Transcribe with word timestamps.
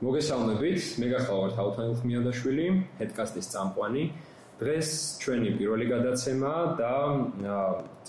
მოგესალმებით, 0.00 0.84
მე 0.96 1.06
გახლავართ 1.12 1.58
ალთანილ 1.60 1.96
ხმიადაშვილი, 2.00 2.66
ჰედკასტის 3.00 3.46
წამყვანი. 3.52 4.04
დღეს 4.60 4.88
ჩვენი 5.20 5.50
პირველი 5.60 5.86
გადაცემა 5.92 6.52
და 6.80 6.92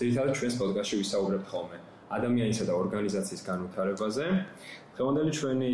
ძირითადად 0.00 0.32
ჩვენს 0.36 0.56
პოდკასტში 0.60 0.96
ვისაუბრებთ 1.02 1.46
ხოლმე 1.52 1.76
ადამიანისა 2.16 2.64
და 2.68 2.72
ორგანიზაციის 2.80 3.42
განვითარებაზე. 3.44 4.24
დღევანდელი 4.96 5.30
ჩვენი 5.36 5.72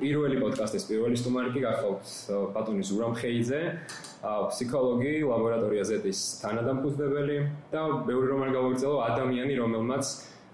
პირველი 0.00 0.36
პოდკასტის 0.44 0.84
პირველი 0.88 1.16
სტუმარი 1.20 1.50
კი 1.56 1.60
გახლავთ 1.64 2.08
ბატონი 2.56 2.82
ზურამ 2.84 3.14
ხეიძე, 3.20 3.62
ფსიქოლოგი, 4.24 5.14
ლაბორატორია 5.28 5.84
Z-ის 5.88 6.20
თანადამფუძნებელი 6.40 7.36
და 7.72 7.80
მეორე 8.08 8.26
რომ 8.32 8.40
არ 8.44 8.50
გავაგრძელო, 8.56 8.96
ადამიანი, 9.08 9.54
რომელმაც 9.60 10.04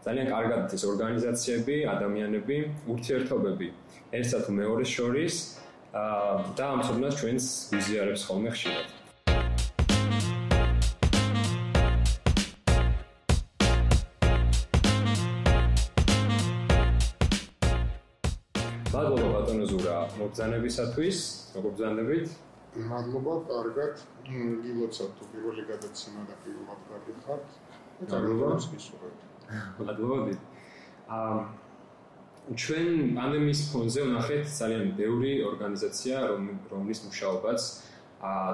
ძალიან 0.07 0.29
კარგად 0.31 0.71
ის 0.77 0.83
ორგანიზაციები, 0.87 1.77
ადამიანები, 1.91 2.57
ურთიერთობები 2.95 3.69
ერთსა 4.15 4.39
თუ 4.47 4.53
მეორეს 4.59 4.91
შორის 4.97 5.35
და 6.59 6.65
ამ 6.75 6.81
ცოდნას 6.87 7.15
ჩვენს 7.19 7.47
ვიზიარებს 7.75 8.23
ხოლმე 8.29 8.51
ხშირად. 8.55 8.87
მადლობა 18.95 19.29
ბატონო 19.35 19.67
ზურა 19.73 19.97
მოგზანებისათვის, 20.23 21.19
მოგზანებით. 21.67 22.29
მადლობა, 22.95 23.35
კარგად. 23.51 23.95
გილოცავ 24.31 25.09
თუ 25.19 25.23
პირველი 25.35 25.63
გადაცემა 25.73 26.23
და 26.31 26.35
პირველად 26.47 26.81
გაგიხართ. 26.95 27.47
მადლობა. 28.07 28.49
მადლობა. 29.79 30.37
აა 31.17 31.39
ჩვენ 32.55 32.89
პანდემიის 33.17 33.61
ფონზე 33.73 34.03
ვნახეთ 34.07 34.45
ძალიან 34.55 34.91
ბევრი 34.95 35.33
ორგანიზაცია, 35.51 36.17
რომლის 36.71 37.01
მუშაობაც 37.07 37.61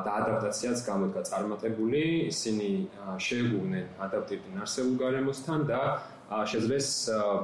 და 0.05 0.11
ადაპტაციაც 0.21 0.79
გამოდგა 0.87 1.23
წარმატებული, 1.29 2.01
ისინი 2.33 2.71
შეეგუნენ 3.27 3.87
ადაპტირდნენ 4.07 4.65
არსებულ 4.65 4.97
გარემოსთან 5.05 5.61
და 5.69 5.81
შეძლეს 6.49 6.89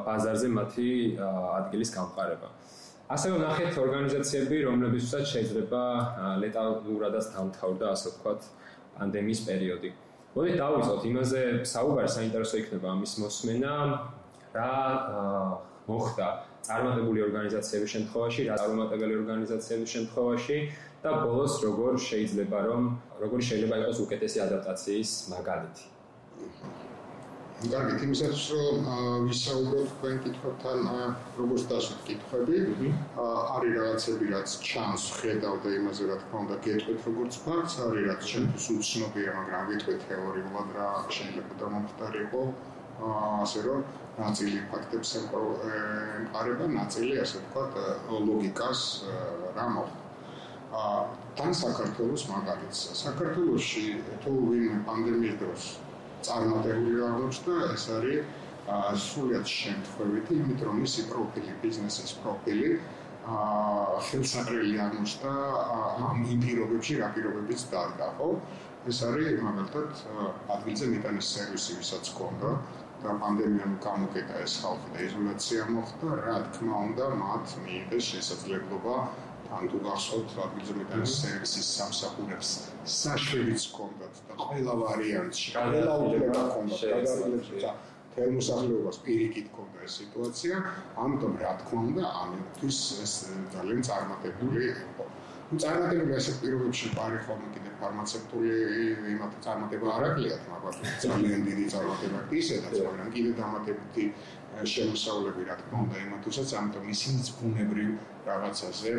ბაზარზე 0.09 0.49
მათი 0.57 0.89
ადგილის 1.21 1.91
გამყარება. 1.99 2.49
ასევე 3.12 3.35
ვნახეთ 3.41 3.79
ორგანიზაციები, 3.85 4.57
რომლებიცაც 4.69 5.25
შეიძლება 5.29 5.83
ლეტალურადაც 6.45 7.25
დამთავრდა, 7.37 7.87
ასე 7.93 8.09
ვთქვათ, 8.12 8.41
პანდემიის 8.97 9.41
პერიოდი. 9.49 9.91
მოდით 10.37 10.57
დავიწყოთ 10.61 11.05
იმაზე, 11.09 11.43
საუბარი 11.73 12.11
საინტერესო 12.15 12.61
იქნება 12.62 12.91
ამის 12.95 13.12
მოსმენა, 13.23 13.75
რა 14.57 14.73
მოხდა 15.89 16.29
წარმატებული 16.69 17.25
ორგანიზაციების 17.29 17.95
შემთხვევაში, 17.97 18.45
რა 18.49 18.56
წარმატებელი 18.61 19.15
ორგანიზაციების 19.23 19.95
შემთხვევაში 19.97 20.59
და 21.05 21.12
ბოლოს 21.25 21.55
როგორ 21.65 22.01
შეიძლება 22.09 22.59
რომ 22.69 22.91
როგორ 23.23 23.47
შეიძლება 23.49 23.81
იყოს 23.84 24.03
უკეთესი 24.05 24.45
ადაპტაციის 24.47 25.15
მაგალითი. 25.33 25.84
კარგი, 27.59 27.95
იმისათვის 28.06 28.42
რომ 28.55 28.84
ვისაუბროთ 29.27 29.89
თქვენ 29.92 30.19
კითხვებთან 30.25 30.83
როგორც 31.39 31.62
დასვით 31.70 32.03
კითხვები, 32.09 32.91
არის 33.19 33.73
რაღაცები 33.78 34.28
რაც 34.31 34.53
ჩანს 34.69 35.06
ხედავ 35.19 35.56
და 35.65 35.73
იმაზე 35.78 36.06
რა 36.06 36.19
თქმა 36.23 36.39
უნდა 36.45 36.59
გეტყვით 36.67 37.00
როგორც 37.09 37.39
ფაქტს, 37.47 37.75
არის 37.83 38.05
რაც 38.11 38.20
ჩემთვის 38.31 38.67
უცნობია, 38.78 39.31
მაგრამ 39.39 39.62
გეტყვით 39.73 40.06
თეორიულად 40.06 40.69
რა 40.78 40.91
შეიძლება 41.17 41.53
დამოხტარიყო. 41.62 42.42
ასე 43.42 43.61
რომ 43.67 43.83
ნაწილი 44.22 44.59
ფაქტებს 44.70 45.11
ემყარება, 45.19 46.65
ნაწილი 46.78 47.15
ასე 47.27 47.43
ვთქვათ 47.43 47.72
ლოგიკას 48.28 48.81
რა 49.59 49.67
მოხდა. 49.75 50.00
აა 50.78 51.03
თან 51.39 51.53
საქართველოს 51.65 52.22
მაგალითს. 52.31 52.78
საქართველოსში 53.03 53.84
თუ 54.22 54.31
ვინმე 54.47 54.78
პანდემიის 54.87 55.37
დროს 55.43 55.62
წარმატებული 56.27 57.03
აღმოჩნდა, 57.09 57.55
ეს 57.75 57.84
არის 57.97 58.19
აა 58.69 58.95
სულიად 59.09 59.47
შემთხვევითი, 59.49 60.39
იმიტომ 60.45 60.69
რომ 60.69 60.81
მისი 60.84 61.03
პროფილი, 61.11 61.53
ბიზნესის 61.65 62.12
პროფილი 62.23 62.71
აა 63.37 64.01
ხელსაყრელი 64.09 64.75
აღმოჩნდა 64.87 65.33
ამ 66.09 66.19
იმპირობებში, 66.34 66.99
რა 67.03 67.09
პირობებიც 67.15 67.62
დარგა, 67.73 68.09
ხო? 68.19 68.28
ეს 68.89 68.99
არის 69.09 69.41
მაგალითად 69.47 69.89
ადგილზე 70.57 70.91
მეტანის 70.97 71.33
სერვისი, 71.37 71.73
ვისაც 71.81 72.12
ქონდა. 72.19 72.53
და 73.03 73.12
პანდემიამ 73.23 73.75
გამოკეტა 73.83 74.39
ეს 74.45 74.55
ხალხი 74.62 74.89
და 74.95 75.03
იზოლაცია 75.07 75.67
მოხდა, 75.75 76.15
რა 76.23 76.39
თქმა 76.55 76.78
უნდა, 76.87 77.05
მათ 77.21 77.53
მიიღეს 77.67 78.09
შესაძლებლობა 78.12 78.95
თან 79.48 79.69
თუ 79.72 79.78
გახსოვთ, 79.84 80.32
ადგილზე 80.44 80.75
მეტანის 80.78 81.12
სერვისის 81.20 81.69
სამსახურებს 81.78 82.50
საშვებიც 82.94 83.62
ჰქონდათ 83.69 84.20
და 84.28 84.34
ყველა 84.44 84.75
ვარიანტში, 84.82 85.54
ყველა 85.56 85.94
უფლება 86.04 86.42
ჰქონდათ 86.48 86.82
გადაადგილება 86.92 87.72
თერმოსახლეობას 88.19 88.98
პირიქით 89.06 89.48
ჰქონდა 89.53 89.86
ეს 89.88 89.97
სიტუაცია, 90.03 90.60
ამიტომ 91.04 91.34
რა 91.42 91.53
თქმა 91.62 91.81
უნდა, 91.88 92.04
ამისთვის 92.25 92.78
ეს 93.06 93.14
ძალიან 93.56 93.82
წარმატებული 93.88 94.62
იყო. 94.75 95.09
ну 95.48 95.56
წარმატებული 95.62 96.12
ასეთ 96.12 96.34
პირობებში 96.42 96.88
პარი 96.92 97.19
ხოლმე 97.25 97.47
კიდე 97.54 97.70
ფარმაცევტული 97.80 98.50
იმათ 99.12 99.36
წარმატება 99.44 99.94
არ 99.97 100.03
აკლიათ 100.09 100.42
მაგრამ 100.53 100.75
ძალიან 101.04 101.47
დიდი 101.47 101.65
წარმატება 101.75 102.20
ისედაც 102.41 102.75
მაგრამ 102.88 103.09
კიდე 103.15 103.30
დამატებითი 103.38 104.04
შემოსავლები 104.67 105.45
რა 105.49 105.57
თქმა 105.61 105.83
უნდა 105.87 105.97
იმათუსაც 106.07 106.55
ამიტომ 106.61 106.89
ისინიც 106.95 107.27
ბუნებრივ 107.39 107.91
რაღაცაზე 108.29 108.93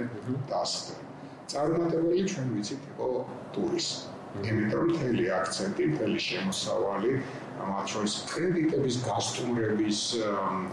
დასწრენ 0.52 1.10
წარმატებული 1.54 2.24
ჩვენ 2.32 2.48
ვიცით 2.56 2.84
იყო 2.94 3.10
ტურიზმი 3.58 4.20
იმიტომ 4.50 4.90
მთელი 4.94 5.24
აქცენტი 5.36 5.86
მთელი 5.94 6.20
შემოსავალი 6.26 7.14
მათ 7.70 7.88
შორის 7.94 8.14
კრედიტების 8.30 8.96
გასტუმრების 9.06 10.02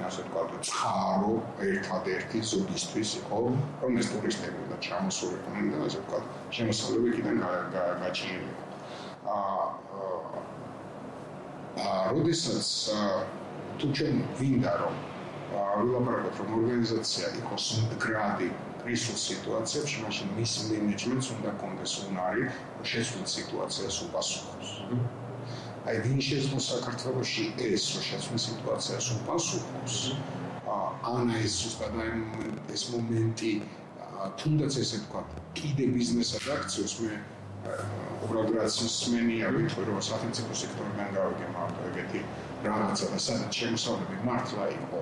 ასე 0.08 0.24
ვთქვათ 0.26 0.50
წყარო 0.68 1.32
ერთადერთი 1.68 2.42
ზოგისთვის 2.52 3.10
იყო 3.20 3.40
რომ 3.82 3.96
ეს 4.02 4.12
ტურისტები 4.12 4.68
და 4.72 4.76
ჩამოსულიყვნენ 4.88 5.72
და 5.72 5.80
ასე 5.88 5.98
ვთქვათ 6.04 6.52
შემოსავლები 6.58 7.08
კიდენ 7.16 7.36
გაჩენილი 8.04 8.52
აა 9.36 9.64
აა 11.86 12.04
როდესაც 12.12 12.68
თუ 13.78 13.86
ჩვენ 13.96 14.16
ვინდა 14.40 14.72
რომ 14.82 14.94
ვილაპარაკოთ 15.56 16.38
რომ 16.42 16.54
ორგანიზაცია 16.58 17.26
იყოს 17.40 17.64
მდგრადი 17.82 18.48
კრიზის 18.80 19.20
სიტუაციებში 19.30 20.02
მაშინ 20.06 20.32
მის 20.38 20.52
მენეჯმენტს 20.70 21.28
უნდა 21.36 21.52
კონდეს 21.62 21.94
უნარი 22.06 22.44
შეცვლილ 22.92 23.26
სიტუაციას 23.36 23.96
უპასუხოს. 24.06 24.70
აი 25.86 25.96
ვინ 26.06 26.20
შეძლო 26.28 26.58
საქართველოსში 26.70 27.44
ეს 27.68 27.84
შეცვლის 28.08 28.42
სიტუაციას 28.50 29.06
უპასუხოს? 29.16 29.96
ან 31.14 31.30
ეს 31.38 31.52
ზუსტად 31.62 31.94
აი 32.02 32.10
ეს 32.74 32.82
მომენტი 32.92 33.52
თუნდაც 34.40 34.78
ესე 34.82 34.98
თქვა 35.06 35.22
კიდე 35.58 35.86
ბიზნესად 35.96 36.46
აქციოს 36.56 36.94
მე 37.02 37.14
უბრალოდ 38.26 38.50
რაც 38.58 38.78
ისმენია 38.88 39.52
ვიტყვი 39.56 39.84
რომ 39.90 40.02
სახელმწიფო 40.08 40.58
სექტორიდან 40.62 41.08
გავიგე 41.16 41.46
მარტო 41.56 41.86
ეგეთი 41.90 42.20
რაღაცა 42.70 43.06
და 43.12 43.18
სადაც 43.28 43.52
შემოსავლები 43.60 44.16
მართლა 44.26 44.64
იყო 44.80 45.00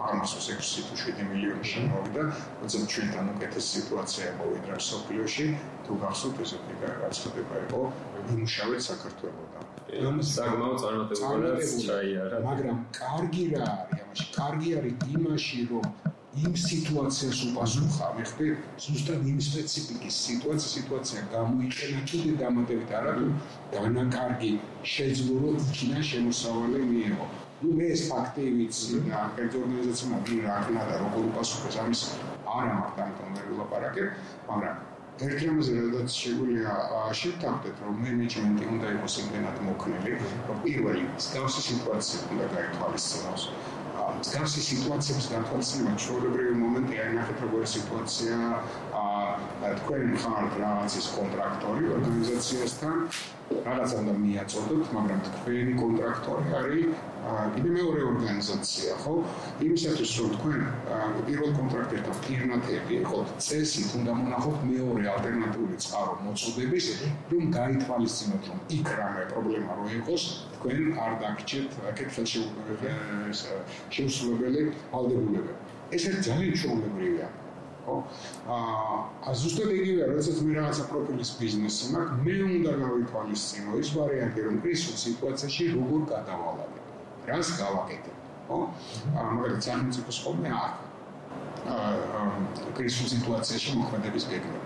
ამასოს 0.00 0.46
6 0.50 0.84
თუ 0.88 0.94
7 0.98 1.24
მილიონი 1.30 1.64
შემოვიდა, 1.70 2.22
როცა 2.60 2.78
ჩვენთან 2.92 3.26
უკეთეს 3.34 3.66
სიტუაცია 3.74 4.28
მოვიდა 4.40 4.76
სოფლიოში, 4.88 5.46
თუ 5.84 5.92
გახსოვთ 6.04 6.38
ესეთი 6.44 6.74
განცხადება 7.02 7.54
იყო 7.64 7.80
იმუშავეთ 8.32 8.80
საქართველოსთან. 8.90 9.64
ამას 10.08 10.28
საგმაო 10.36 10.74
წარმატებულად 10.82 11.60
ჩაიარა. 11.84 12.36
მაგრამ 12.48 12.78
კარგი 13.00 13.44
რა 13.52 13.68
არის 13.76 14.00
ამაში? 14.04 14.26
კარგი 14.40 14.70
არის 14.78 14.94
იმაში, 15.16 15.60
რომ 15.70 15.84
იმ 16.30 16.52
სიტუაციას 16.62 17.38
უპასუხა, 17.50 18.08
მე 18.14 18.24
ხდი 18.30 18.48
ზუსტად 18.78 19.24
იმ 19.26 19.38
სპეციფიკის 19.42 20.18
სიტუაცია 20.26 20.68
სიტუაცია 20.72 21.22
გამოიყენა 21.32 22.02
კიდე 22.10 22.34
დამატებით 22.42 22.92
არა 22.98 23.14
თუ 23.16 23.26
განაკარგი 23.72 24.50
შეძლო 24.92 25.50
იქიდან 25.58 26.04
შემოსავალი 26.10 26.82
მიიღო. 26.90 27.26
ну 27.62 27.72
მე 27.80 27.88
ეს 27.94 28.02
ფაქტი 28.12 28.44
ვიცი 28.60 29.00
და 29.08 29.24
კერძო 29.34 29.58
ორგანიზაციამ 29.64 30.22
ვინ 30.28 30.38
რა 30.46 30.60
ქნა 30.68 30.84
და 30.90 30.94
როგორ 31.02 31.26
უპასუხეს 31.32 31.80
ამის 31.82 32.04
არა 32.46 32.78
მართ 32.78 33.02
ამიტომ 33.06 33.34
ვერ 33.36 33.44
ვილაპარაკებ 33.50 34.08
მაგრამ 34.52 34.76
ერთ 35.26 35.42
რამაზე 35.44 35.74
როდესაც 35.80 36.14
შეგვიძლია 36.20 36.76
შევთანხმდეთ 37.20 37.82
რომ 37.84 37.98
მენეჯმენტი 38.06 38.70
უნდა 38.76 38.94
იყოს 38.96 39.18
იმდენად 39.24 39.60
მოქნილი 39.66 40.14
რომ 40.22 40.64
პირველი 40.64 41.04
მსგავსი 41.10 41.60
სიტუაცია 41.68 42.18
უნდა 42.30 42.46
გაითვალისწინოს 42.54 43.44
მსგავსი 44.20 44.62
სიტუაციების 44.66 45.26
გათვალისწინება 45.32 45.92
ჩვეულებრივი 46.04 46.54
მომენტი 46.60 46.98
აი 47.04 47.12
ნახეთ 47.16 47.38
როგორი 47.44 47.68
სიტუაცია 47.74 48.38
აა 49.00 49.19
თქვენ 49.60 50.12
ხართ 50.22 50.52
რაღაცის 50.60 51.06
კონტრაქტორი 51.16 51.88
ორგანიზაციასთან 51.96 52.96
რაღაცა 53.66 53.96
უნდა 54.02 54.14
მიაწოდოთ 54.24 54.92
მაგრამ 54.96 55.20
თქვენი 55.26 55.72
კონტრაქტორი 55.80 56.54
არის 56.60 56.86
კიდე 57.54 57.70
მეორე 57.76 58.00
ორგანიზაცია, 58.10 58.92
ხო? 59.02 59.14
იმისათვის 59.66 60.12
რომ 60.20 60.30
თქვენ 60.36 60.60
პირველ 61.26 61.50
კონტრაქტერთან 61.58 62.16
ფირმათები 62.26 62.94
იყოთ, 63.00 63.34
წესი 63.46 63.82
თუნდა 63.90 64.14
მონახოთ 64.20 64.64
მეორე 64.70 65.04
ალტერნატიული 65.14 65.76
წყარო 65.84 66.14
მოწოდების, 66.24 66.86
რომ 67.32 67.44
გაითვალისწინოთ, 67.58 68.48
რომ 68.50 68.58
იქ 68.78 68.88
რამე 69.00 69.22
პრობლემა 69.34 69.76
რო 69.80 69.86
იყოს, 70.00 70.24
თქვენ 70.56 70.80
არ 71.04 71.12
დაგჭირთ 71.24 71.70
კეთილ 72.00 72.24
შეუსრულებელი 73.92 74.62
ალდებულებები. 74.96 75.52
ეს 75.92 76.04
ძალიან 76.24 76.52
ჩვეულებრივია. 76.60 77.28
ხო? 77.86 77.96
აა 78.56 79.34
ზუსტად 79.42 79.72
იგივეა, 79.76 80.10
როდესაც 80.12 80.42
მე 80.46 80.52
რაღაცა 80.58 80.84
პროფილის 80.90 81.30
ბიზნესი 81.40 81.84
მაქვს, 81.94 82.20
მე 82.26 82.36
უნდა 82.50 82.72
გავითვალისწინო 82.84 83.80
ის 83.80 83.88
ვარიანტი, 83.96 84.40
რომ 84.48 84.60
კრიზისის 84.66 85.02
სიტუაციაში 85.06 85.64
როგორ 85.78 86.00
გადავალაგე. 86.14 86.80
რას 87.30 87.48
გავაკეთებ, 87.62 88.16
ხო? 88.50 88.60
აა 89.16 89.26
მაგალითად, 89.34 89.66
სახელმწიფოს 89.70 90.18
ხოლმე 90.24 90.50
აქ 90.60 90.78
აა 90.84 90.89
კრიზისის 92.76 93.12
სიტუაციაში 93.12 93.74
მოქმედების 93.78 94.24
გეგმა. 94.30 94.58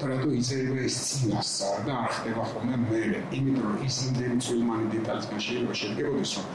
და 0.00 0.04
რატო 0.10 0.30
იწერება 0.40 0.80
ეს 0.88 0.96
წინასწარ 1.08 1.78
და 1.86 1.92
არ 2.04 2.10
ხდება 2.16 2.42
ხოლმე 2.50 2.76
მე, 2.82 3.00
იმიტომ 3.38 3.66
რომ 3.66 3.84
ის 3.86 3.96
იმდენი 4.06 4.36
წვიმანი 4.46 4.86
დეტალისგან 4.96 5.40
შეიძლება 5.46 5.74
შედგებოდეს, 5.80 6.32
რომ 6.36 6.46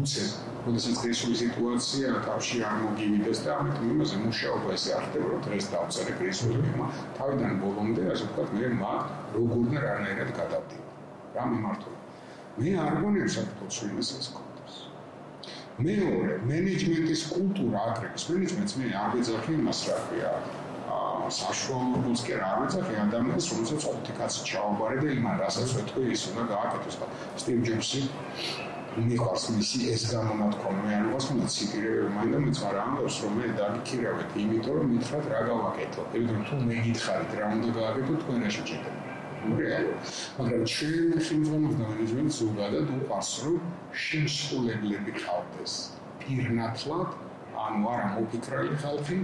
უცებ, 0.00 0.28
როდესაც 0.66 0.94
კრიზისის 1.02 1.38
სიტუაცია 1.44 2.08
თავში 2.26 2.56
არ 2.70 2.76
მოგივიდეს 2.84 3.38
და 3.44 3.50
ამიტომ 3.60 3.86
იმაზე 3.94 4.16
მუშაობა 4.26 4.68
ესე 4.76 4.90
არ 4.98 5.04
ხდება, 5.08 5.26
რომ 5.32 5.40
დღეს 5.46 5.64
დავწერე 5.74 6.12
კრიზისის 6.20 6.52
გეგმა, 6.56 6.86
თავიდან 7.20 7.52
ბოლომდე, 7.64 8.02
ასე 8.14 8.24
ვთქვათ, 8.28 8.54
მე 8.60 8.66
მაგ 8.82 9.02
როგორ 9.36 9.64
და 9.72 9.78
რანაირად 9.86 10.30
გადავდივარ. 10.40 10.88
რა 11.34 11.44
მიმართულებით. 11.54 12.00
მე 12.60 12.70
არ 12.84 12.94
გონიერ 13.02 13.28
საქართველოს 13.38 13.82
იმას 13.90 14.10
ეს 14.20 14.28
ხო 14.34 14.49
მეორე 15.80 16.34
მენეჯმენტის 16.48 17.20
კულტურა 17.34 17.82
აგრეგის 17.90 18.24
მენეჯმენტს 18.30 18.74
მე 18.80 18.88
არ 19.02 19.14
ვეძახი 19.16 19.54
იმას 19.58 19.80
რა 19.88 19.98
ქვია 20.08 20.32
საშუალებულს 21.36 22.24
კი 22.26 22.36
არ 22.48 22.58
ვეძახი 22.62 22.98
ადამიანს 23.04 23.48
რომელსაც 23.52 23.86
ოთი 23.92 24.16
კაცი 24.18 24.42
ჩაუბარე 24.50 24.98
და 25.04 25.14
იმან 25.16 25.40
რასაც 25.44 25.72
ვეთქვი 25.78 26.04
ის 26.16 26.26
უნდა 26.32 26.44
გააკეთოს 26.52 27.00
და 27.00 27.08
სტივ 27.44 27.62
ჯობსი 27.70 28.02
მიყვარს 29.08 29.44
მისი 29.56 29.78
ეს 29.94 30.04
გამონათქომა 30.12 30.80
მე 30.86 30.94
არ 31.00 31.06
ვას 31.14 31.26
უნდა 31.32 31.50
ციტირებ 31.56 32.08
მაინდა 32.16 32.38
მეც 32.44 32.62
არ 32.70 32.78
ამბობს 32.84 33.16
რომ 33.24 33.36
მე 33.40 33.52
დაგიქირავეთ 33.60 34.40
იმიტომ 34.44 34.80
რომ 34.80 34.88
მითხრათ 34.94 35.28
რა 35.32 35.40
გავაკეთო. 35.50 36.02
იმიტომ 36.20 36.42
თუ 36.50 36.58
მე 36.66 36.80
გითხარით 36.88 37.32
რა 37.40 37.52
უნდა 37.54 37.70
გააკეთო 37.78 38.18
თქვენ 38.24 38.42
რა 38.44 38.50
შეჭედებით 39.40 40.08
მაგრამ 40.38 40.64
ჩვენ 40.72 41.20
ხელმძღვანელს 41.26 41.76
და 41.80 41.86
მენეჯმენტს 41.90 42.36
ზოგადად 42.40 42.88
უყვარს 42.96 43.30
რომ 43.44 43.56
შემსრულებლები 44.04 45.12
ყავდეს 45.20 45.74
პირნათლად 46.20 47.08
ანუ 47.64 47.80
არა 47.92 48.08
მოფიქრალი 48.16 48.76
ხალხი 48.82 49.16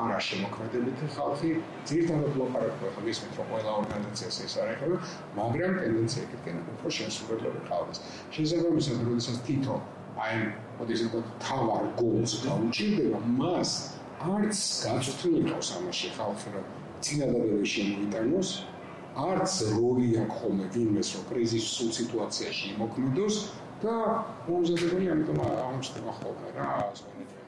არა 0.00 0.18
შემოქმედებითი 0.28 1.06
ხალხი 1.14 1.50
ძირითადად 1.90 2.34
ლოკალურად 2.40 2.82
ხო 2.96 3.04
ისმით 3.12 3.38
რომ 3.38 3.46
ყველა 3.52 3.70
ორგანიზაციას 3.82 4.36
ეს 4.46 4.54
არ 4.62 4.68
ეხება 4.74 4.98
მაგრამ 5.38 5.72
ტენდენცია 5.78 6.22
იქნება 6.26 6.74
უფრო 6.74 6.88
შემსრულებლები 6.98 7.62
ყავდეს 7.70 8.02
შესაბამისად 8.34 9.06
როდესაც 9.10 9.38
თითო 9.46 9.78
აი 10.26 10.36
ოდეს 10.82 11.00
იყო 11.06 11.18
თავარ 11.46 11.84
გოლს 12.00 12.32
დაუჭირდება 12.46 13.18
მას 13.38 13.70
არც 14.34 14.58
გაწუთილი 14.86 15.40
ყავს 15.50 15.68
ამაში 15.78 16.08
ხალხი 16.18 16.48
რომ 16.58 16.66
წინადადები 17.06 17.66
შემოიტანოს 17.74 18.50
არც 19.18 19.54
როლი 19.74 20.08
აქვს 20.22 20.36
ხოლმე 20.40 20.66
ვინმეს 20.74 21.08
რო 21.16 21.22
კრიზისის 21.30 21.90
სიტუაციაში 21.98 22.64
იმოქმედოს 22.74 23.36
და 23.82 23.94
მომზადებელი 24.46 25.06
ამიტომ 25.14 25.38
ამჩნდება 25.48 26.12
ხოლმე 26.20 26.48
რა 26.56 26.68
ასონეთე 26.84 27.40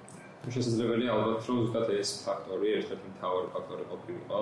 შესაძლებელია 0.51 1.11
ალბათ 1.15 1.49
რომ 1.49 1.59
ზუსტად 1.63 1.91
ეს 1.95 2.11
ფაქტორი 2.27 2.73
ერთ-ერთი 2.79 3.11
მთავარი 3.15 3.49
ფაქტორი 3.55 3.85
ყოფილიყო 3.93 4.41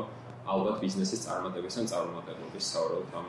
ალბათ 0.54 0.76
ბიზნესის 0.84 1.24
წარმატების 1.26 1.76
ან 1.80 1.90
წარმატებობის 1.92 2.70
საუბრობთ 2.74 3.12
ამ 3.20 3.26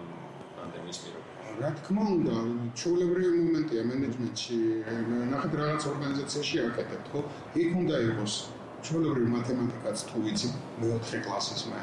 პანდემიის 0.55 0.99
პირობებში. 1.03 1.57
რა 1.61 1.69
თქმა 1.81 2.03
უნდა 2.15 2.35
ჩულებრივი 2.79 3.41
მომენტია 3.41 3.83
მენეჯმენტში 3.91 4.59
ნახეთ 5.33 5.53
რაღაც 5.61 5.81
ორგანიზაციაში 5.91 6.63
აკეთებთ 6.67 7.11
ხო? 7.11 7.21
იქ 7.65 7.69
უნდა 7.81 7.99
იყოს 8.07 8.33
ჩულებრივი 8.87 9.29
მათემატიკაც 9.35 10.07
თუ 10.11 10.23
ვიცი 10.25 10.47
მეოთხე 10.81 11.17
კლასის 11.27 11.67
მე 11.73 11.79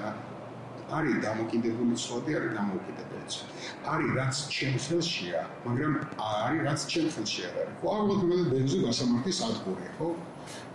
არის 0.96 1.16
დამოკიდებული 1.24 1.94
ცოდე, 2.04 2.32
არის 2.38 2.52
დამოკიდებული 2.58 3.24
ცოდე. 3.34 3.52
არის 3.92 4.10
რაც 4.18 4.34
ჩემს 4.56 4.84
ხელშია, 4.88 5.40
მაგრამ 5.66 5.92
არის 6.16 6.60
რაც 6.68 6.80
ჩემს 6.92 7.12
ხელში 7.18 7.40
არ 7.48 7.54
არის. 7.60 7.74
ხო, 7.80 7.88
ალბათ 7.98 8.20
მე 8.30 8.36
ბენზინ 8.52 8.80
გასამართის 8.88 9.38
ადგური, 9.48 9.86
ხო? 9.98 10.08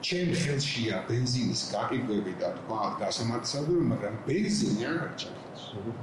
ჩემს 0.06 0.40
ხელშია 0.46 0.96
ბენზინის 1.10 1.62
გაკიდვები 1.74 2.34
და 2.42 2.50
თქვა 2.58 2.82
გასამართის 3.02 3.54
ადგური, 3.60 3.84
მაგრამ 3.94 4.14
ბენზინი 4.28 4.82
არ 4.90 4.98
არის 5.04 5.18
ჩემს 5.22 5.40
ხელში. 5.44 5.94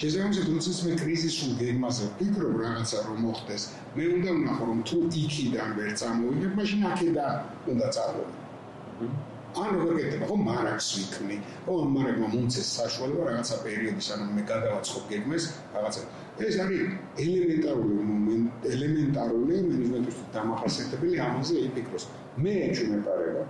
შესაძლოა 0.00 0.44
თუნდაც 0.48 0.78
მე 0.86 0.92
კრიზისულ 1.00 1.50
გეგმაზე 1.60 2.04
ვფიქრობ 2.10 2.54
რაღაცა 2.64 2.98
რომ 3.08 3.18
მოხდეს. 3.26 3.62
მე 3.96 4.04
უნდა 4.16 4.30
ვნახო 4.40 4.64
რომ 4.70 4.80
თუ 4.88 4.96
იქიდან 5.22 5.68
ვერ 5.78 5.90
წამოვიდებ, 6.00 6.52
მაშინ 6.60 6.80
აქედან 6.92 7.36
უნდა 7.72 7.86
წავიდე. 7.96 9.35
ან 9.56 9.70
როგორ 9.80 9.94
გეტება 10.00 10.26
ხო 10.30 10.36
მარაკს 10.46 10.88
ვიქნი 10.96 11.36
ხო 11.66 11.74
მარაკმა 11.96 12.26
მომცეს 12.34 12.68
საშუალება 12.78 13.22
რაღაცა 13.30 13.56
პერიოდის 13.64 14.08
ანუ 14.16 14.24
მე 14.36 14.42
გადავაცხობ 14.52 15.04
გეგმეს 15.12 15.44
რაღაცა. 15.76 16.00
ეს 16.46 16.54
არის 16.64 16.82
ელემენტარული 17.24 18.36
ელემენტარული 18.72 19.54
მენეჯმენტის 19.68 20.18
დამახასიათებელი 20.36 21.16
ამაზე 21.28 21.54
იფიქროს. 21.68 22.04
მე 22.42 22.52
ეჩვენებარება 22.68 23.42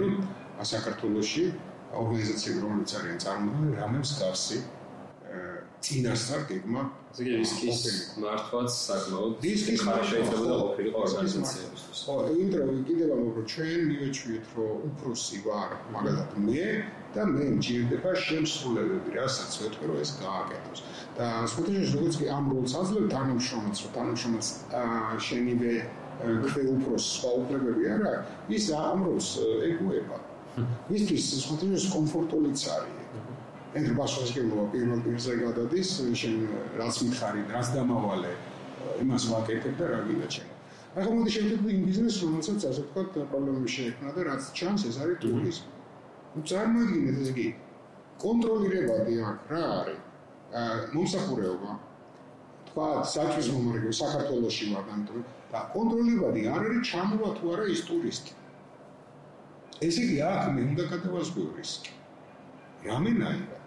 რომ 0.00 0.14
საქართველოსში 0.72 1.44
ორგანიზაციები 2.00 2.58
რომელიც 2.66 2.90
არიან 3.00 3.18
წარმოქმნილი 3.24 3.74
რამე 3.82 3.98
მსგავსი 4.04 4.58
წინასწარ 5.86 6.42
გეგმა 6.50 6.82
ზეგი 7.16 7.36
რისკის 7.40 7.80
მართვაც 8.22 8.70
საკმაოდ 8.76 9.44
რისკის 9.46 9.80
ხარ 9.86 10.02
შეიძლება 10.10 10.44
და 10.50 10.56
ყოფილიყო 10.62 10.98
ორგანიზაციებისთვის. 11.06 12.00
ხო, 12.06 12.16
იმიტომ 12.34 12.62
რომ 12.70 12.80
კიდევ 12.88 13.08
ამ 13.16 13.22
უფრო 13.30 13.42
ჩვენ 13.52 13.80
მივეჩვიეთ 13.90 14.44
რომ 14.56 14.84
უფროსი 14.88 15.38
ვარ, 15.46 15.70
მაგალითად 15.94 16.30
მე 16.48 16.66
და 17.14 17.22
მე 17.34 17.46
მჭირდება 17.56 18.10
შემსრულებები, 18.26 19.08
რასაც 19.18 19.52
ვეთქვი 19.62 19.84
რომ 19.90 19.98
ეს 20.04 20.10
გააკეთოს. 20.20 20.80
და 21.18 21.26
სპეციალიზ 21.52 21.90
როგორც 21.96 22.14
კი 22.20 22.26
ამ 22.36 22.44
როლს 22.54 22.72
აძლევ 22.80 23.04
თანამშრომელს, 23.14 23.78
რომ 23.84 23.92
თანამშრომელს 23.96 24.48
შენივე 25.26 25.74
ქვე 26.20 26.62
უფროს 26.76 27.04
სხვა 27.16 27.30
უფლებები 27.40 27.84
არა, 27.96 28.14
ის 28.56 28.64
ამ 28.76 28.98
როლს 29.08 29.28
ეგუება. 29.70 30.16
ისთვის 30.96 31.24
სპეციალიზ 31.44 31.84
კომფორტულიც 31.96 32.60
არის. 32.76 32.99
ეს 33.70 33.90
ბაშაშკილოა 33.94 34.64
პირველ 34.72 35.02
პირზე 35.06 35.34
გადადის 35.40 35.90
შენ 36.20 36.38
რაც 36.80 36.96
მითხარი 37.06 37.42
რაც 37.54 37.68
დამავალე? 37.74 38.32
იმას 39.02 39.26
ვაკეთებ 39.30 39.74
და 39.78 39.86
რა 39.90 39.98
გინდა 40.08 40.28
ჩემ 40.34 40.48
ახლა 40.90 41.12
მოდი 41.14 41.30
შევხედოთ 41.34 41.68
იმ 41.74 41.82
ბიზნესს 41.86 42.22
რომელსაც 42.26 42.64
ასე 42.70 42.82
ვთქვათ 42.86 43.18
პრობლემები 43.30 43.70
შეექმნა 43.74 44.14
და 44.16 44.22
რაც 44.26 44.42
ჩანს 44.58 44.86
ეს 44.90 44.96
არის 45.02 45.20
ტურიზმი. 45.22 45.68
ну 46.34 46.40
წარმოიდგინეთ 46.50 47.20
ეს 47.22 47.30
იგი 47.34 47.46
კონტროლირებადი 48.24 49.14
აქ 49.28 49.38
რა 49.54 49.62
არის? 49.78 50.00
მომსახურეობა. 50.96 51.70
თქვა 52.70 52.88
საჭის 53.14 53.46
მომრიგო 53.54 53.92
საქართველოსში 54.00 54.66
ვარ 54.74 54.84
ამიტომ 54.96 55.22
და 55.54 55.60
კონტროლირებადი 55.76 56.40
არ 56.56 56.60
არის 56.66 56.82
ჩამოვა 56.90 57.30
თუ 57.38 57.54
არა 57.54 57.64
ის 57.76 57.80
ტურისტი. 57.86 58.32
ესე 59.86 60.00
იგი 60.10 60.18
აქ 60.32 60.42
მე 60.58 60.62
უნდა 60.74 60.84
გადავასწრო 60.90 61.48
რისკი. 61.54 61.92
რამენაირად 62.90 63.59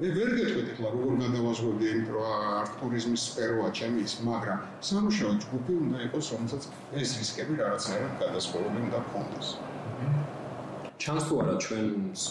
მე 0.00 0.08
ვერ 0.16 0.30
გეტყვით 0.32 0.68
ახლა 0.72 0.90
როგორ 0.94 1.16
გადავაზღვევდი 1.20 1.88
იმ 1.94 2.04
არ 2.26 2.68
ტურიზმის 2.80 3.24
სფეროა 3.30 3.66
ჩემის, 3.78 4.12
მაგრამ 4.28 4.62
სამუშაო 4.90 5.32
ჯგუფი 5.44 5.74
უნდა 5.86 5.98
იყოს, 6.06 6.30
რომელსაც 6.34 6.68
ეს 7.00 7.10
რისკები 7.20 7.58
რაღაცნაირად 7.58 8.14
გადასხმული 8.22 8.80
უნდა 8.86 9.00
ქონდეს. 9.10 9.50
ჩანს 11.04 11.26
თუ 11.28 11.42
არა 11.42 11.56
ჩვენ 11.64 11.84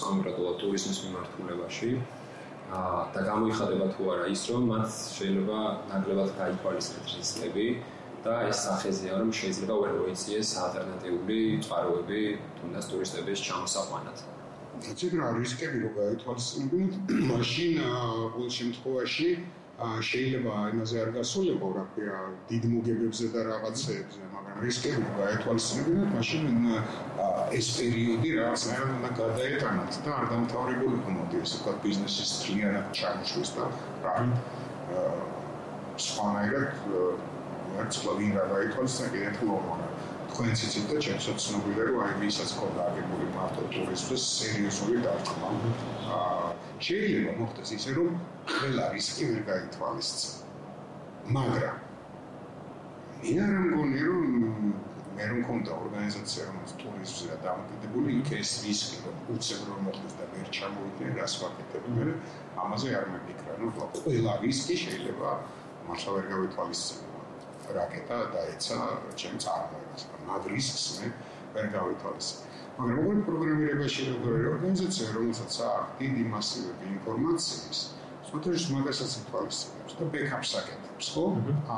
კონკრეტულად 0.06 0.58
ტურიზმის 0.64 0.98
მიმართულებაში 1.04 1.92
აა 2.80 3.06
და 3.14 3.22
გამოიხადება 3.30 3.92
თუ 3.94 4.10
არა 4.16 4.26
ის, 4.34 4.42
რომ 4.50 4.68
მათ 4.74 4.90
შეიძლება 5.20 5.60
ნაკლებად 5.94 6.30
გაითვალისწინოს 6.42 7.14
რისკები 7.22 7.68
და 8.26 8.34
ეს 8.50 8.66
სახეზეა, 8.66 9.14
რომ 9.22 9.30
შეიძლება 9.44 9.76
ვერ 9.86 9.94
მოიციეს 10.02 10.58
ალტერნატიული 10.66 11.40
წყაროები 11.70 12.22
თუნდაც 12.58 12.86
ტურისტების 12.92 13.40
ჩამოსაყვანად. 13.46 14.39
რა 15.20 15.30
რისკები 15.38 15.80
რო 15.84 15.90
გაითვალისწინებინოთ 15.96 17.14
მაშინ 17.30 17.80
ყოველ 18.36 18.52
შემთხვევაში 18.58 19.30
შეიძლება 19.80 20.54
იმაზე 20.74 20.96
არ 21.04 21.10
გასულებო 21.16 21.68
რა 21.76 21.84
ქვია 21.96 22.18
დიდ 22.50 22.64
მოგებებზე 22.74 23.28
და 23.36 23.44
რაღაცებზე 23.50 23.96
მაგრამ 24.36 24.58
რისკები 24.66 25.04
რო 25.04 25.14
გაითვალისწინებინოთ 25.20 26.10
მაშინ 26.16 26.44
ეს 27.60 27.68
პერიოდი 27.80 28.34
რაღაცნაირად 28.40 28.92
უნდა 28.98 29.12
გადაეტანოთ 29.22 30.02
და 30.06 30.18
არ 30.20 30.26
დამთავრებულიყო 30.34 31.16
მოდი 31.20 31.42
ესე 31.44 31.56
ვთქვათ 31.60 31.80
ბიზნესის 31.88 32.34
ძალიანად 32.44 32.92
ჩამოშვის 33.00 33.54
და 33.60 33.70
რა 34.06 34.18
სხვანაირად 36.10 36.70
ვერცხლა 37.76 38.20
ვინ 38.20 38.36
რა 38.40 38.46
გაითვალისწინა 38.54 39.10
კიდე 39.16 39.32
თლობა 39.40 39.89
თქვენც 40.40 40.62
იცით 40.64 40.86
და 40.88 40.98
ჩემს 41.04 41.26
ცნობილია 41.44 41.84
რომ 41.90 41.98
აი 42.00 42.14
ვისაც 42.24 42.52
ქონდა 42.56 42.84
აგებული 42.90 43.26
მარტო 43.36 43.64
ტურიზმის 43.76 44.24
სერიოზული 44.40 45.02
დარტყმა. 45.04 45.50
აა 46.16 46.50
შეიძლება 46.80 47.32
მოხდეს 47.40 47.72
ისე 47.76 47.96
რომ 47.98 48.14
ყველა 48.48 48.86
რისკი 48.96 49.26
ვერ 49.32 49.42
გაითვალისწინა 49.50 51.34
მაგრამ 51.36 51.78
მე 53.20 53.34
არ 53.44 53.52
მგონი 53.66 54.00
რომ 54.08 54.24
მე 55.20 55.28
რომ 55.28 55.44
მქონდა 55.44 55.72
ორგანიზაცია 55.84 56.48
რომელიც 56.48 56.72
ტურიზმზე 56.84 57.38
დამოკიდებული 57.44 58.16
იქ 58.24 58.32
ეს 58.40 58.52
რისკი 58.64 59.04
რომ 59.04 59.16
უცებ 59.36 59.62
რომ 59.70 59.86
მოხდეს 59.90 60.18
და 60.24 60.32
ვერ 60.40 60.48
ჩამოვიდნენ 60.60 61.12
რას 61.20 61.34
ვაკეთებ 61.44 61.94
მე 62.00 62.08
ამაზე 62.64 62.96
არ 63.02 63.12
მეფიქრა 63.12 63.60
რომ 63.60 63.72
ყველა 64.00 64.40
რისკი 64.48 64.76
შეიძლება 64.88 65.38
მართლა 65.90 66.12
ვერ 66.16 66.26
გავითვალისწინო 66.32 67.19
რაკეტა 67.78 68.18
დაეცა 68.36 68.78
ჩემ 69.20 69.36
წარმოებას. 69.44 70.02
მაგ 70.30 70.42
რისკს 70.54 70.86
მე 71.00 71.08
ვერ 71.54 71.66
გავითვალისწინე. 71.76 72.50
მაგრამ 72.80 73.00
როგორ 73.00 73.18
პროგრამირებაში 73.28 74.04
როგორ 74.10 74.36
ორგანიზაცია 74.54 75.08
რომელსაც 75.16 75.56
აქვს 75.70 75.96
დიდი 76.00 76.24
მასივები 76.34 76.86
ინფორმაციის 76.96 77.80
სოთერს 78.30 78.66
მაგასაც 78.76 79.16
ითვალისწინებს 79.20 79.98
და 80.00 80.08
ბექაპს 80.14 80.52
აკეთებს 80.60 81.10
ხო? 81.16 81.26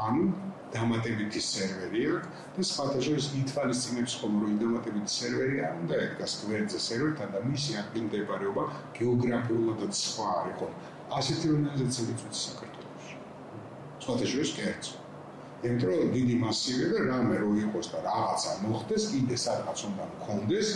ანუ 0.01 0.27
დამატებითი 0.75 1.41
სერვერი 1.47 2.03
აქვს 2.11 2.45
და 2.57 2.67
სხვათა 2.69 3.01
შორის 3.07 3.31
ითვალისწინებს 3.41 4.17
ხომ 4.21 4.37
რომ 4.43 4.53
დამატებითი 4.61 5.11
სერვერი 5.17 5.57
არ 5.67 5.73
უნდა 5.81 5.99
ედგას 6.05 6.37
გვერდზე 6.45 6.85
სერვერთან 6.87 7.35
და 7.35 7.43
მისი 7.49 7.77
ადგილმდებარეობა 7.81 8.63
გეოგრაფიულადაც 9.01 10.03
სხვა 10.05 10.31
არის 10.37 10.57
ხომ 10.61 10.73
ასეთი 11.17 11.53
ორგანიზაცია 11.55 12.11
იწვევს 12.13 12.47
საქართველოში. 12.47 13.15
სხვათა 14.05 14.25
შორის 14.35 14.53
კერძო 14.61 15.00
იმიტომ 15.61 15.91
რომ 15.93 16.11
დიდი 16.15 16.35
მასივი 16.41 16.85
და 16.91 16.99
რამე 17.05 17.35
რო 17.41 17.49
იყოს 17.63 17.87
და 17.93 17.99
რაღაცა 18.05 18.51
მოხდეს 18.65 19.03
კიდე 19.13 19.35
სადღაც 19.45 19.79
უნდა 19.89 20.05
მქონდეს 20.13 20.69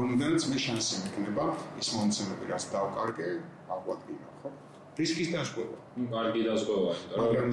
რომდანაც 0.00 0.46
მე 0.52 0.58
შანსი 0.64 1.00
მექნება 1.04 1.44
ის 1.82 1.88
მონაცემები 1.96 2.48
რაც 2.52 2.64
დავკარგე 2.72 3.28
აღვადგინო 3.76 4.30
ხო? 4.40 4.52
რისკის 5.00 5.28
ნუ 5.32 6.06
კარგი 6.12 6.42
დაშგვება, 6.46 6.92
მაგრამ 7.20 7.50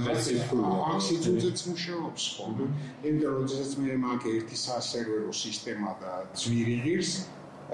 ამ 0.92 1.00
სიტუაციაზეც 1.08 1.60
მუშაობს 1.70 2.24
ხოლმე. 2.38 2.66
იმიტომ 3.08 3.32
რომ 3.36 3.46
შესაძ 3.52 3.74
მე 3.84 3.98
მაგ 4.04 4.22
ერთი 4.32 4.58
სასერვერო 4.64 5.32
სისტემა 5.42 5.92
და 6.02 6.12
ძვირი 6.42 6.78
ღირს 6.86 7.12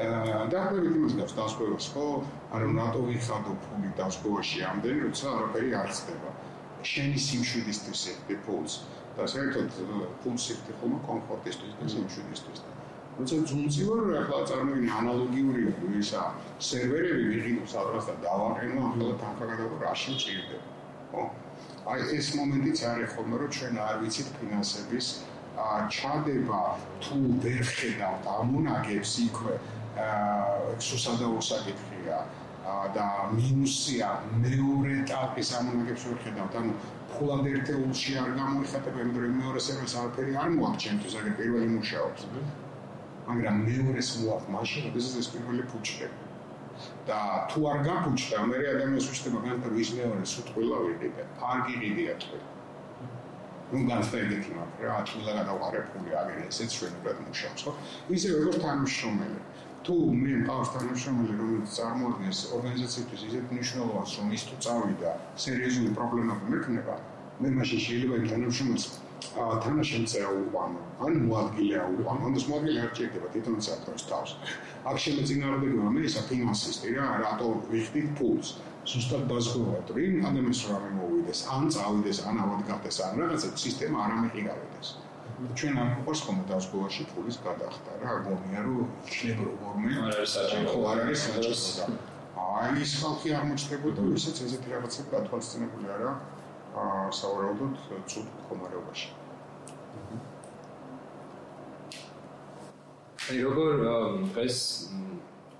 აა 0.04 0.42
დაახლოებით 0.54 0.94
იმას 1.00 1.14
გავს 1.20 1.34
დაშგვებას 1.40 1.88
ხო? 1.94 2.08
ანუ 2.54 2.68
რატო 2.80 3.02
ვიხადო 3.10 3.54
ფული 3.64 3.90
დაშგვაში 4.00 4.60
ამდენი, 4.72 5.00
როცა 5.06 5.26
არაფერი 5.38 5.70
არ 5.82 5.90
ხდება. 5.98 6.30
შენი 6.84 7.20
სიმშვიდისთვის 7.26 8.02
ეხდე 8.14 8.36
ფულს 8.46 8.74
და 9.18 9.28
საერთოდ 9.34 9.68
ეხდე 10.54 10.78
ხოლმე 10.80 11.00
კომფორტისთვის 11.10 11.74
და 11.80 11.86
სიმშვიდისთვის. 11.94 12.60
როცა 13.14 13.36
ძუნწი 13.50 13.84
ვარ, 13.88 14.02
ახლა 14.22 14.40
წარმოვიდგინე 14.50 14.94
ანალოგიური 15.00 15.62
ისა 16.02 16.22
სერვერები 16.68 17.26
ვიღინო 17.34 17.66
სადღაც 17.74 18.08
და 18.10 18.16
დავაყენო, 18.26 18.78
ახლა 18.90 19.10
თანხა 19.22 19.46
გადავყო 19.52 19.78
რაში 19.86 20.14
ჭირდება. 20.22 20.66
ხო? 21.14 21.24
აი 21.94 22.00
ეს 22.18 22.28
მომენტიც 22.40 22.80
არის 22.90 23.10
ხოლმე, 23.14 23.36
რომ 23.44 23.50
ჩვენ 23.58 23.74
არ 23.86 23.96
ვიცით 24.02 24.30
ფინანსების 24.40 25.08
ჩადება 25.94 26.62
თუ 27.04 27.16
ვერ 27.44 27.62
ხედავთ 27.78 28.26
ამონაგებს 28.34 29.12
იქვე 29.26 29.56
აა 30.02 30.74
სუსადაო 30.82 31.38
საკითხია 31.50 32.18
და 32.96 33.06
მინუსია 33.36 34.10
მეორე 34.44 34.98
ეტაპის 35.04 35.54
ამონაგებს 35.60 36.10
ვერ 36.10 36.20
ხედავთ 36.26 36.60
ანუ 36.64 36.76
ფულად 37.14 37.48
ერთეულში 37.54 38.20
არ 38.24 38.36
გამოიხატება 38.42 39.08
იმ 39.08 39.16
დროს 39.20 39.38
მეორე 39.40 39.64
სერვერს 39.70 39.96
არაფერი 40.04 40.38
არ 40.44 40.54
მოაქვს 40.58 40.84
ჩემთვის 40.88 41.18
აგერ 41.22 41.40
პირველი 41.42 41.72
მუშაობს 41.78 42.30
მაგრამ 43.28 43.60
მეორეს 43.68 44.10
მოაქვს 44.20 44.50
მაშინ, 44.54 44.82
როდესაც 44.88 45.14
ეს 45.22 45.28
პირველი 45.34 45.64
ფუჭდება. 45.72 46.18
და 47.08 47.18
თუ 47.52 47.60
არ 47.72 47.80
გაფუჭდა, 47.88 48.38
მე 48.50 48.58
ადამიანს 48.74 49.08
უშტება 49.14 49.40
განთარ 49.46 49.72
ვის 49.78 49.90
მეორე 49.98 50.24
სუტყვილა 50.34 50.78
ვიყიდე, 50.86 51.24
ფარგი 51.40 51.76
გიდია 51.84 52.14
თქვენ. 52.24 52.44
ნუ 53.74 53.80
განსხვავებით 53.92 54.46
მაგ 54.58 54.82
რა, 54.84 54.98
თულა 55.10 55.32
გადავყარებული 55.40 56.10
აგერ 56.22 56.40
ესეც 56.50 56.70
ჩვენურად 56.78 57.18
მუშაობს, 57.28 57.62
ხო? 57.64 57.72
ისე 58.18 58.28
როგორც 58.38 58.58
თანამშრომელი. 58.66 59.40
თუ 59.84 59.96
მე 60.16 60.34
მყავს 60.42 60.70
თანამშრომელი, 60.74 61.34
რომელიც 61.40 61.72
წარმოადგენს 61.78 62.40
ორგანიზაციისთვის 62.58 63.24
ისეთ 63.30 63.50
მნიშვნელოვანს, 63.54 64.12
რომ 64.20 64.28
ის 64.38 64.44
თუ 64.50 64.56
წავიდა 64.66 65.12
სერიოზული 65.46 65.90
პრობლემები 65.98 66.46
მექნება, 66.54 66.96
მე 67.44 67.50
მაშინ 67.58 67.80
შეიძლება 67.86 68.20
იმ 68.22 68.28
თანამშრომელს 68.34 68.86
თანაშემწეა 69.64 70.30
უყანო, 70.40 70.82
ან 71.04 71.14
მოადგილე 71.28 71.76
აუყანო, 71.84 72.22
ანუ 72.30 72.40
მოადგილე 72.52 72.80
არ 72.84 72.92
ჭირდება 72.98 73.28
თვითონ 73.34 73.56
საფრთხეს 73.68 74.04
თავს. 74.12 74.32
აქ 74.90 74.98
შემეწინააღმდეგება 75.04 75.90
მე 75.96 76.02
ისა 76.10 76.22
ფინანსისტი 76.30 76.90
რა, 76.98 77.08
რატო 77.24 77.48
ვიხდით 77.72 78.08
ფულს? 78.20 78.48
ზუსტად 78.84 79.24
დაზღვევათ, 79.32 79.88
რომ 79.96 80.28
ადამიანს 80.28 80.62
რამე 80.68 80.90
მოვიდეს, 81.00 81.40
ან 81.56 81.64
წავიდეს, 81.72 82.18
ან 82.28 82.36
ავადგავდეს, 82.44 82.98
ან 83.08 83.14
რაღაცა 83.24 83.50
სისტემა 83.64 83.98
არ 84.06 84.12
ამიყიდავდეს. 84.18 84.88
ჩვენ 85.34 85.74
ამ 85.82 85.90
ყოს 86.06 86.20
ხომ 86.26 86.38
დაზღვევაში 86.50 87.04
ფულის 87.12 87.38
გადახდა 87.46 87.92
რა, 88.04 88.14
გონია 88.28 88.62
რომ 88.66 88.92
იქნებ 89.10 89.40
როგორმე 89.50 89.90
არ 90.04 90.12
არის 90.14 90.32
საჭირო. 90.38 90.68
ხო, 90.74 90.80
არ 90.92 90.98
არის 91.04 91.20
საჭირო. 91.26 91.88
აი 92.44 92.70
ის 92.86 92.92
ხალხი 93.02 93.30
აღმოჩნდებოდა, 93.40 94.02
ვისაც 94.14 94.38
ესეთი 94.46 94.68
რაღაცები 94.74 95.10
გათვალისწინებული 95.16 95.88
არა. 95.96 96.12
აა 96.74 97.10
საუბრობთ 97.20 97.76
ცუდ 98.10 98.28
მდგომარეობაში. 98.34 99.08
აი 103.24 103.38
როგორ 103.48 103.70
დღეს 104.34 104.58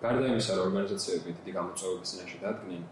გარდა 0.04 0.26
იმისა 0.34 0.54
რომ 0.58 0.64
ორგანიზაციები 0.68 1.30
დიდი 1.38 1.52
გამოწვევების 1.58 2.10
წინაშე 2.14 2.38
დადგნენ 2.44 2.84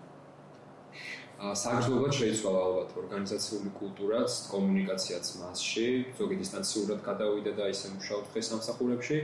საგრძნობლად 1.41 2.13
შეიცვალა 2.13 2.59
ალბათ 2.67 2.91
ორგანიზაციული 3.01 3.71
კულტურაც, 3.79 4.33
კომუნიკაციაც 4.51 5.29
მასში, 5.41 5.85
ზოგი 6.19 6.35
დისტანციურად 6.41 6.99
გადავიდა 7.07 7.53
და 7.57 7.69
ისე 7.73 7.89
მუშაობ 7.95 8.27
დღეს 8.33 8.49
სამსახურებში. 8.51 9.17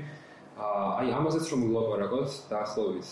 აი 0.57 1.13
ამაზეც 1.13 1.45
რომ 1.53 1.65
ვილაპარაკოთ 1.67 2.39
დაახლოებით 2.49 3.09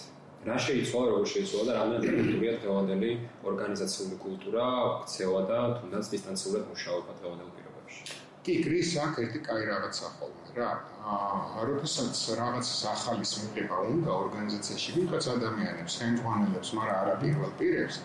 რა 0.50 0.58
შეიცვალა, 0.68 1.12
როგორ 1.14 1.30
შეიცვალა 1.34 1.66
და 1.70 1.78
რამდენი 1.80 2.08
კულტურია 2.18 2.54
დღევანდელი 2.62 3.12
ორგანიზაციული 3.50 4.18
კულტურა, 4.26 4.66
ქცევა 5.06 5.42
და 5.54 5.60
თუნდაც 5.78 6.06
დისტანციურად 6.16 6.64
მუშაობა 6.74 7.12
დღევანდელ 7.22 7.50
პირობებში. 7.56 8.02
კი, 8.46 8.54
კრის 8.66 8.90
აქ 9.06 9.14
ერთი 9.26 9.40
კაი 9.46 9.64
რაღაცა 9.70 10.08
ხოლმე. 10.18 10.46
რა 10.56 10.72
აა 11.14 11.64
როდესაც 11.68 12.20
რაღაც 12.40 12.68
ახალის 12.90 13.32
მიღება 13.44 13.78
უნდა 13.94 14.12
ორგანიზაციაში 14.24 14.90
ვიღაც 14.98 15.26
ადამიანებს 15.36 15.98
ხელმძღვანელებს 16.00 16.70
მაგრამ 16.78 17.00
არა 17.02 17.16
პირველ 17.24 17.52
პირებს 17.60 17.98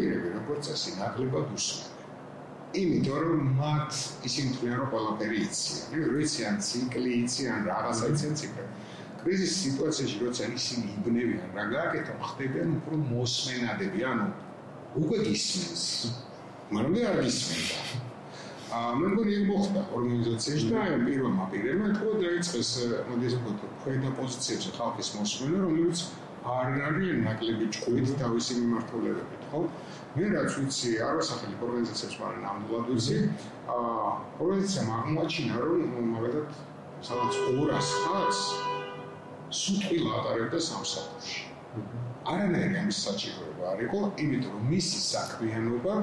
პირები 0.00 0.36
როგორც 0.36 0.70
წესი 0.70 0.98
ნაკლებად 0.98 1.56
უსმენ 1.56 1.90
იმიტომ 2.70 3.18
რომ 3.18 3.46
მათ 3.58 3.96
ისინი 4.28 4.50
თქვენ 4.54 4.74
რომ 4.78 4.90
ყველაფერი 4.90 5.38
იციან 5.42 6.04
რიციან 6.14 6.58
ციკლი 6.62 7.14
იციან 7.26 7.64
რაღაცა 7.66 8.10
იციან 8.14 8.34
ციკლი. 8.40 8.66
კრიზის 9.22 9.54
სიტუაციაში 9.62 10.16
როცა 10.22 10.44
ისინი 10.54 10.84
იბნევიან 10.96 11.48
რა 11.58 11.64
გააკეთონ 11.74 12.20
ხდებიან 12.28 12.68
უფრო 12.78 13.00
მოსმენადები 13.10 14.06
ანუ 14.10 14.28
უკვე 15.02 15.18
გისმენს. 15.26 15.84
მაგრამ 16.70 16.94
არ 17.10 17.18
გისმენდა. 17.26 17.76
აა 18.70 18.90
მე 19.02 19.06
მგონი 19.10 19.32
ეგ 19.34 19.44
მოხდა 19.50 19.80
ორგანიზაციაში 19.98 20.66
და 20.70 20.78
აი 20.86 20.98
პირველმა 21.10 21.44
პირებმა 21.50 21.86
თქო 21.98 22.08
დაიწყეს 22.22 22.70
მოდი 23.10 23.24
ასე 23.30 23.38
ვთქვათ 23.42 23.72
ქვედა 23.82 24.10
პოზიციებში 24.20 24.70
ხალხის 24.78 25.08
მოსმენა 25.18 25.58
რომელიც 25.66 25.98
არ 26.40 26.76
არის 26.88 27.10
ნაკლები 27.24 27.66
ჭკვით 27.76 28.12
თავისი 28.22 28.54
მიმართულებებით 28.60 29.42
ხო 29.50 29.60
მე 30.16 30.28
რაც 30.34 30.54
ვიცი 30.60 30.90
არასახელი 31.08 31.58
ორგანიზაციებს 31.66 32.16
მაგრამ 32.20 32.44
ნამდვილად 32.46 32.86
ვიცი 32.92 33.18
აა 33.76 34.12
ორგანიზაციამ 34.40 34.92
აღმოაჩინა 34.98 35.56
რომ 35.64 35.82
მაგალითად 36.14 36.48
სადაც 37.08 37.34
200 37.48 37.92
ხალხს 38.04 38.40
სუტყვილ 39.60 40.06
ატარებდა 40.20 40.62
სამსახურში 40.70 41.40
არანაირი 42.30 42.80
ამის 42.84 43.02
საჭიროება 43.06 43.68
არ 43.74 43.84
იყო 43.88 44.00
იმიტომ 44.24 44.56
რომ 44.56 44.64
მისი 44.72 44.98
საქმიანობა 45.10 45.94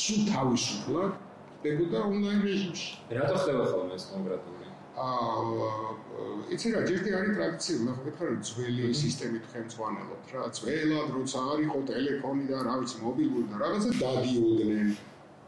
სულ 0.00 0.24
თავისუფლად 0.32 1.20
ხდებოდა 1.62 1.98
ონლაინ 2.10 2.40
რეჟიმში. 2.42 2.88
რატო 3.16 3.34
ხდება 3.38 3.64
ხოლმე 3.70 3.94
ეს 3.94 4.04
კონკრეტული? 4.10 4.61
აა 4.92 6.52
იცი 6.52 6.70
რა, 6.74 6.80
ჯერტი 6.84 7.12
არის 7.16 7.36
ტრადიციული, 7.36 7.84
მე 7.86 7.92
ხომ 7.96 8.10
ვთქვი, 8.12 8.34
ძველი 8.48 8.88
სისტემით 9.00 9.44
ხელმძღვანელობთ 9.52 10.32
რა, 10.36 10.42
ძველად 10.58 11.08
როცა 11.16 11.44
არ 11.52 11.62
იყო 11.64 11.78
ტელეფონი 11.88 12.44
და 12.50 12.58
რა 12.66 12.74
ვიცი, 12.82 12.96
მობილური 13.04 13.46
და 13.52 13.56
რაღაცა 13.62 13.90
დადიოდნენ. 14.02 14.90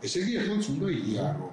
ესე 0.05 0.19
იგი 0.25 0.33
ახლაც 0.41 0.65
უნდა 0.73 0.89
იარო. 0.97 1.49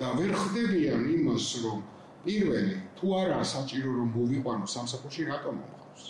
და 0.00 0.06
ვერ 0.18 0.32
ხდებიან 0.40 1.02
იმას, 1.16 1.46
რომ 1.64 1.78
პირველი 2.24 2.74
თუ 2.96 3.06
არა 3.20 3.38
საჭირო 3.44 3.90
რომ 3.98 4.08
მოვიყვანო 4.16 4.66
სამსახურში, 4.74 5.22
რატომ 5.30 5.54
მომხავს? 5.60 6.04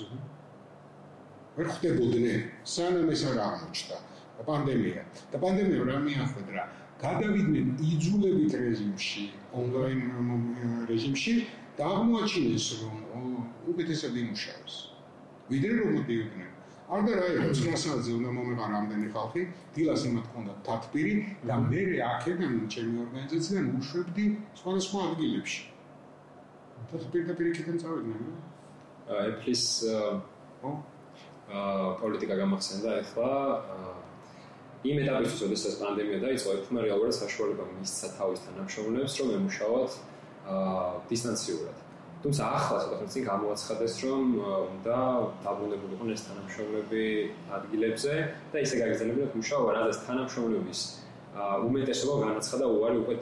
ვერ 1.58 1.68
ხდებოდნენ, 1.75 2.40
სანამ 2.75 3.11
ეს 3.11 3.23
არ 3.30 3.38
აღმოჩნდა. 3.49 3.96
პანდემია. 4.46 5.02
და 5.32 5.37
პანდემია 5.42 5.82
რა 5.90 5.96
მიახვედრა? 6.06 6.62
გადავიდნენ 7.02 7.68
იძულებით 7.90 8.54
რეჟიმში, 8.60 9.24
ონლაინ 9.60 10.00
რეჟიმში 10.90 11.34
და 11.78 11.86
აღმოაჩინეს, 11.90 12.66
რომ 12.82 13.22
უკეთესად 13.72 14.18
იმუშავებს. 14.22 14.74
ვიდრე 15.50 15.72
რომ 15.80 15.90
მოდიოდნენ. 15.98 16.50
არ 16.94 17.00
და 17.08 17.12
რა 17.18 17.26
იყო, 17.34 17.50
ცნასაძე 17.58 18.10
უნდა 18.18 18.30
მომეყარ 18.36 18.72
ამდენი 18.78 19.08
ხალხი, 19.14 19.42
დილას 19.74 20.02
იმათ 20.08 20.26
ქონდა 20.32 20.52
თათბირი 20.68 21.14
და 21.48 21.54
მე 21.70 21.82
აქედან 22.12 22.54
ჩემი 22.74 22.94
ორგანიზაციიდან 23.04 23.66
უშვებდი 23.80 24.24
სხვადასხვა 24.60 25.00
ადგილებში. 25.08 25.62
თათბირი 26.92 27.24
და 27.30 27.34
პირიქიდან 27.40 27.76
წავიდნენ. 27.82 28.22
ეფლის 29.08 29.64
აა 29.88 30.12
პოლიტიკა 32.00 32.34
გამახსენდა 32.40 32.90
ახლა 33.00 33.30
იმ 34.84 34.98
ეტაპისთვის, 35.00 35.40
როდესაც 35.44 35.76
პანდემია 35.80 36.18
დაიწყო, 36.20 36.50
ეფმა 36.60 36.80
რეალურად 36.84 37.14
საშუალება 37.16 37.64
მისცა 37.70 38.08
თავის 38.18 38.40
თანამშრომლებს, 38.44 39.14
რომ 39.20 39.28
ემუშაოთ 39.38 39.92
აა 40.44 40.88
დისტანციურად. 41.08 41.76
თუმცა 42.24 42.42
ახლა 42.56 42.78
ხნის 42.84 43.10
წინ 43.12 43.24
გამოაცხადეს, 43.28 43.94
რომ 44.04 44.22
უნდა 44.44 44.98
დაბრუნებულიყონ 45.44 46.08
ეს 46.14 46.22
თანამშრომლები 46.28 47.04
ადგილებზე 47.56 48.12
და 48.52 48.56
ისე 48.64 48.74
გაგრძელებინათ 48.80 49.32
მუშაობა, 49.40 49.70
რადგან 49.76 50.04
თანამშრომლების 50.08 50.80
უმეტესობა 51.68 52.14
განაცხადა 52.24 52.64
უარი 52.74 52.96
უკვე 53.02 53.14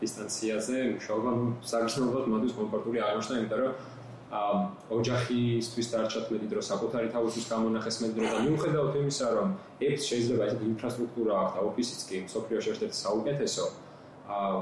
დისტანციაზე 0.00 0.76
მუშაობა, 0.96 1.30
ну, 1.36 1.46
საგრძნობლად 1.70 2.26
მოდის 2.32 2.52
კომფორტული 2.60 2.98
აღმოჩნდა, 3.04 3.34
იმიტომ 3.40 3.60
რომ 3.64 3.72
ოჯახისთვის 4.30 5.86
დარჩათ 5.90 6.26
მეტი 6.30 6.46
დრო 6.50 6.62
საკუთარი 6.62 7.08
თავისთვის 7.14 7.46
გამონახეს 7.50 7.96
მეტი 8.02 8.14
დრო 8.14 8.26
და 8.30 8.42
მიუხედავად 8.46 8.98
იმისა 9.02 9.26
რომ 9.36 9.48
ეფს 9.86 10.04
შეიძლება 10.10 10.42
ეს 10.50 10.54
ინფრასტრუქტურა 10.70 11.32
აქვს 11.40 11.54
და 11.56 11.60
ოფისიც 11.70 12.00
კი 12.10 12.18
სოფლიოში 12.34 12.68
ერთ-ერთი 12.74 12.96
საუკეთესო 13.00 13.64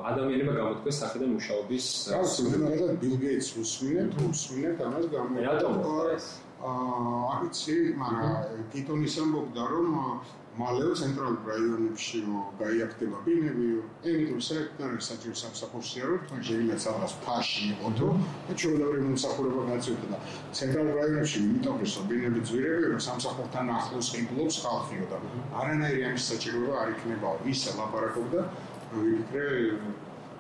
ადამიანებმა 0.09 0.55
გამოთქვეს 0.57 0.97
სახედან 1.03 1.31
მუშაობის 1.37 1.87
გავს 2.09 2.35
მაგალითად 2.49 2.93
ბილ 3.03 3.17
გეიტს 3.25 3.49
უსვინეთ 3.61 4.11
უსვინეთ 4.29 4.79
ამას 4.89 5.07
გამო 5.13 5.37
აა 6.69 7.19
აკიცი 7.35 7.77
მაგრამ 8.01 8.65
გიტონის 8.73 9.15
ამბობდა 9.23 9.65
რომ 9.73 9.89
მალეო 10.59 10.95
ცენტრალურ 10.99 11.37
რაიონებში 11.47 12.21
გაიაქტება 12.59 13.19
ბინები, 13.27 13.67
ემიტურ 14.11 14.41
სექტორში 14.43 15.05
საჭირო 15.09 15.37
სამსახურია, 15.41 16.09
რომ 16.11 16.25
თან 16.31 16.41
შეიძლება 16.49 16.79
სადღაც 16.85 17.12
ფაში 17.27 17.62
იყოდო 17.75 18.09
და 18.49 18.57
ჩვეულებრივ 18.62 19.05
მომსახურება 19.07 19.62
გაწევდა 19.71 20.09
და 20.15 20.19
ცენტრალურ 20.59 20.99
რაიონებში 20.99 21.38
იმიტომ 21.45 21.79
რომ 21.85 22.11
ბინები 22.11 22.41
ძვირები 22.50 22.91
რომ 22.95 23.00
სამსახურთან 23.07 23.73
ახლოს 23.79 24.11
ყიდულობს 24.19 24.57
ხალხიო 24.67 25.07
და 25.15 25.23
არანაირი 25.62 26.03
ამის 26.11 26.29
საჭიროება 26.33 26.75
არ 26.83 26.88
იქნება 26.97 27.31
ისე 27.55 27.71
ლაპარაკობდა 27.79 28.41
ვიფიქრე 28.99 29.47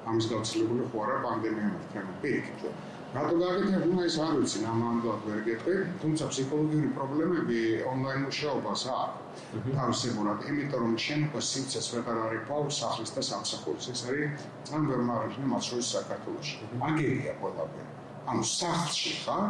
ამის 0.08 0.26
გავრცელებული 0.34 0.82
ხო 0.90 0.98
არა 1.06 1.16
პანდემიამ 1.28 1.74
თქვენ 1.86 2.14
პირიქით 2.22 2.62
რატო 3.08 3.36
გაგეთებ 3.40 3.84
ნუ 3.88 4.02
ეს 4.04 4.16
არ 4.20 4.34
ვიცი 4.36 4.58
ნამდვილად 4.62 5.22
ვერ 5.28 5.38
გეტყვი. 5.46 5.76
თუმცა 6.02 6.24
ფსიქოლოგიური 6.32 6.88
პრობლემები 6.96 7.60
ონლაინ 7.92 8.20
მუშაობას 8.28 8.82
აქვს. 8.94 9.44
თავისებურად. 9.78 10.38
იმიტომ 10.50 10.80
რომ 10.84 10.96
შენ 11.04 11.20
უკვე 11.28 11.40
სიცოცხლეს 11.50 11.88
ვეღარ 11.94 12.18
არიფავ 12.24 12.68
სახლის 12.80 13.10
და 13.16 13.22
სამსახურის. 13.30 13.86
ეს 13.94 14.00
არის 14.08 14.44
ძალიან 14.68 14.84
ვერმარიშნი 14.90 15.46
მათ 15.52 15.62
შორის 15.68 15.86
საქართველოში. 15.96 16.56
აგერია 16.88 17.32
ყველაფერი. 17.40 17.88
ანუ 18.28 18.42
სახლში 18.44 19.12
ხარ 19.24 19.48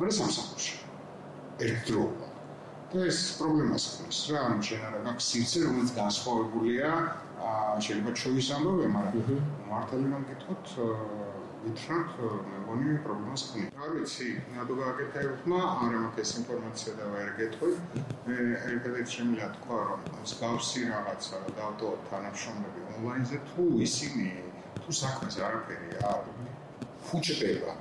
მაგრამ 0.00 0.16
სამსახურში. 0.20 0.74
ერთდროულად 1.66 2.32
და 2.96 2.98
ეს 3.10 3.20
პრობლემას 3.36 3.84
ხმის 3.92 4.18
რა 4.32 4.40
ანუ 4.48 4.60
შენ 4.68 4.82
არა 4.88 4.98
გაქვს 5.06 5.24
სიცოცხლე 5.30 5.62
რომელიც 5.68 5.90
განსხვავებულია. 6.00 6.90
შეიძლება 7.84 8.10
ჩვევის 8.20 8.48
ამბავე 8.56 8.86
მაგრამ 8.96 9.40
მართალი 9.70 10.06
რომ 10.12 10.22
გითხოთ 10.30 10.64
უთხრათ 11.66 12.10
მეგონი 12.50 12.92
პრობლემას 13.04 13.42
ხმით. 13.50 13.78
არ 13.82 13.90
ვიცი, 13.96 14.28
ნადო 14.54 14.74
გააკეთებმა, 14.80 15.60
არა 15.86 15.98
მაქვს 16.04 16.22
ეს 16.22 16.30
ინფორმაცია 16.40 16.92
და 16.98 17.06
ვერ 17.14 17.28
გეტყვი. 17.38 17.70
მე 18.26 18.36
ერთადერთი 18.70 19.10
შემიძლია 19.16 19.48
თქვა, 19.56 19.78
რომ 19.90 20.00
მსგავსი 20.22 20.80
რაღაცა 20.92 21.36
დავტო 21.58 21.90
თანამშრომლები 22.10 22.80
ონლაინზე 22.94 23.38
თუ 23.50 23.62
ისინი 23.86 24.28
თუ 24.82 24.90
საქმეს 25.02 25.36
არაფერი 25.48 25.90
არ 26.12 26.22
ფუჭდება. 27.06 27.72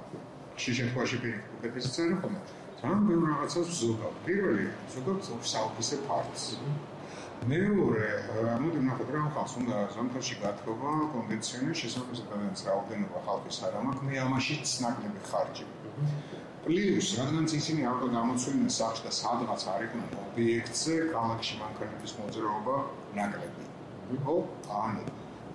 შეიძლება 0.63 1.01
პირიქით 1.21 1.53
უკეთესი 1.59 1.89
წერა 1.95 2.15
ხომ? 2.21 2.35
თან 2.81 2.97
ბევრ 3.07 3.23
რაღაცას 3.31 3.67
ზოგადად. 3.81 4.15
პირველი, 4.25 4.65
ზოგადად 4.95 5.21
საოფისე 5.53 5.95
ფარტს. 6.07 6.43
მეორე, 7.43 8.05
მოდი 8.63 8.79
ნახოთ 8.87 9.09
რა 9.13 9.21
ხალხს 9.35 9.53
უნდა 9.61 9.79
ზამთარში 9.95 10.35
გათქობა 10.41 10.91
კონდიციონერი 11.13 11.75
შესაძლოა 11.81 12.25
ადამიანს 12.25 12.61
რაოდენობა 12.67 13.19
ხალხის 13.25 13.57
არ 13.67 13.73
ამაქვს, 13.79 14.05
მე 14.07 14.15
ამაშიც 14.25 14.71
ნაკლები 14.85 15.19
ხარჯი. 15.29 15.65
პლუს, 16.65 17.07
რადგან 17.19 17.45
ისინი 17.59 17.81
ალბათ 17.91 18.09
გამოცვლიდნენ 18.17 18.71
სახში 18.77 19.01
და 19.05 19.11
სადღაც 19.19 19.61
არ 19.73 19.81
იყვნენ 19.85 20.09
ობიექტზე, 20.25 20.95
კალაქში 21.13 21.53
მანქანების 21.61 22.11
მოძრაობა 22.19 22.75
ნაკლები. 23.19 23.63
ხო? 24.25 24.37
ანუ 24.81 25.03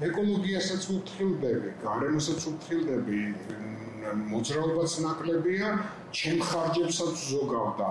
ეკოლოგიასაც 0.09 0.83
უთხრილდები, 0.95 1.71
გარემოსაც 1.83 2.41
უთხრილდები, 2.51 3.21
მოძრაობაც 4.31 4.93
ნაკლებია, 5.07 5.69
ჩემ 6.15 6.39
ხარჯებსაც 6.49 7.15
ზოგავდა. 7.31 7.89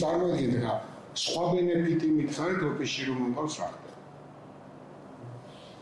წარმოიდგინეთ 0.00 0.64
რა 0.66 0.74
სხვა 1.18 1.44
ბენეფიტი 1.54 2.08
მითხარით 2.16 2.62
ოფისში 2.70 3.06
რომ 3.10 3.16
მომყავს 3.22 3.54
რა 3.60 3.68
ხდება. 3.74 3.96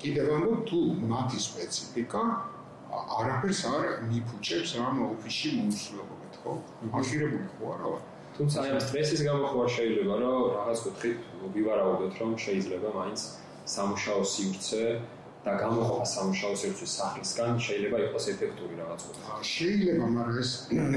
კიდევ 0.03 0.27
ამბობ 0.37 0.61
თუ 0.69 0.79
მათი 1.13 1.39
სპეციფიკა 1.49 2.23
არაფერს 3.19 3.61
არ 3.69 3.85
მიფუჭებს 4.09 4.71
ამ 4.81 5.03
ოფისში 5.09 5.49
მოუსწრებობთ, 5.59 6.39
ხო? 6.45 6.53
აღირებული 7.01 7.47
ხო 7.59 7.75
არა? 7.75 7.93
თუმცა 8.39 8.57
აი 8.63 8.71
ამ 8.73 8.81
სტრესის 8.87 9.21
გამო 9.27 9.47
ხო 9.53 9.63
შეიძლება 9.77 10.15
რომ 10.23 10.43
რაღაც 10.57 10.79
კუთხით 10.87 11.19
ვივარაუდოთ 11.55 12.13
რომ 12.23 12.33
შეიძლება 12.45 12.89
მაინც 12.99 13.21
სამუშაო 13.75 14.21
სივრცე 14.33 14.85
და 15.45 15.53
გამოყოფა 15.63 16.05
სამუშაო 16.15 16.55
სივრცის 16.63 16.93
სახლისგან 16.99 17.59
შეიძლება 17.67 17.99
იყოს 18.07 18.25
ეფექტური 18.33 18.75
რაღაც 18.83 19.01
კუთხით. 19.07 19.49
შეიძლება, 19.55 20.07
მაგრამ 20.17 20.39
ეს 20.43 20.51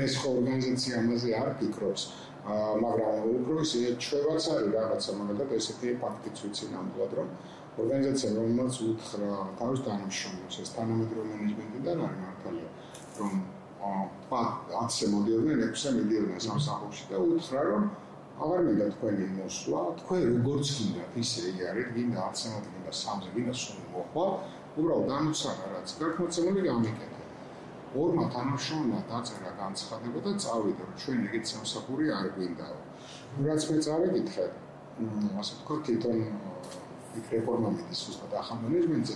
ეს 0.06 0.14
ხო 0.22 0.30
ორგანიზაცია 0.38 0.94
ამაზე 1.02 1.30
არ 1.42 1.50
ფიქრობს. 1.60 2.02
მაგრამ 2.42 3.18
უბრალოდ 3.38 3.98
ჩვევაც 4.02 4.46
არის 4.52 4.70
რაღაცა 4.76 5.12
მაგალითად 5.22 5.52
ესეთი 5.58 5.90
ფაქტიც 6.04 6.38
ვიცი 6.44 6.66
ნამდვილად 6.74 7.12
რომ 7.20 7.28
ორგანიზაცია 7.82 8.30
რომელიც 8.38 8.76
უთხრა 8.86 9.34
თავის 9.60 9.80
თანამშრომლებს 9.88 10.56
ეს 10.64 10.70
თანამედროვე 10.78 11.26
მენეჯმენტიდან 11.32 11.98
არის 12.06 12.20
მართალია 12.26 12.70
რომ 13.20 13.34
აა 13.92 14.42
10 14.74 15.14
მოდიოდნენ 15.14 15.62
6 15.70 15.94
მოდიოდნენ 16.00 16.42
სამსახურში 16.48 17.06
და 17.12 17.22
უთხრა 17.36 17.62
რომ 17.70 17.84
აღარ 18.42 18.60
მინდა 18.66 18.86
თქვენი 18.96 19.26
მოსვლა 19.38 19.82
თქვენ 20.02 20.22
როგორც 20.34 20.68
გინდათ 20.78 21.14
ისე 21.24 21.42
იარეთ 21.62 21.90
გინდა 21.96 22.20
10 22.42 22.54
მოდიოდნენ 22.54 22.82
გინდა 22.82 22.94
3-ზე 23.02 23.30
გინდა 23.36 23.54
სულ 23.62 23.80
მოხვა 23.94 24.26
უბრალოდ 24.82 25.08
დამცანა 25.12 25.66
რაც 25.76 25.88
გარკვეულწილად 26.02 26.58
გამიკეთე 26.70 27.11
ორმა 27.92 28.26
თანამშრომლმა 28.32 29.00
დაწერა 29.12 29.52
განცხადება 29.60 30.20
და 30.26 30.32
წავიდა 30.44 30.84
რომ 30.88 30.96
ჩვენ 31.04 31.18
ეგეთ 31.28 31.46
სამსახური 31.52 32.06
არ 32.18 32.28
გვინდაო. 32.36 32.80
რაც 33.48 33.62
მე 33.72 33.78
წავეკითხე, 33.88 34.46
ასე 35.42 35.54
თქვა 35.62 35.76
თვითონ 35.86 36.18
იქ 37.20 37.26
რეფორმა 37.36 37.70
მიდის 37.76 38.02
უბრალოდ 38.12 38.36
ახალ 38.42 38.58
მენეჯმენტზე 38.64 39.16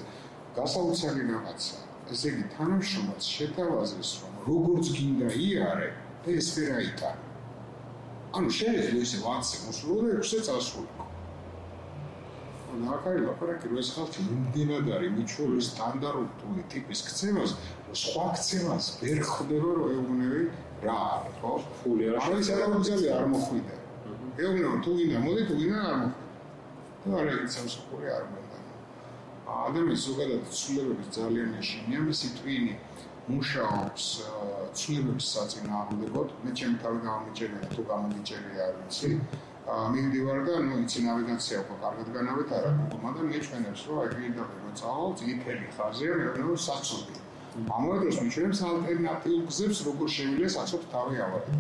გასაოცარი 0.60 1.24
რაღაცა. 1.32 1.78
ესე 2.12 2.28
იგი 2.34 2.44
თანამშრომლს 2.56 3.26
შეთავაზეს 3.36 4.10
რომ 4.22 4.34
როგორც 4.50 4.86
გინდა 4.98 5.30
იარე 5.46 5.90
და 6.26 6.30
ეს 6.40 6.48
ვერა 6.58 6.80
იტანა. 6.90 7.24
ანუ 8.36 8.50
შეიძლება 8.60 9.00
ისე 9.08 9.18
ვაცე 9.26 9.56
მოსულო 9.66 9.96
და 10.04 10.10
ექვსე 10.20 10.40
წასულიყო. 10.48 11.05
არის 12.84 13.22
ლაპარაკი 13.28 13.66
რომ 13.72 13.78
ეს 13.82 13.90
ხალხი 13.96 14.20
იმდენად 14.36 14.86
არის 14.98 15.12
მიჩვეული 15.18 15.62
სტანდარტული 15.70 16.64
ტიპის 16.74 17.00
ქცევას 17.08 17.52
სხვა 18.04 18.26
ქცევას 18.36 18.86
ვერ 19.02 19.20
ხვდება 19.32 19.70
რომ 19.80 19.88
ეუბნები 19.96 20.42
რა 20.86 20.98
არის 21.16 21.36
ხო? 21.42 21.52
ფული 21.80 22.04
არა 22.12 22.20
არის 22.28 22.48
არა 22.56 22.66
უძალი 22.80 23.08
არ 23.18 23.26
მოხვიდა. 23.34 23.76
ეუბნები 24.44 24.78
თუ 24.86 24.92
გინდა 25.00 25.18
მოდი 25.26 25.42
თუ 25.50 25.54
გინდა 25.60 25.80
არ 25.90 25.98
მოხვიდა. 26.02 26.24
და 27.06 27.16
არა 27.22 27.34
ის 27.46 27.52
სამსახური 27.56 28.08
არ 28.18 28.24
მომდა 28.34 28.58
ადამიანის 29.46 30.02
ზოგადად 30.10 30.42
ცვლილებების 30.60 31.10
ძალიან 31.18 31.50
ეშინია. 31.62 32.00
მისი 32.10 32.28
ტვინი 32.38 32.74
მუშაობს 33.30 34.06
ცვლილებების 34.78 35.28
საწინააღმდეგოდ. 35.36 36.28
მე 36.44 36.50
ჩემი 36.60 36.76
თავი 36.84 37.00
გამომიჭერია 37.08 37.64
თუ 37.74 37.82
გამომიჭერია 37.92 38.62
არ 38.68 38.74
ვიცი 38.80 39.10
მივდივარ 39.66 40.40
და 40.46 40.56
ნუ 40.62 40.76
იცი 40.86 41.00
ნავიგაცია 41.10 41.60
უკვე 41.66 41.76
კარგად 41.84 42.10
განავითარა 42.16 42.70
გუგლმა 42.80 43.12
და 43.16 43.22
მიჩვენებს 43.30 43.82
რომ 43.90 44.02
აი 44.02 44.10
გინდა 44.18 44.44
რომ 44.50 44.76
წავალ 44.82 45.16
წიფელი 45.22 45.70
ხაზია 45.78 46.18
მეუბნებო 46.20 46.58
საცობი 46.66 47.16
ამავდროულად 47.78 48.20
მიჩვენებს 48.26 48.62
ალტერნატიულ 48.70 49.42
გზებს 49.50 49.80
როგორ 49.88 50.08
შეიძლება 50.18 50.52
საცობ 50.58 50.86
თავი 50.94 51.16
ავარდო 51.26 51.58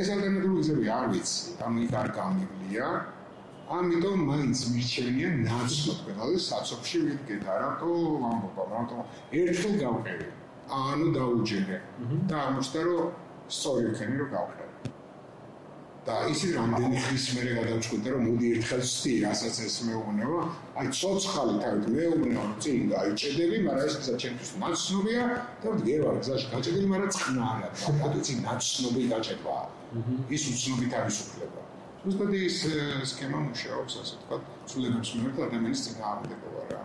ეს 0.00 0.06
ალტერნატიული 0.16 0.60
გზები 0.66 0.86
არ 0.98 1.06
ვიცი 1.14 1.56
ანუ 1.68 1.78
იქ 1.86 1.96
არ 2.02 2.08
გამივლია 2.18 2.88
ამიტომ 3.76 4.18
მაინც 4.30 4.58
მირჩენია 4.76 5.28
ნაცნობ 5.48 5.98
ყველა 6.06 6.44
საცოფში 6.50 6.98
ვიდგეთ 7.06 7.48
არათო 7.56 7.90
ამბობა 8.32 8.64
რატო 8.74 8.98
ერთხელ 9.40 9.74
გავყევი 9.86 10.28
ანუ 10.84 11.08
დაუჯერე 11.16 11.78
და 12.30 12.36
ამოსთა 12.50 12.80
რომ 12.90 13.10
სწორი 13.56 13.90
ხენი 13.98 14.16
რომ 14.20 14.30
გავყევი 14.36 14.65
და 16.06 16.16
ისე 16.30 16.48
რამდენი 16.54 16.98
ხის 17.02 17.24
მერე 17.34 17.52
გადავწყვიტე 17.58 18.10
რომ 18.14 18.22
მოდი 18.26 18.50
ერთხელ 18.56 18.82
ვსტი 18.86 19.14
რასაც 19.26 19.56
ეს 19.66 19.76
მეუბნება. 19.86 20.42
აი 20.78 20.86
ცოცხალი 20.98 21.54
თავით 21.62 21.86
მეუბნება 21.96 22.44
რომ 22.46 22.52
წინ 22.62 22.84
გაიჭედები 22.92 23.58
მაგრამ 23.66 23.88
ეს 23.90 23.96
ისე 24.02 24.14
ჩემთვის 24.22 24.50
ნაცნობია 24.62 25.24
და 25.62 25.66
ვდგება 25.74 26.10
გზაში 26.22 26.46
გაჭედები 26.54 26.86
მაგრამ 26.94 27.10
წყნარად 27.16 27.74
რატო 27.98 28.20
წინ 28.26 28.38
ნაცნობი 28.46 29.02
გაჭედვა. 29.12 29.58
ის 30.36 30.42
უცნობი 30.52 30.86
თავისუფლება 30.94 31.60
ზუსტად 32.06 32.32
ის 32.38 32.56
სქემა 33.10 33.38
მუშაობს 33.50 33.94
ასე 34.02 34.14
თქვა 34.22 34.36
ცულებებს 34.70 35.10
მიერ 35.18 35.30
ადამიანის 35.46 35.80
წინააღმდეგობა 35.86 36.62
რა. 36.70 36.82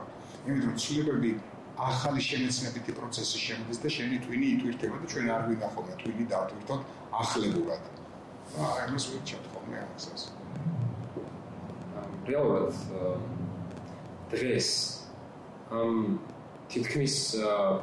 იმიტომ 0.49 0.69
რომ 0.71 0.77
ცულებები 0.83 1.31
ახალი 1.91 2.21
შემეცნებითი 2.29 2.91
პროცესის 2.97 3.41
შემოდის 3.45 3.81
და 3.85 3.89
შენი 3.95 4.17
twini 4.25 4.47
იტვირთება 4.57 4.97
და 5.01 5.05
ჩვენ 5.13 5.33
არ 5.37 5.41
ვინახავთ 5.49 5.97
twini 6.01 6.25
დავტვირთოთ 6.33 6.81
ახლებურად 7.21 8.00
აი 8.59 8.91
მას 8.91 9.05
ვიჩათ 9.13 9.45
ხოლმე 9.53 9.77
ამას. 9.79 10.23
რეალურად 12.27 12.75
დღეს 14.31 14.69
ამ 15.71 16.19
თითქმის 16.71 17.15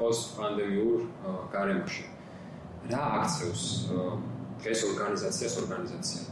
პოსტპანდემიურ 0.00 1.00
გარემოში 1.54 2.04
რა 2.92 3.02
აქცევს 3.20 3.64
დღეს 4.60 4.80
ორგანიზაციას 4.90 5.54
ორგანიზაცია? 5.62 6.22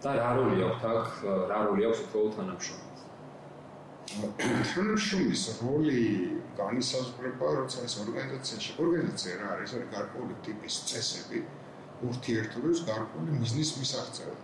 და 0.00 0.12
რა 0.16 0.28
როლი 0.36 0.62
აქვს 0.64 0.84
აქ 0.90 1.08
რა 1.50 1.58
როლი 1.68 1.82
აქვს 1.88 2.00
თქო 2.08 2.20
თანამშრომლებს 2.36 3.02
თანამშრომლის 4.40 5.42
როლი 5.60 6.04
განისაზღვრება 6.60 7.50
როცა 7.56 7.84
ეს 7.88 7.94
ორგანიზაციაში 8.04 8.70
ორგანიზაცია 8.84 9.34
რა 9.40 9.50
არის 9.56 9.74
არის 9.76 9.90
გარკვეული 9.96 10.34
ტიპის 10.46 10.74
წესები 10.88 11.42
ურთიერთობებს 12.08 12.80
გარკვეული 12.88 13.38
მიზნის 13.42 13.70
მისაღწევად. 13.80 14.40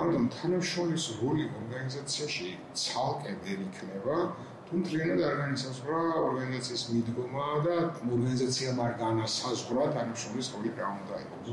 ამიტომ 0.00 0.26
თანამშრომლის 0.36 1.04
როლი 1.20 1.44
ორგანიზაციაში 1.60 2.48
ცალკე 2.82 3.32
ვერ 3.44 3.58
იქნება, 3.66 4.16
თუმცა 4.70 4.98
არ 5.28 5.34
განისაზღვრა 5.42 6.00
ორგანიზაციის 6.26 6.82
მიდგომა 6.92 7.46
და 7.66 7.76
ორგანიზაცია 8.06 8.74
მარ 8.80 8.92
განასაზღვრა 9.00 9.86
თანამშრომლის 9.96 10.50
როლი 10.54 10.70
რა 10.78 10.90
უნდა 11.00 11.16
იყოს. 11.24 11.48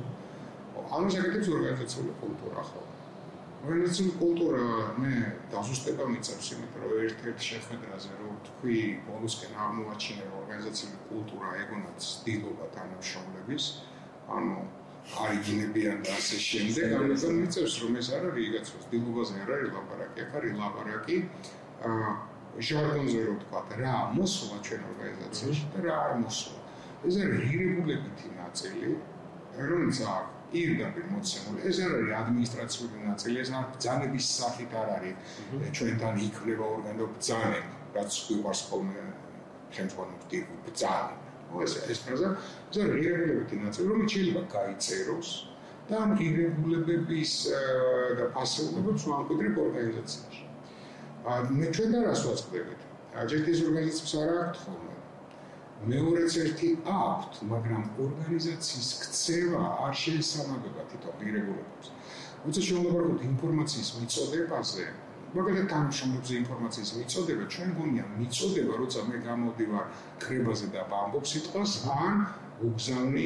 ამას 0.97 1.15
აკეთებს 1.19 1.49
ორგანიზაციული 1.57 2.11
კულტურა 2.21 2.61
ხო? 2.69 2.81
ორგანიზაციული 3.57 4.13
კულტურა 4.21 4.65
მე 5.01 5.13
დასუსტება 5.53 6.05
მიწევს, 6.13 6.47
იმიტომ 6.53 6.83
რომ 6.85 7.01
ერთ-ერთ 7.07 7.39
შეხვედრაზე 7.49 8.11
რომ 8.21 8.35
თქვი 8.47 8.77
ბონუსკენ 9.07 9.53
აღმოაჩინე 9.65 10.25
ორგანიზაციული 10.39 10.97
კულტურა 11.09 11.49
ეგონაც 11.63 12.01
დილობა 12.27 12.65
თანამშრომლების, 12.77 13.65
ანუ 14.37 14.57
არიგინებიან 15.15 16.01
და 16.03 16.15
ასე 16.19 16.37
შემდეგ, 16.43 16.95
ამიტომ 16.99 17.35
მიწევს 17.41 17.75
რომ 17.83 17.93
ეს 18.01 18.07
არ 18.17 18.23
არის 18.29 18.47
იგაცოს 18.47 18.87
დილობაზე 18.91 19.35
არ 19.43 19.51
არის 19.57 19.69
ლაპარაკი, 19.77 20.17
აქ 20.23 20.31
არის 20.39 20.53
ლაპარაკი 20.61 21.17
აა 21.87 22.09
ჟარგონზე 22.67 23.19
რო 23.27 23.35
თქვა 23.43 23.61
რა 23.81 23.93
მოსულა 24.17 24.57
ჩვენ 24.67 24.81
ორგანიზაციაში 24.91 25.65
და 25.73 25.79
რა 25.85 25.93
არ 26.07 26.13
მოსულა. 26.23 26.61
ეს 27.07 27.15
არის 27.23 27.37
რეგულირებითი 27.53 28.27
ნაწილი, 28.41 28.89
რომელიც 29.57 29.99
აქვს 30.13 30.33
პირდაპირ 30.51 31.05
მოცემული. 31.13 31.59
ეს 31.69 31.77
არ 31.85 31.91
არის 31.97 32.11
ადმინისტრაციული 32.21 32.97
ნაწილი, 33.07 33.35
ეს 33.43 33.49
არის 33.57 33.69
ბრძანების 33.73 34.25
სახით 34.37 34.71
არ 34.81 34.89
არის 34.97 35.15
ჩვენთან 35.77 36.13
იქნება 36.27 36.65
ორგანო 36.75 37.05
ბრძანები, 37.13 37.71
რაც 37.95 38.11
გვიყვარს 38.27 38.61
ხოლმე 38.67 39.01
ხელმძღვანელი 39.75 40.43
ბრძანები. 40.65 41.26
ეს 41.65 41.73
ეს 41.91 41.99
ფრაზა 42.05 42.29
ზე 42.73 42.81
რეგულირებითი 42.91 43.55
ნაწილი 43.63 43.87
რომ 43.91 44.01
შეიძლება 44.13 44.41
გაიწეროს 44.55 45.29
და 45.87 45.95
ამ 46.03 46.11
რეგულირებების 46.19 47.31
და 48.19 48.25
ფასეულობებს 48.35 49.03
ვამკვიდრებ 49.07 49.55
ორგანიზაციაში. 49.65 50.43
ა 51.27 51.31
მე 51.59 51.67
ჩვენ 51.75 51.89
და 51.95 51.99
რას 52.07 52.21
ვაწყდებით? 52.27 52.79
აჯერტის 53.21 53.59
ორგანიზაციას 53.67 54.13
არ 54.21 54.29
აქვს 54.43 54.59
ხოლმე. 54.67 54.93
მეორეც 55.91 56.33
ერთი 56.43 56.69
აქვს, 56.91 57.37
მაგრამ 57.51 57.83
ორგანიზაციის 58.03 58.89
ქცევა 59.03 59.63
არ 59.87 59.93
შეესაბამება 60.03 60.81
თვითონ 60.91 61.15
რეგულირებას. 61.37 61.87
უცებ 62.47 62.63
შემოგვარგოთ 62.69 63.21
ინფორმაციის 63.31 63.89
მიწოდებაზე, 63.99 64.85
მაგალითად 65.35 65.67
თანამშრომლებზე 65.71 66.35
ინფორმაციის 66.41 66.91
მიწოდება 66.97 67.45
ჩვენ 67.53 67.71
გონია 67.77 68.03
მიწოდება 68.15 68.77
როცა 68.81 69.01
მე 69.07 69.17
გამოდივარ 69.27 69.85
კრებაზე 70.23 70.67
და 70.75 70.85
ბამბობ 70.91 71.25
სიტყვას 71.31 71.73
ან 71.91 72.21
უგზავნი 72.67 73.25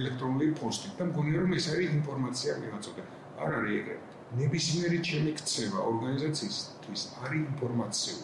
ელექტრონული 0.00 0.50
პოსტით 0.60 1.00
და 1.00 1.06
მგონია 1.10 1.40
რომ 1.44 1.56
ეს 1.56 1.66
არის 1.72 1.96
ინფორმაცია 2.00 2.58
მივაწოდე 2.64 3.02
არ 3.40 3.56
არის 3.60 3.74
ეგრე. 3.80 3.96
ნებისმიერი 4.40 4.98
ჩემი 5.08 5.30
ქცევა 5.40 5.80
ორგანიზაციისთვის 5.90 7.02
არის 7.24 7.40
ინფორმაცია 7.50 8.14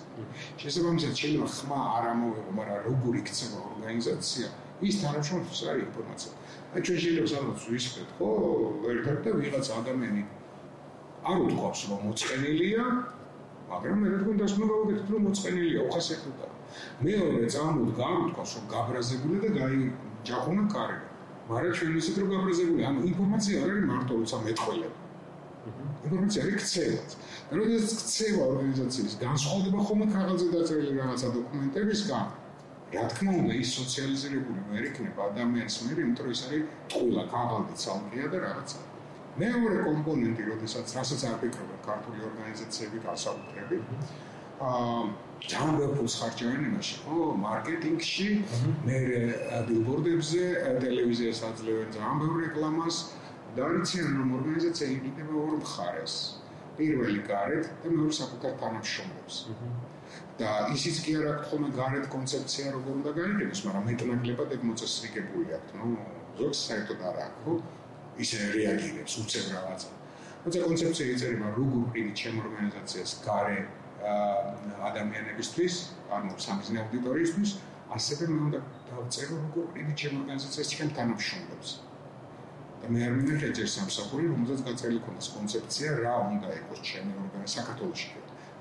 შესაბამისად 0.61 1.13
შეიძლება 1.21 1.49
ხმა 1.57 1.81
არ 1.97 2.05
ამოვიღო 2.13 2.53
მაგრამ 2.61 2.79
როგორი 2.89 3.21
ქცევა 3.31 3.59
ორგანიზაცია 3.71 4.47
ის 4.87 4.95
თანამშრომლებს 5.03 5.61
არის 5.73 5.85
ინფორმაცია. 5.89 6.33
აი 6.77 6.81
ჩვენ 6.87 6.99
შეიძლება 7.03 7.29
სადღაც 7.33 7.61
ვისწრეთ 7.73 8.11
ხო 8.19 8.29
ერთად 8.93 9.19
და 9.25 9.31
ვიღაც 9.41 9.67
ადამიანი 9.81 10.23
არ 11.25 11.39
უთქვავს 11.47 11.81
რომ 11.91 12.01
მოწყენილია, 12.07 12.85
მაგრამ 13.71 13.97
მე 14.03 14.09
რადგან 14.15 14.37
დასმება 14.43 14.75
ვიგეთ 14.81 15.09
რომ 15.15 15.23
მოწყენილია, 15.27 15.81
უხასიათოა. 15.89 16.49
მეორე 17.07 17.47
წამოდ 17.55 17.89
გამთქვას 18.01 18.51
რომ 18.57 18.65
გაბრაზებული 18.75 19.37
და 19.45 19.49
გაი 19.61 19.79
ჯახუნა 20.29 20.65
კარი. 20.75 20.99
მაგრამ 21.51 21.73
ჩვენ 21.79 21.93
ისეთ 22.01 22.17
რომ 22.21 22.29
გაბრაზებული, 22.35 22.81
ანუ 22.91 23.01
ინფორმაცია 23.11 23.55
არ 23.63 23.69
არის 23.73 23.85
მარტო 23.91 24.13
როცა 24.21 24.37
მეტყველება. 24.47 24.99
ინფორმაცია 26.07 26.41
არის 26.47 26.57
ქცევაც. 26.63 27.11
როდესაც 27.59 27.91
ქცევა 28.07 28.43
ორგანიზაციის 28.51 29.15
განსხვავდება 29.27 29.79
ხომ 29.87 30.01
ქაღალდზე 30.15 30.47
დაწერილი 30.55 30.93
რაღაცა 31.01 31.29
დოკუმენტებისგან, 31.37 32.27
რა 32.95 33.05
თქმა 33.11 33.33
უნდა 33.43 33.55
ის 33.63 33.71
სოციალიზირებული 33.79 34.61
ვერ 34.71 34.85
იქნება 34.91 35.21
ადამიანის 35.31 35.77
მიერ, 35.83 35.97
იმიტომ 36.07 36.25
რომ 36.27 36.35
ის 36.37 36.43
არის 36.47 36.63
ყველა 36.95 37.23
ქაღალდი 37.35 37.75
ცალკეა 37.83 38.27
და 38.35 38.39
რაღაცა. 38.47 38.79
მეორე 39.41 39.77
კომპონენტი, 39.85 40.49
როდესაც 40.53 40.95
რასაც 40.97 41.25
არ 41.31 41.37
ფიქრობენ 41.43 41.81
ქართული 41.85 42.25
ორგანიზაციები 42.31 43.03
გასაუბრები, 43.07 43.81
აა 44.67 45.01
ჯამბო 45.53 45.87
ფულს 45.97 46.15
ხარჯავენ 46.21 46.63
იმაში, 46.71 46.97
ო, 47.13 47.17
მარკეტინგში, 47.43 48.29
მე 48.87 49.01
ბილბორდებზე, 49.69 50.45
ტელევიზიას 50.85 51.43
აძლევენ 51.51 51.93
ჯამბო 51.97 52.29
რეკლამას 52.41 52.97
და 53.59 53.69
რიციან 53.75 54.17
რომ 54.21 54.33
ორგანიზაცია 54.39 54.89
იგიდება 54.97 55.35
ორ 55.45 55.55
მხარეს. 55.61 56.17
პირველი 56.77 57.21
გარეთ 57.29 57.69
და 57.83 57.93
მეორე 57.93 58.15
საკუთარ 58.21 58.53
თანამშრომლებს. 58.63 59.37
და 60.41 60.51
ისიც 60.77 60.97
კი 61.05 61.13
არ 61.19 61.27
აქვს 61.33 61.47
ხოლმე 61.51 61.69
გარეთ 61.77 62.07
კონცეფცია 62.13 62.73
როგორ 62.75 62.93
უნდა 63.01 63.13
გაიგებს, 63.19 63.61
მაგრამ 63.67 63.87
მეტნაკლებად 63.91 64.51
ეგ 64.57 64.67
მოწესრიგებული 64.69 65.55
აქვს, 65.57 65.73
ნუ 65.81 65.89
ზოგს 66.41 66.61
საერთოდ 66.69 67.01
არ 67.11 67.17
აქვს, 67.25 67.41
ხო? 67.47 67.55
ისე 68.23 68.37
რეაგირებს 68.57 69.13
უცებ 69.23 69.45
რაღაცა. 69.55 69.91
თუმცა 70.43 70.59
კონცეფცია 70.67 71.07
იწერება 71.15 71.49
როგორ 71.59 71.85
პირი 71.95 72.13
ჩემ 72.21 72.37
ორგანიზაციას 72.45 73.11
გარე 73.27 73.59
ადამიანებისთვის, 74.89 75.75
ანუ 76.17 76.33
სამიზნე 76.47 76.79
აუდიტორიისთვის, 76.83 77.51
ასევე 77.97 78.25
მე 78.33 78.39
უნდა 78.47 78.61
დავწერო 78.91 79.35
როგორ 79.47 79.65
პირი 79.75 79.93
ჩემ 80.01 80.15
ორგანიზაციას 80.23 80.69
ჩემ 80.75 80.91
თანამშრომლებს. 80.99 81.71
და 82.81 82.87
მე 82.93 83.01
არ 83.07 83.13
მინდა 83.17 83.49
ჯერ 83.57 83.69
სამსახური, 83.73 84.25
რომელზეც 84.31 84.61
გაწერილი 84.69 85.01
ქონდეს 85.07 85.29
კონცეფცია, 85.35 85.89
რა 86.05 86.15
უნდა 86.31 86.49
იყოს 86.61 86.81
ჩემი 86.89 87.13
ორგანიზაცია 87.25 87.57
საქართველოში. 87.57 88.09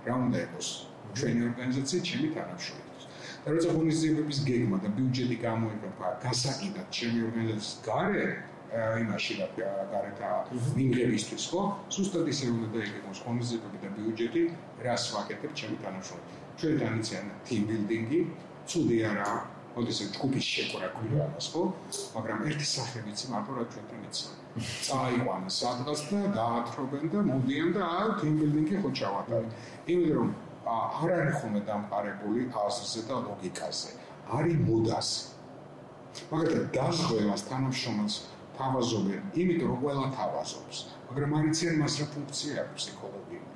რა 0.07 0.13
უნდა 0.25 0.37
იყოს 0.47 0.67
ჩვენი 1.19 1.41
ორგანიზაცია 1.49 1.99
ჩემი 2.09 2.27
თანამშრომლებს. 2.35 3.03
და 3.45 3.51
როცა 3.53 3.69
ღონისძიებების 3.77 4.39
გეგმა 4.49 4.77
და 4.83 4.89
ბიუჯეტი 4.97 5.35
გამოიყენება 5.45 6.07
გასაკიდად 6.25 6.87
ჩემი 6.97 7.19
ორგანიზაციის 7.27 7.75
გარე 7.85 8.25
იმაში 8.75 9.33
რა 9.39 9.47
გარეთ 9.91 10.21
მინგებისთვის 10.77 11.43
ხო? 11.51 11.61
ზუსტად 11.95 12.31
ისე 12.33 12.45
უნდა 12.53 12.67
დაიგოს 12.75 13.19
ხომიზებები 13.25 13.77
და 13.83 13.89
ბიუჯეტი 13.97 14.43
რას 14.85 15.03
ვაკეთებ 15.15 15.51
ჩემი 15.59 15.77
თანამშრომლებს 15.83 16.39
ჩვენ 16.59 16.73
განიციან 16.83 17.25
team 17.47 17.61
building-ი 17.69 18.19
ცუდი 18.69 18.97
არა 19.11 19.29
ოდესე 19.79 20.05
ჯგუფის 20.15 20.45
შეკრა 20.55 20.89
ქვია 20.95 21.21
ამას 21.27 21.47
ხო? 21.51 21.63
მაგრამ 22.15 22.39
ერთი 22.49 22.67
სახე 22.75 22.99
ვიცი 23.07 23.25
მარტო 23.35 23.51
რა 23.59 23.63
ჩვენთან 23.75 24.01
იცი 24.07 24.25
წაიყვანა 24.87 25.49
სადღაც 25.59 26.01
და 26.11 26.19
დაათრობენ 26.39 27.05
და 27.15 27.19
მოდიან 27.31 27.69
და 27.75 27.81
აა 27.95 28.09
team 28.19 28.33
building-ი 28.39 28.75
ხო 28.83 28.89
ჩავატარეთ 28.99 29.51
იმიტომ 29.93 30.19
რომ 30.19 30.29
არ 30.65 31.11
არის 31.15 31.35
ხოლმე 31.41 31.61
დამყარებული 31.69 32.45
აზრზე 32.65 33.01
და 33.09 33.15
ლოგიკაზე. 33.25 33.89
არის 34.37 34.55
მოდას. 34.67 35.09
მაგალითად 36.31 36.65
დაღღვევას 36.77 37.41
თანამშრომელს 37.49 38.15
თავაზობენ, 38.59 39.21
იმიტომ 39.41 39.67
რომ 39.71 39.79
ყველა 39.83 40.07
თავაზობს, 40.17 40.77
მაგრამ 41.09 41.31
არიციან 41.39 41.75
მას 41.81 41.93
რა 41.99 42.05
ფუნქცია 42.15 42.53
აქვს 42.63 42.75
ფსიქოლოგიური. 42.75 43.53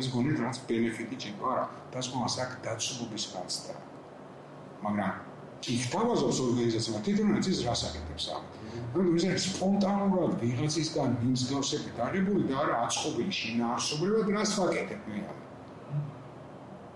ეს 0.00 0.06
გონით 0.14 0.38
რაც 0.42 0.56
ბენეფიტი 0.68 1.16
ჭირდება, 1.22 1.46
არა, 1.54 1.64
დასკვნას 1.94 2.34
აქ 2.44 2.50
დაცულობის 2.64 3.24
განცდა. 3.34 3.74
მაგრამ 4.84 5.12
იქ 5.74 5.82
თავაზობს 5.94 6.38
ორგანიზაცია, 6.46 7.02
თვითონაც 7.06 7.44
ის 7.52 7.58
რას 7.66 7.82
აკეთებს 7.88 8.26
ამ. 8.34 8.42
ანუ 8.94 9.08
ეს 9.18 9.24
არის 9.30 9.44
სპონტანურად 9.54 10.32
ვიღაცისგან 10.42 11.10
მიმსგავსებით 11.22 11.96
აღებული 12.06 12.42
და 12.50 12.54
არა 12.64 12.74
აწყობილი 12.86 13.32
შინაარსობრივად 13.40 14.26
რას 14.34 14.52
ვაკეთებ 14.58 15.08
მე 15.08 15.18
ამ. 15.30 15.43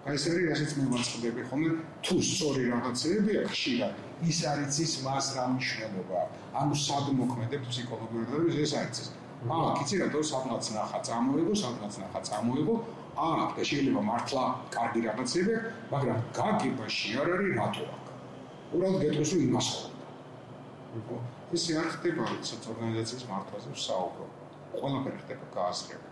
აი 0.09 0.16
ეს 0.16 0.25
არის 0.33 0.44
რასაც 0.49 0.71
მე 0.79 0.85
ვაწყდები 0.88 1.42
ხოლმე 1.49 1.71
თუ 2.01 2.14
სწორი 2.25 2.62
რაღაცები 2.73 3.33
აქვს 3.44 3.53
ხშირად 3.53 3.94
ის 4.25 4.38
არის 4.51 4.77
ის 4.85 4.92
მას 5.05 5.27
რა 5.37 5.44
მნიშვნელობა. 5.53 6.21
ანუ 6.61 6.75
სად 6.83 7.07
მოქმედებს 7.18 7.66
ფსიქოლოგიურად 7.68 8.57
ეს 8.64 8.73
არის 8.81 8.99
ეს 9.05 9.09
აა 9.53 9.68
კიცი 9.79 9.97
რატო 10.03 10.21
სადღაც 10.31 10.64
ნახა 10.75 10.99
წამოიღო 11.09 11.55
სადღაც 11.62 11.94
ნახა 12.03 12.21
წამოიღო 12.29 12.75
აა 13.29 13.44
და 13.55 13.62
შეიძლება 13.71 14.01
მართლა 14.09 14.44
კარგი 14.75 15.01
რაღაცები 15.07 15.55
მაგრამ 15.92 16.18
გაგებაში 16.38 17.09
არ 17.21 17.29
არის 17.37 17.53
რატო 17.61 17.85
აქ? 17.94 18.05
უბრალოდ 18.75 18.99
გეტყვის 19.05 19.31
რომ 19.35 19.40
იმას 19.49 19.68
ხო 21.09 21.16
ეს 21.55 21.64
არ 21.81 21.88
ხდება 21.94 22.23
ცოტა 22.49 22.66
ორგანიზაციის 22.73 23.25
მართვაზე 23.31 23.71
საუბრო 23.87 24.27
ყველაფერი 24.81 25.18
ხდება 25.23 25.44
გააზრება 25.57 26.09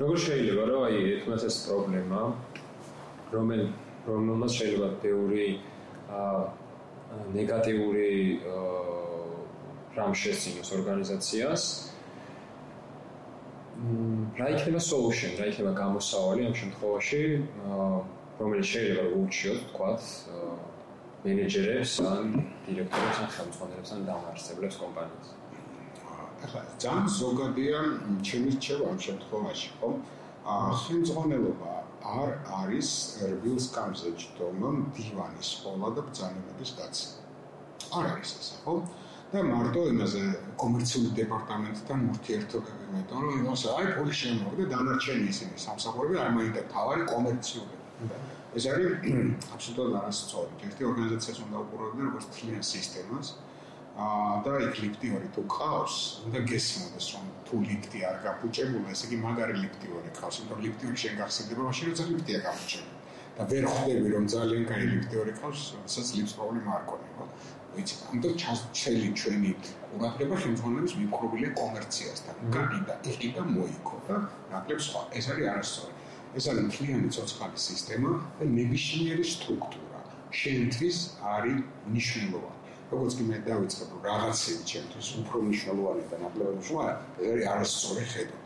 როგორ 0.00 0.16
შეიძლება 0.26 0.62
რომ 0.70 0.82
აი 0.88 0.96
ეთნას 1.16 1.42
ეს 1.48 1.56
პრობლემა 1.66 2.20
რომელ 3.34 3.64
რომელმაც 4.06 4.52
შეიძლება 4.60 4.88
თეორი 5.02 5.48
აა 6.20 6.44
ნეგატიური 7.36 8.12
რამ 9.96 10.12
შეცინოს 10.22 10.68
ორგანიზაციას 10.78 11.62
რა 14.36 14.46
იქნება 14.56 14.80
solution, 14.80 15.36
რა 15.36 15.46
იქნება 15.52 15.72
გამოსავალი 15.76 16.46
ამ 16.48 16.54
შემთხვევაში, 16.60 17.20
რომელიც 18.40 18.66
შეიძლება 18.72 19.04
ურჩიოთ, 19.20 19.60
თქვათ, 19.72 20.02
მენეჯერებს 21.24 21.92
ან 22.12 22.24
დირექტორებს 22.68 23.18
ან 23.24 23.28
ხელმძღვანელებს 23.36 23.90
ან 23.96 24.00
დამაარსებლებს 24.08 24.76
კომპანიას. 24.80 25.28
ახლა 26.46 26.62
ძალიან 26.84 27.08
ზოგადია 27.20 27.78
ჩემი 28.28 28.50
რჩევა 28.56 28.84
ამ 28.92 28.98
შემთხვევაში, 29.06 29.68
ხო? 29.80 29.90
აა 30.54 30.70
ხელმძღვანელობა 30.82 31.72
არ 32.16 32.30
არის 32.60 32.90
რბილს 33.30 33.66
კამზე 33.76 34.10
ჯდომამ 34.22 34.76
დივანის 34.96 35.50
ხოლა 35.62 35.88
და 35.96 36.00
ბრძანებების 36.06 36.70
დაცვა. 36.78 37.10
არ 37.98 38.04
არის 38.12 38.30
ეს, 38.40 38.48
ხო? 38.62 38.74
და 39.32 39.42
მარტო 39.42 39.80
იმაზე 39.90 40.20
კომერციული 40.62 41.08
დეპარტამენტთან 41.18 42.02
ურთიერთობები 42.12 42.84
მეტყვი, 42.94 43.22
რომ 43.24 43.40
იმას 43.40 43.62
აი 43.72 43.86
პოლიცია 43.96 44.28
შემოვიდა 44.30 44.66
დანარჩენი 44.72 45.26
ისინი 45.32 45.56
სამსახურები 45.66 46.20
არ 46.24 46.30
მაინდა 46.36 46.62
თავარი 46.74 47.02
კომერციული. 47.10 47.76
ეს 48.56 48.64
არის 48.70 48.86
აბსოლუტურად 49.56 49.96
არასწორი. 50.00 50.52
ერთი 50.68 50.82
ორგანიზაციას 50.90 51.38
უნდა 51.46 51.56
უყურებდნენ 51.64 52.06
როგორც 52.10 52.26
თლიან 52.36 52.62
სისტემას. 52.70 53.26
და 53.96 54.52
იქ 54.66 54.74
ლიფტი 54.82 55.08
ორი 55.16 55.28
თუ 55.32 55.42
ყავს, 55.48 55.94
უნდა 56.28 56.40
გესმოდეს 56.50 57.06
რომ 57.16 57.24
თუ 57.48 57.54
ლიფტი 57.68 57.98
არ 58.08 58.16
გაფუჭებულა, 58.26 58.88
ესე 58.92 59.04
იგი 59.08 59.16
მაგარი 59.24 59.54
ლიფტი 59.62 59.88
ორი 59.96 60.10
ყავს, 60.18 60.36
იმიტომ 60.40 60.56
რომ 60.56 60.64
ლიფტი 60.66 60.84
ორი 60.90 60.98
შენ 61.02 61.14
გახსენდება, 61.20 61.62
მაშინ 61.68 61.84
როცა 61.90 62.04
ლიფტია 62.12 62.38
გაფუჭებული. 62.46 62.94
და 63.36 63.44
ვერ 63.52 63.64
ხვდები 63.68 64.08
რომ 64.16 64.24
ძალიან 64.32 64.62
კაი 64.68 64.84
ლიფტი 64.92 65.14
ორი 65.22 65.32
ყავს, 65.40 65.60
რასაც 65.84 66.06
ლიფტს 66.16 66.34
პრობლემა 66.36 66.70
არ 66.76 66.84
ხო? 66.88 67.24
ვიცი, 67.76 67.94
ამიტომ 68.08 68.34
ჩასწელი 68.40 69.08
ჩვენი 69.20 69.50
ყურადღება 69.92 70.36
ხელმძღვანელების 70.42 70.94
მიკრობილია 71.00 71.50
კომერციასთან. 71.60 72.36
გაგიდა, 72.56 72.94
ეხიდა 73.10 73.42
მოიქო 73.56 73.96
და 74.08 74.16
ნაკლებ 74.52 74.80
სხვა. 74.86 75.00
ეს 75.18 75.24
არის 75.32 75.46
არასწორი. 75.52 75.92
ეს 76.36 76.44
არის 76.52 76.64
მთლიანი 76.68 77.08
ცოცხალი 77.16 77.58
სისტემა 77.68 78.10
და 78.38 78.44
ნებისმიერი 78.56 79.24
სტრუქტურა. 79.34 80.00
შენთვის 80.40 80.96
არის 81.36 81.58
მნიშვნელოვანი. 81.92 82.65
როგორც 82.90 83.12
კი 83.18 83.24
მე 83.26 83.38
დავიწყებ 83.46 83.90
რაღაცები 84.06 84.62
ჩემთვის 84.70 85.08
უფრო 85.20 85.36
მნიშვნელოვანი 85.46 86.04
და 86.10 86.16
ნაკლებად 86.22 86.54
მნიშვნელოვანი, 86.56 86.94
ეს 87.18 87.30
არის 87.32 87.46
არასწორი 87.52 88.04
ხედვა. 88.12 88.38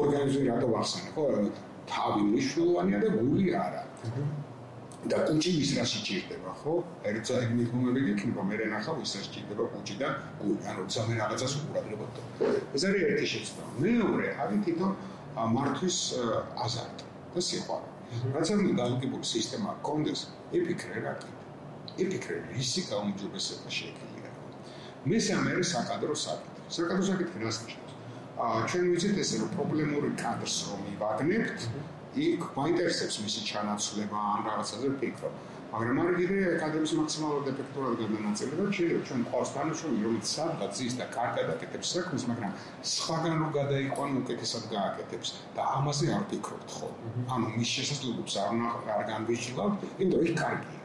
ორგანიზმი 0.00 0.44
რატო 0.50 0.66
ვახსენე, 0.74 1.08
ხო? 1.14 1.24
თავი 1.90 2.20
მნიშვნელოვანია 2.30 2.98
და 3.04 3.08
გული 3.20 3.46
არა. 3.64 3.82
და 5.10 5.16
კუჭი 5.28 5.50
ის 5.64 5.70
რა 5.76 5.84
შეჭირდება, 5.92 6.50
ხო? 6.60 6.72
ერთსა 7.08 7.34
ეგ 7.44 7.50
მიგმომები 7.58 8.00
იქნება, 8.14 8.40
მე 8.48 8.54
რენახავ 8.60 8.96
ის 9.04 9.12
რა 9.16 9.20
შეჭირდება 9.24 9.64
კუჭი 9.72 9.94
და 10.00 10.08
გული, 10.40 10.60
ანუ 10.70 10.82
ძამე 10.92 11.14
რაღაცას 11.20 11.52
უყურებთ. 11.56 12.16
ეს 12.76 12.82
არის 12.88 13.02
ერთი 13.10 13.26
შეცდომა. 13.32 13.72
მეორე, 13.84 14.28
არის 14.44 14.58
თვითო 14.64 14.86
მართვის 15.56 15.98
აზარტი 16.64 17.04
და 17.32 17.40
სიყვარული. 17.48 17.92
რაც 18.34 18.46
ამ 18.52 18.60
დაგებული 18.76 19.24
სისტემა 19.24 19.70
კონდეს, 19.86 20.20
იფიქრე 20.52 21.00
რა 21.06 21.14
კი. 21.20 21.39
იფიქრე 22.04 22.36
რისი 22.56 22.82
გაუმჯობესება 22.90 23.68
შეიძლება. 23.78 24.28
მესამე 25.10 25.48
არის 25.54 25.68
საკადრო 25.74 26.14
საკითხი. 26.24 26.66
საკადრო 26.76 27.04
საკითხი 27.10 27.38
რას 27.44 27.58
ნიშნავს? 27.64 27.94
აა 28.40 28.60
ჩვენ 28.72 28.84
ვიცით 28.92 29.16
ესე 29.24 29.36
რომ 29.40 29.48
პრობლემური 29.56 30.10
კადრს 30.20 30.56
რომ 30.68 30.80
ივაგნებთ, 30.94 31.64
იქ 32.26 32.42
მაინტერესებს 32.58 33.16
მისი 33.24 33.40
ჩანაცვლება 33.50 34.18
ან 34.32 34.40
რაღაცაზე 34.48 34.86
ვფიქრობ. 34.94 35.34
მაგრამ 35.70 35.98
არ 36.02 36.14
გიდე 36.18 36.38
კადრების 36.60 36.92
მაქსიმალურად 36.98 37.50
ეფექტურად 37.52 37.92
გადანაწილება, 38.00 38.64
შეიძლება 38.78 39.04
ჩვენ 39.10 39.20
ყავს 39.30 39.52
თანაშრომი, 39.56 40.00
რომელიც 40.06 40.32
სადღაც 40.34 40.72
ზის 40.80 40.96
და 41.00 41.06
კარგად 41.16 41.52
აკეთებს 41.54 41.92
საქმეს, 41.94 42.24
მაგრამ 42.30 42.56
სხვაგან 42.94 43.34
რო 43.42 43.48
გადაიყვან 43.58 44.18
უკეთესად 44.22 44.64
გააკეთებს 44.74 45.28
და 45.58 45.68
ამაზე 45.78 46.10
არ 46.16 46.24
ვფიქრობთ 46.26 46.76
ხო? 46.76 46.90
ანუ 47.36 47.46
მის 47.54 47.70
შესაძლებლობებს 47.76 48.34
არ 48.42 48.52
არ 48.96 49.02
განვიხილავთ, 49.12 49.88
იმიტომ 50.02 50.18
რომ 50.20 50.30
იქ 50.32 50.42
კარგია. 50.42 50.79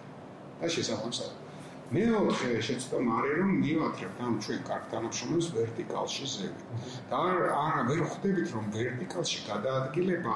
და 0.59 0.67
შესაძლოა. 0.75 1.33
მეოთხე 1.93 2.61
შეცდომა 2.67 3.17
არის 3.21 3.35
რომ 3.39 3.51
მივატრებთ 3.63 4.21
ამ 4.27 4.37
ჩვენ 4.43 4.61
კარგ 4.69 4.85
თანამშრომლებს 4.93 5.49
ვერტიკალში 5.57 6.25
ზევით. 6.31 6.63
და 7.11 7.19
არა 7.65 7.83
ვერ 7.89 8.01
ხვდებით 8.09 8.47
რომ 8.55 8.65
ვერტიკალში 8.77 9.39
გადაადგილება 9.49 10.33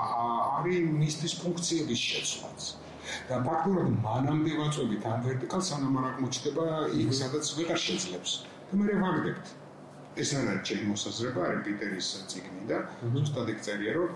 არის 0.59 0.85
მისთვის 0.99 1.33
ფუნქციების 1.41 2.01
შეცვლაც. 2.11 2.61
და 3.29 3.35
ფაქტობრივად 3.47 3.89
მანამდე 4.05 4.51
ვაწვევით 4.61 5.03
ამ 5.13 5.19
ვერტიკალს 5.27 5.69
სანამ 5.73 5.97
არ 5.99 6.05
აღმოჩნდება 6.11 6.65
იქ 7.01 7.09
სადაც 7.21 7.45
ვეღარ 7.57 7.79
შეძლებს. 7.87 8.31
და 8.69 8.73
მე 8.85 8.95
ვაგდებთ. 9.03 9.45
ეს 10.21 10.29
არის 10.37 10.61
ჩემი 10.67 10.85
მოსაზრება, 10.93 11.41
არის 11.49 11.61
პიტერის 11.65 12.07
ციგნი 12.29 12.63
და 12.69 12.77
ზუსტად 13.13 13.47
ეგ 13.53 13.59
წერია 13.65 13.93
რომ 13.97 14.09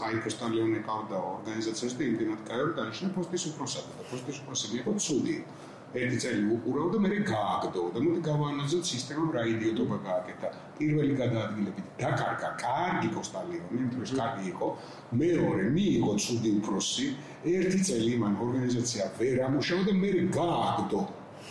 კაი 0.00 0.18
პოსტალიონი 0.24 0.80
ყავდა 0.86 1.18
ორგანიზაციას 1.32 1.92
და 1.98 2.02
იმდენად 2.10 2.40
კაი 2.48 2.60
რომ 2.62 2.72
დანიშნა 2.78 3.08
პოსტის 3.16 3.44
უფროსად 3.50 3.86
და 3.98 4.06
პოსტის 4.10 4.40
უფროსები 4.42 4.76
იყო 4.80 4.92
ცუდი. 5.06 5.36
ერთი 6.00 6.18
წელი 6.22 6.42
უყურავ 6.54 6.90
და 6.94 6.98
მე 7.02 7.16
გააგდო 7.26 7.82
და 7.94 8.00
მოდი 8.04 8.20
გავანაძოთ 8.26 8.84
სისტემამ 8.90 9.30
რა 9.34 9.42
იდიოტობა 9.52 9.96
გააკეთა. 10.06 10.48
პირველი 10.78 11.14
გადაადგილებით 11.22 11.86
დაკარგა 12.02 12.50
კარგი 12.62 13.08
იმიტომ 13.74 14.04
რომ 14.04 14.20
კარგი 14.20 14.44
იყო. 14.52 14.68
მეორე 15.22 15.64
მიიღო 15.76 16.12
ცუდი 16.24 16.50
უფროსი, 16.60 17.06
ერთი 17.56 17.80
წელი 17.88 18.12
მან 18.22 18.34
ორგანიზაცია 18.44 19.04
ვერ 19.18 19.36
ამუშავა 19.48 19.82
და 19.88 19.92
მე 20.02 20.10
გააგდო. 20.38 21.00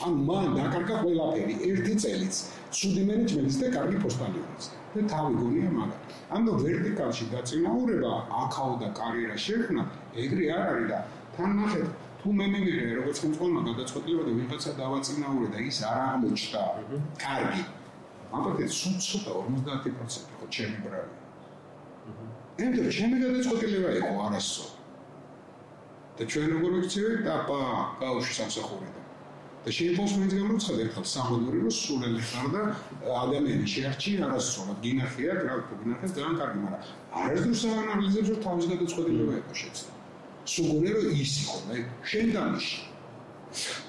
ან 0.06 0.14
მან 0.30 0.48
დაკარგა 0.60 0.96
ყველაფერი 1.04 1.56
ერთი 1.70 1.94
წელიც. 2.04 2.36
ცუდი 2.78 3.02
მენეჯმენტის 3.10 3.58
და 3.62 3.68
კარგი 3.76 3.98
პოსტალიონიც. 4.06 4.64
და 4.94 5.02
თავი 5.14 5.34
გონია 5.40 5.70
მაგა. 5.78 5.96
ანუ 6.36 6.52
ვერტიკალში 6.64 7.26
დაწინაურება 7.34 8.14
აქაო 8.44 8.74
და 8.82 8.88
კარიერა 9.00 9.38
შექმნა 9.46 9.84
ეგრე 10.24 10.46
არ 10.58 10.66
არის 10.70 10.88
და 10.92 11.00
თან 11.36 11.50
ნახეთ 11.60 11.88
თუ 12.20 12.28
მე 12.40 12.46
მეგერე 12.54 12.92
როგორც 13.00 13.18
კონტროლმა 13.24 13.62
გადაწყვეტილება 13.70 14.24
და 14.28 14.32
ვიღაცა 14.40 14.72
დავაწინაურე 14.82 15.48
და 15.54 15.60
ის 15.70 15.78
არ 15.92 16.00
აღმოჩნდა 16.10 16.62
კარგი. 17.24 17.64
მაგათ 18.34 18.58
ცუცუთა 18.80 19.32
50% 19.46 20.38
ხო 20.40 20.46
ჩემი 20.58 20.78
ბრალი. 20.86 21.14
ენდერ 22.60 22.88
ჩემი 22.98 23.18
გადაწყვეტილება 23.24 23.90
იყო 24.00 24.14
არასო 24.28 24.66
და 26.20 26.24
ჩვენ 26.32 26.48
როგორ 26.56 26.72
ვიქცევით? 26.80 27.20
და 27.28 27.36
პა 27.48 27.60
გაუში 28.02 28.34
სამსახური 28.40 28.99
და 29.64 29.70
შეიძლება 29.76 30.18
მეც 30.24 30.34
გამროცხად 30.40 30.78
ერთხელ 30.86 31.06
სამოდური 31.14 31.58
რომ 31.64 31.74
სულელი 31.84 32.22
ხარ 32.30 32.48
და 32.56 32.62
ადამიანი 33.24 33.66
შეარჩი 33.74 34.12
არასწორად. 34.28 34.78
გინახია 34.86 35.32
რა 35.40 35.56
თქო 35.64 35.74
გინახეს 35.84 36.12
ძალიან 36.18 36.36
კარგი 36.42 36.60
მაგრამ 36.66 36.84
არასდროს 37.24 37.64
აანალიზებს 37.70 38.30
რომ 38.34 38.40
თავის 38.46 38.66
გადაწყვეტილება 38.72 39.34
იყო 39.42 39.54
შეცდომა 39.62 39.98
სულგონე 40.54 40.92
რომ 40.96 41.20
ის 41.24 41.34
იყო 41.44 41.58
მე 41.68 41.78
შენ 42.12 42.32
დანიში 42.36 42.80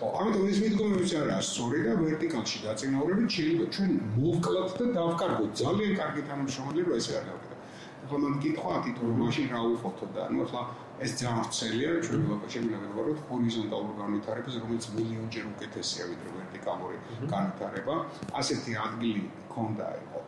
ო 0.05 0.07
ამიტომ 0.21 0.45
ეს 0.51 0.59
მიდგომებიც 0.65 1.13
არის 1.21 1.49
სწორი 1.53 1.81
და 1.87 1.93
ვერტიკალში 2.01 2.59
დაწინაურებით 2.67 3.31
შეიძლება 3.37 3.67
ჩვენ 3.77 3.91
მოვკლათ 4.17 4.71
და 4.81 4.87
დავკარგოთ. 4.99 5.51
ძალიან 5.63 5.93
კარგი 6.01 6.23
თანამშრომელი 6.29 6.81
რომ 6.87 6.95
ესე 7.01 7.13
არ 7.21 7.25
გავკეთო 7.31 7.60
ახლა 8.05 8.19
მან 8.25 8.37
კითხვა 8.43 8.77
თვითონ 8.85 9.11
მაშინ 9.21 9.47
რა 9.53 9.61
უხობთ 9.75 10.01
და 10.15 10.21
ანუ 10.27 10.45
ახლა 10.47 10.63
ეს 11.05 11.13
ძალიან 11.21 11.39
ვრცელია 11.41 11.91
ჩვენ 12.07 12.23
ლოკალში 12.31 12.61
ვიყავით 12.65 13.21
ჰორიზონტალურ 13.29 13.95
განვითარებას 14.01 14.57
რომელიც 14.63 14.85
მილიონჯერ 14.97 15.45
უკეთესია 15.51 16.03
ვიდრე 16.11 16.31
ვერტიკალური 16.37 16.97
განვითარება 17.33 17.95
ასეთი 18.41 18.77
ადგილი 18.87 19.25
ქონდა 19.55 19.89
იყო. 20.05 20.21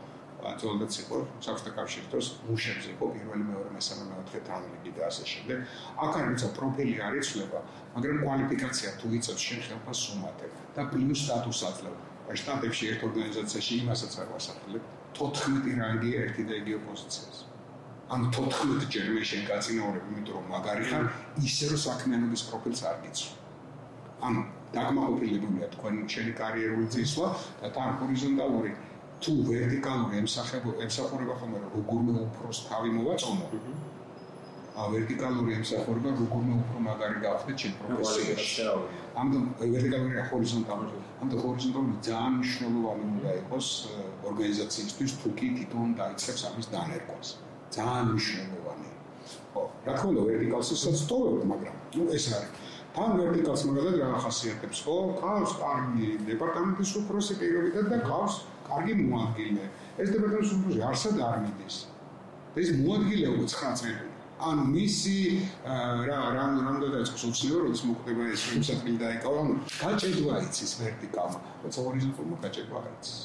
ძოლდაც 0.63 0.95
იყო 1.03 1.17
საფრთა 1.47 1.71
კავშირის 1.77 2.09
დროს 2.13 2.27
მუშებზე 2.47 2.89
იყო 2.95 3.05
პირველი 3.15 3.45
მეორე 3.51 3.69
მესამე 3.77 4.03
მეოთხე 4.11 4.41
თანამედროვე 4.49 4.95
და 4.97 5.03
ასე 5.11 5.25
შემდეგ. 5.33 5.59
აქ 6.07 6.13
არის 6.23 6.45
პროფილი 6.57 6.95
არ 7.07 7.15
იცვლება 7.21 7.61
მაგრამ 7.95 8.17
კვალიფიკაცია 8.25 8.91
თუ 8.99 9.07
იცავს 9.19 9.43
შენ 9.47 9.61
ხელფას 9.69 10.01
უმატებ 10.17 10.51
და 10.75 10.83
პლუს 10.91 11.21
სტატუსს 11.27 11.63
აძლევ 11.71 11.95
აი 12.27 12.37
შტატებში 12.43 12.85
ერთ 12.93 13.01
ორგანიზაციაში 13.09 13.73
იმასაც 13.85 14.13
არ 14.19 14.29
ვასახელებ. 14.35 14.83
14 15.23 15.81
რანგი 15.85 16.11
ერთი 16.25 16.43
და 16.49 16.55
იგივე 16.65 16.79
პოზიციას 16.91 17.52
ან 18.13 18.21
14 18.39 18.89
ჯერ 18.93 19.07
მე 19.17 19.23
შენ 19.33 19.43
გაწინაურებ 19.51 20.09
იმიტომ 20.13 20.35
რომ 20.37 20.49
მაგარი 20.55 20.85
ხარ 20.91 21.05
ისე 21.49 21.65
რომ 21.73 21.81
საქმიანობის 21.87 22.43
პროფილს 22.49 22.81
არ 22.91 22.97
გიცნობ 23.05 24.27
ანუ 24.29 24.41
დაგმაყოფილებულია 24.73 25.69
თქვენ 25.75 25.95
შენი 26.15 26.33
კარიერული 26.41 26.87
წესვა 26.95 27.29
და 27.63 27.69
თან 27.77 27.91
ჰორიზონტალური 28.01 28.73
თუ 29.23 29.33
ვერტიკალური 29.49 30.19
ემსახება 30.23 30.71
ემსახურება 30.85 31.35
ხომ 31.41 31.53
არა 31.59 31.69
როგორმე 31.75 32.13
უფროს 32.27 32.59
თავი 32.69 32.91
მოვაწონო. 32.97 33.47
ა 34.73 34.83
ვერტიკალური 34.95 35.55
ემსახურება 35.59 36.11
როგორმე 36.23 36.53
უფრო 36.63 36.79
მაგარი 36.89 37.17
გავხდე 37.27 37.53
ჩემ 37.61 37.75
პროფესიაში. 37.81 38.67
ამდენ 39.21 39.43
ვერტიკალური 39.75 40.27
ჰორიზონტალური? 40.33 40.99
ამდენ 41.23 41.39
ჰორიზონტალური 41.45 41.97
ძალიან 42.09 42.33
მნიშვნელოვანი 42.41 43.05
უნდა 43.15 43.31
იყოს 43.43 43.69
ორგანიზაციისთვის 44.31 45.17
თუ 45.23 45.29
კი 45.39 45.49
თვითონ 45.57 45.89
დაიწყებს 46.03 46.43
ამის 46.51 46.67
დანერგვას 46.75 47.29
ძალიან 47.77 48.05
მნიშვნელოვანი. 48.13 48.89
ხო, 49.53 49.63
რა 49.87 49.93
თქმა 49.97 50.09
უნდა, 50.13 50.23
ვერტიკალსაც 50.29 50.79
სწორებ, 51.03 51.45
მაგრამ 51.53 51.75
ნუ 51.97 52.05
ეს 52.17 52.27
არის. 52.37 52.51
თან 52.97 53.11
ვერტიკალს 53.21 53.63
მაგალითად 53.69 53.97
რა 54.03 54.09
ახასიათებს, 54.19 54.79
ხო? 54.85 54.97
ყავს 55.23 55.53
კარგი 55.63 56.09
დეპარტამენტის 56.29 56.91
უფროსი 57.01 57.33
პირობითად 57.41 57.85
და 57.93 57.99
ყავს 58.09 58.35
კარგი 58.69 58.93
მოადგილე. 59.01 59.65
ეს 60.01 60.09
დეპარტამენტის 60.15 60.53
უფროსი 60.57 60.81
არსად 60.91 61.17
არ 61.29 61.37
მიდის. 61.45 61.77
ეს 62.53 62.69
მოადგილე 62.85 63.27
უკვე 63.33 63.47
9 63.49 63.77
წელი 63.81 64.13
ანუ 64.43 64.63
მისი 64.75 65.17
რა 66.09 66.19
რა 66.37 66.45
უცნაური 66.53 67.61
როდის 67.63 67.83
მოკვდება 67.89 68.25
ეს 68.35 68.41
შემსაძლებელი 68.49 68.99
დაიკავა 69.03 69.45
ანუ 69.45 69.55
გაჭედვა 69.79 70.41
იცის 70.47 70.73
ვერტიკალმა 70.81 71.39
როცა 71.65 71.85
ჰორიზონტალურმა 71.87 72.37
გაჭედვა 72.45 72.83
იცის 72.93 73.21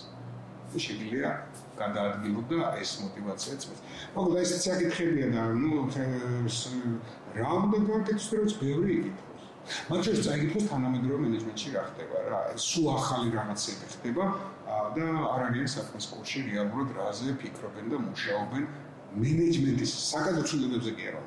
შეიძლება 0.75 1.31
გადაადგილოდა 1.81 2.57
ეს 2.81 2.91
мотиваცია 3.03 3.53
წელს. 3.61 3.79
მოკლედ 4.15 4.41
ეს 4.43 4.51
საკითხებია 4.67 5.27
და 5.35 5.41
ნუ 5.61 5.71
რამდენ 7.37 7.81
კონტექსტში 7.91 8.33
რაც 8.41 8.51
ბევრი 8.61 8.91
იკითხება. 8.99 9.27
მათ 9.67 10.01
შორის 10.07 10.21
წაიკითხოს 10.25 10.65
თანამედროვე 10.71 11.17
მენეჯმენტში 11.23 11.71
რა 11.75 11.81
ხდება 11.87 12.19
რა 12.31 12.39
სულ 12.65 12.85
ახალი 12.93 13.31
რაღაცები 13.35 13.87
ხდება 13.93 14.27
და 14.95 15.07
არ 15.31 15.41
არიან 15.47 15.67
საქმის 15.73 16.05
კურსში 16.11 16.43
რეალურად 16.47 16.93
რაზე 16.99 17.35
ფიქრობენ 17.41 17.91
და 17.91 17.99
მუშაობენ 18.07 18.63
მენეჯმენტის 19.23 19.91
საკადო 20.11 20.45
ცვლილებებზე 20.51 20.93
კი 20.99 21.09
არა 21.11 21.23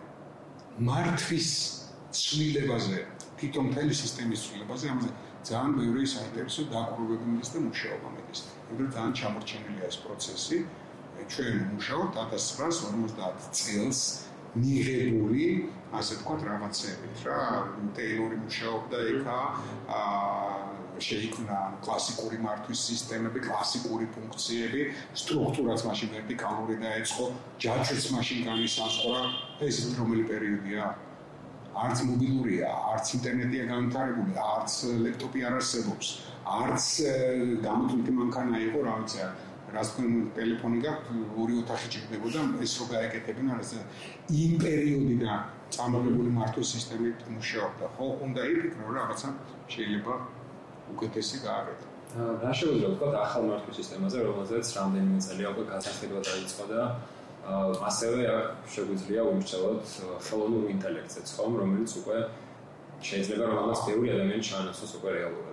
მართვის 0.88 1.50
ცვლილებაზე 2.20 2.98
თვითონ 3.40 3.70
მთელი 3.70 4.00
სისტემის 4.00 4.46
ცვლილებაზე 4.46 4.92
ამაზე 4.94 5.12
ძალიან 5.50 5.76
ბევრი 5.80 6.08
საინტერესო 6.14 6.66
დაკვირვებები 6.72 7.36
მის 7.36 7.52
და 7.54 7.64
მუშაობა 7.68 8.08
მიდის 8.16 8.40
იმიტომ 8.70 8.90
ძალიან 8.96 9.14
ჩამორჩენილია 9.20 9.86
ეს 9.90 9.96
პროცესი. 10.04 10.56
ჩვენ 11.30 11.54
მუშაობთ 11.74 12.12
1950 12.16 13.50
წელს 13.60 14.00
მიღებული, 14.56 15.46
ასე 15.94 16.12
ვთქვათ, 16.18 16.40
რაღაცებით 16.50 17.16
რა, 17.26 17.42
ტეილორი 17.98 18.36
მუშაობდა 18.44 18.98
იქა, 19.14 19.38
აა 19.98 20.80
შეიქმნა 21.00 21.58
კლასიკური 21.84 22.38
მართვის 22.44 22.80
სისტემები, 22.90 23.40
კლასიკური 23.46 24.06
ფუნქციები, 24.16 24.82
სტრუქტურაც 25.22 25.84
მაშინ 25.88 26.08
ვერტიკალური 26.16 26.76
დაეწყო, 26.82 27.28
ჯაჭვიც 27.64 28.06
მაშინ 28.16 28.38
გამისანსხვრა, 28.48 29.22
ეს 29.68 29.76
რომელი 29.96 30.24
პერიოდია? 30.32 30.90
არც 31.80 32.02
მობილურია, 32.10 32.68
არც 32.92 33.14
ინტერნეტია 33.16 33.64
განვითარებული, 33.70 34.32
არც 34.44 34.72
ლეპტოპი 35.06 35.44
არ 35.48 35.54
არსებობს. 35.60 36.06
არც 36.50 36.86
გამოთვლითი 37.62 38.12
მანქანა 38.18 38.56
იყო, 38.66 38.78
რა 38.86 38.94
ვიცი, 39.00 39.18
რას 39.70 39.88
თქვენ 39.94 40.08
ტელეფონი 40.34 40.78
გაქვთ, 40.82 41.06
ორი 41.38 41.54
ოთახი 41.62 41.86
ჭირდებოდა, 41.94 42.40
ეს 42.64 42.72
რო 42.80 42.84
გაეკეთებინა, 42.90 43.52
ეს 43.62 43.70
იმ 44.34 44.52
პერიოდიდან 44.64 45.38
წამოღებული 45.70 46.30
მართო 46.34 46.62
სისტემით 46.72 47.18
მუშაობდა, 47.36 47.86
ხო, 47.94 48.06
უნდა 48.26 48.42
იფიქრო 48.50 48.86
რაღაცა 48.98 49.28
შეიძლება 49.70 50.14
უკეთესი 50.90 51.36
გააკეთო. 51.46 51.86
რა 52.42 52.50
შეუძლია 52.58 52.88
ვთქვა 52.90 53.08
ახალ 53.22 53.42
მართო 53.46 53.70
სისტემაზე, 53.78 54.18
რომელზეც 54.26 54.66
რამდენიმე 54.78 55.18
წელი 55.26 55.44
უკვე 55.54 55.64
გასასწრება 55.70 56.18
დაიწყო 56.26 56.64
და 56.72 56.80
ასევე 57.90 58.22
შეგვიძლია 58.74 59.22
უმრჩევლოთ 59.30 59.84
ხელოვნურ 60.26 60.64
ინტელექტსაც, 60.74 61.26
ხომ, 61.36 61.52
რომელიც 61.62 61.90
უკვე 62.02 62.18
შეიძლება 63.06 63.44
რომელსაც 63.54 63.80
ბევრი 63.86 64.08
ადამიანი 64.14 64.42
ჩაანაცვლოს 64.50 64.92
უკვე 64.98 65.10
რეალურად. 65.16 65.49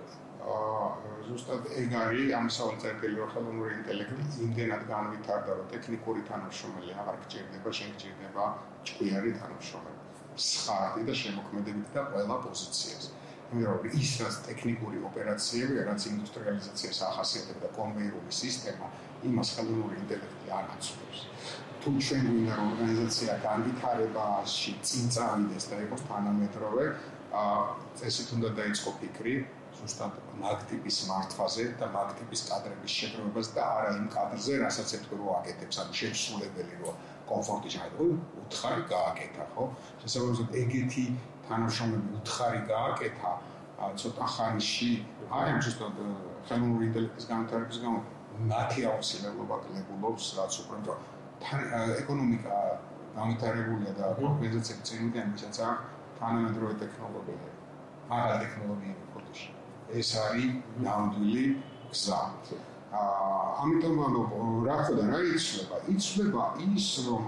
ზუსტად 1.28 1.66
ეგ 1.76 1.94
არის 2.00 2.30
ამ 2.38 2.46
რომ 2.48 3.30
ხელოვნური 3.32 3.72
ინტელექტი 3.78 4.22
იმდენად 4.44 4.82
განვითარდა 4.88 5.56
რომ 5.58 5.66
ტექნიკური 5.72 6.22
თანამშრომელი 6.28 6.92
აღარ 7.02 7.16
გჭირდება, 7.24 7.72
შენ 7.78 7.90
გჭირდება 7.96 8.44
ჭკვიანი 8.88 9.32
თანამშრომელი. 9.40 9.98
სხარტი 10.38 11.02
და 11.08 11.14
შემოქმედებითი 11.22 11.92
და 11.98 12.02
ყველა 12.12 12.36
პოზიციას. 12.46 13.04
იმიტომ 13.48 13.76
რომ 13.76 14.00
ის 14.00 14.10
რაც 14.22 14.34
ტექნიკური 14.48 14.98
ოპერაციები, 15.08 15.76
რაც 15.88 16.00
ინდუსტრიალიზაციას 16.12 16.98
ახასიათებდა 17.10 17.66
და 17.66 17.70
კონვეიერული 17.78 18.32
სისტემა, 18.42 18.86
იმას 19.28 19.48
ხელოვნური 19.56 19.96
ინტელექტი 20.02 20.48
არ 20.58 20.66
აცნობს. 20.76 21.18
თუ 21.82 21.88
ჩვენ 22.06 22.24
გვინდა 22.28 22.54
ორგანიზაცია 22.68 23.32
განვითარებაში 23.48 24.72
წინ 24.88 25.04
წავიდეს 25.14 25.64
და 25.70 25.76
იყოს 25.84 26.02
თანამედროვე, 26.10 26.84
აა 27.42 27.62
წესით 27.98 28.28
უნდა 28.36 28.48
დაიწყო 28.60 28.90
ფიქრი 29.00 29.34
ზუსტად 29.78 30.18
მაგტიპის 30.42 30.98
მართვაზე 31.08 31.64
და 31.80 31.86
მაგტიპის 31.94 32.42
კადრების 32.48 32.96
შეგროვებას 32.98 33.48
და 33.56 33.66
არა 33.78 33.90
იმ 33.98 34.06
კადრზე, 34.14 34.58
რასაც 34.64 34.94
ეთქო 34.98 35.18
რო 35.20 35.28
აკეთებს, 35.38 35.80
ანუ 35.82 35.98
შესრულებელი 36.00 36.80
რო 36.82 36.94
კომფორტი 37.30 37.68
შეიძლება 37.74 38.04
უთხარი 38.42 38.82
გააკეთა, 38.94 39.44
ხო? 39.54 39.64
შესაძლოა 40.02 40.48
ეგეთი 40.62 41.04
თანამშრომლები 41.48 42.08
უთხარი 42.20 42.60
გააკეთა 42.72 43.32
ცოტა 44.02 44.26
ხანში, 44.34 44.90
აი 45.30 45.50
ამ 45.54 45.60
ზუსტად 45.66 45.98
ხელოვნური 46.48 46.84
ინტელექტის 46.88 47.28
განვითარების 47.30 47.78
გამო 47.84 47.98
მათი 48.52 48.86
აუცილებლობა 48.90 49.56
კლებულობს, 49.66 50.24
რაც 50.38 50.58
უფრო 50.62 50.80
რომ 50.88 51.06
თან 51.42 51.60
ეკონომიკა 52.02 52.56
განვითარებულია 53.18 53.92
და 53.98 54.10
ორგანიზაციები 54.14 54.88
წინიდან 54.88 55.30
მისაც 55.34 55.58
თანამედროვე 56.18 56.74
ტექნოლოგიები, 56.82 57.50
მაღალ 58.10 58.34
ტექნოლოგიები. 58.42 59.07
ეს 59.96 60.10
არის 60.20 60.52
ნამდვილი 60.84 61.44
გზა. 61.92 62.20
აა 62.98 63.44
ამიტომ 63.62 63.96
ანუ 64.06 64.20
რა 64.66 64.76
ხოდა 64.84 65.04
რა 65.12 65.20
იცლება? 65.36 65.76
იცლება 65.92 66.44
ის 66.64 66.88
რომ 67.08 67.24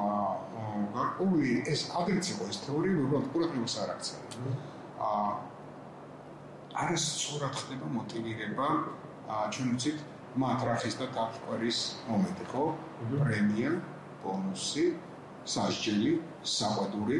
გარკვეული 0.97 1.51
ეს 1.73 1.81
აგრეთს 2.01 2.29
იყო 2.33 2.45
ეს 2.53 2.59
თეორია, 2.65 2.97
უბრალოდ 3.05 3.27
ყურადღებას 3.33 3.75
არ 3.83 3.89
აქცევდა. 3.95 4.55
აა 5.09 5.31
არასწორად 6.81 7.55
ხდება 7.61 7.87
მოტივირება 7.97 8.69
ჩვენ 9.55 9.69
ვიცით 9.75 9.99
მატრახის 10.43 10.95
და 11.01 11.07
კაფკვერის 11.17 11.79
მომენტი, 12.09 12.45
ხო? 12.53 12.65
პრემია, 13.11 13.71
ბონუსი, 14.23 14.85
სასჯელი, 15.55 16.13
საყვედური, 16.55 17.19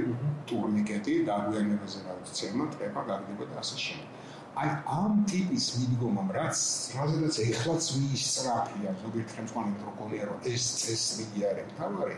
ტურნიკეტი, 0.51 1.15
დაგვიანებაზე 1.29 1.99
რა 2.07 2.13
ვიცი, 2.21 2.33
ცემა, 2.41 2.65
ტყეპა, 2.75 3.03
გაგდება 3.11 3.45
და 3.51 3.61
ასე 3.65 3.77
შემდეგ. 3.87 4.10
აი 4.59 4.71
ამ 4.99 5.19
ტიპის 5.31 5.67
მიდგომამ 5.79 6.31
რაც 6.37 6.61
რაზედაც 6.97 7.37
ეხლაც 7.47 7.89
მიისწრაფია 8.01 8.95
ზოგიერთ 9.03 9.35
ხელმძღვანელს 9.37 9.85
რომ 9.87 9.95
გონია 10.01 10.25
რომ 10.31 10.49
ეს 10.53 10.65
წესრიგი 10.81 11.45
არის 11.51 11.75
თავარი 11.79 12.17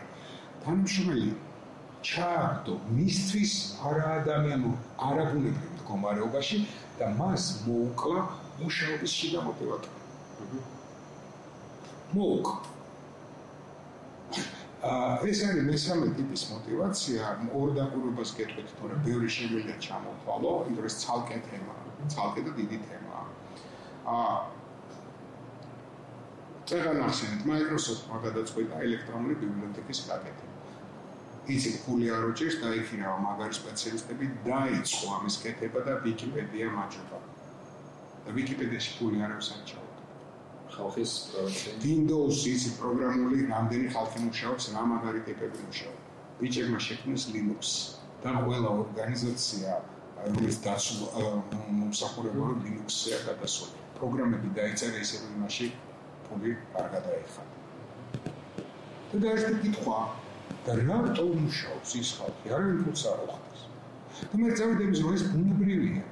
თანამშრომელი 0.65 1.29
ჩააგდო 2.09 2.77
მისთვის 2.97 3.53
არაადამიანურ 3.89 4.77
არაგუნებრივ 5.09 5.69
მდგომარეობაში 5.77 6.59
და 6.99 7.11
მას 7.21 7.49
მოუკლა 7.67 8.25
მუშაობის 8.63 9.17
შიდა 9.19 9.45
მოტივატურა 9.49 10.01
მოუკლა. 12.13 12.72
ეს 14.83 15.39
არის 15.47 15.63
მესამე 15.63 16.07
ტიპის 16.17 16.41
мотиваცია, 16.51 17.27
ორ 17.55 17.69
დაკვირვებას 17.77 18.31
გეტყვით, 18.39 18.71
თორე 18.79 18.95
ბევრი 19.05 19.29
შემიძლია 19.35 19.75
ჩამოვთვალო, 19.85 20.51
იმიტომ 20.67 20.83
რომ 20.87 20.95
ცალკე 21.03 21.37
თემაა, 21.47 21.83
ცალკე 22.15 22.41
და 22.47 22.51
დიდი 22.57 22.79
თემაა. 22.87 23.23
აა 24.15 24.35
წეგანახსენეთ, 26.67 27.41
Microsoft-მა 27.51 28.17
გადაწყვიტა 28.27 28.81
ელექტრონული 28.87 29.35
ბიბლიოთეკის 29.43 29.99
გაკეთება. 30.09 30.51
იცი 31.53 31.71
ფული 31.85 32.11
არ 32.15 32.27
უჭირს, 32.31 32.59
დაიქირავა 32.63 33.17
მაგარი 33.23 33.55
სპეციალისტები, 33.59 34.25
დაიწყო 34.47 35.07
ამის 35.15 35.35
კეთება 35.43 35.79
და 35.87 35.93
Wikipedia 36.03 36.67
მაჯობა. 36.75 37.19
და 38.23 38.35
Wikipedia-ში 38.35 38.91
ფული 38.99 39.23
არ 39.23 39.31
აქვს 39.35 39.47
საჭირო. 39.51 39.82
ხალხის 40.75 41.11
პროექტი. 41.31 41.69
Windows 41.87 42.37
იცი 42.53 42.69
პროგრამული 42.79 43.37
რამდენი 43.53 43.87
ხალხი 43.95 44.19
მუშაობს, 44.27 44.63
რა 44.75 44.83
მაგარი 44.93 45.21
ტიპები 45.27 45.59
მუშაობს. 45.67 46.01
ბიჭებმა 46.39 46.79
შექმნეს 46.87 47.23
Linux 47.33 47.61
და 48.23 48.29
ყველა 48.43 48.69
ორგანიზაცია 48.83 49.71
რომელიც 50.23 50.55
დასულ 50.65 50.99
მომსახურება 51.79 52.45
Linux-ზე 52.65 53.19
გადასული. 53.27 53.77
პროგრამები 53.99 54.49
დაიწერა 54.57 54.97
ისე 55.05 55.15
რომ 55.21 55.31
იმაში 55.37 55.67
ფული 56.25 56.51
არ 56.79 56.87
გადაიხადა. 56.95 57.53
და 59.13 59.17
დაიწყო 59.25 59.53
კითხვა 59.63 59.99
და 60.65 60.71
რატო 60.79 61.25
მუშაობს 61.43 61.89
ის 62.01 62.09
ხალხი? 62.17 62.45
არავინ 62.55 62.79
ფულს 62.85 63.03
არ 63.11 63.19
ახდენს. 63.27 63.61
და 64.29 64.35
მე 64.41 64.49
წავიდე 64.57 64.83
იმის 64.87 64.99
რომ 65.03 65.13
ეს 65.17 65.23
ბუნებრივია. 65.33 66.03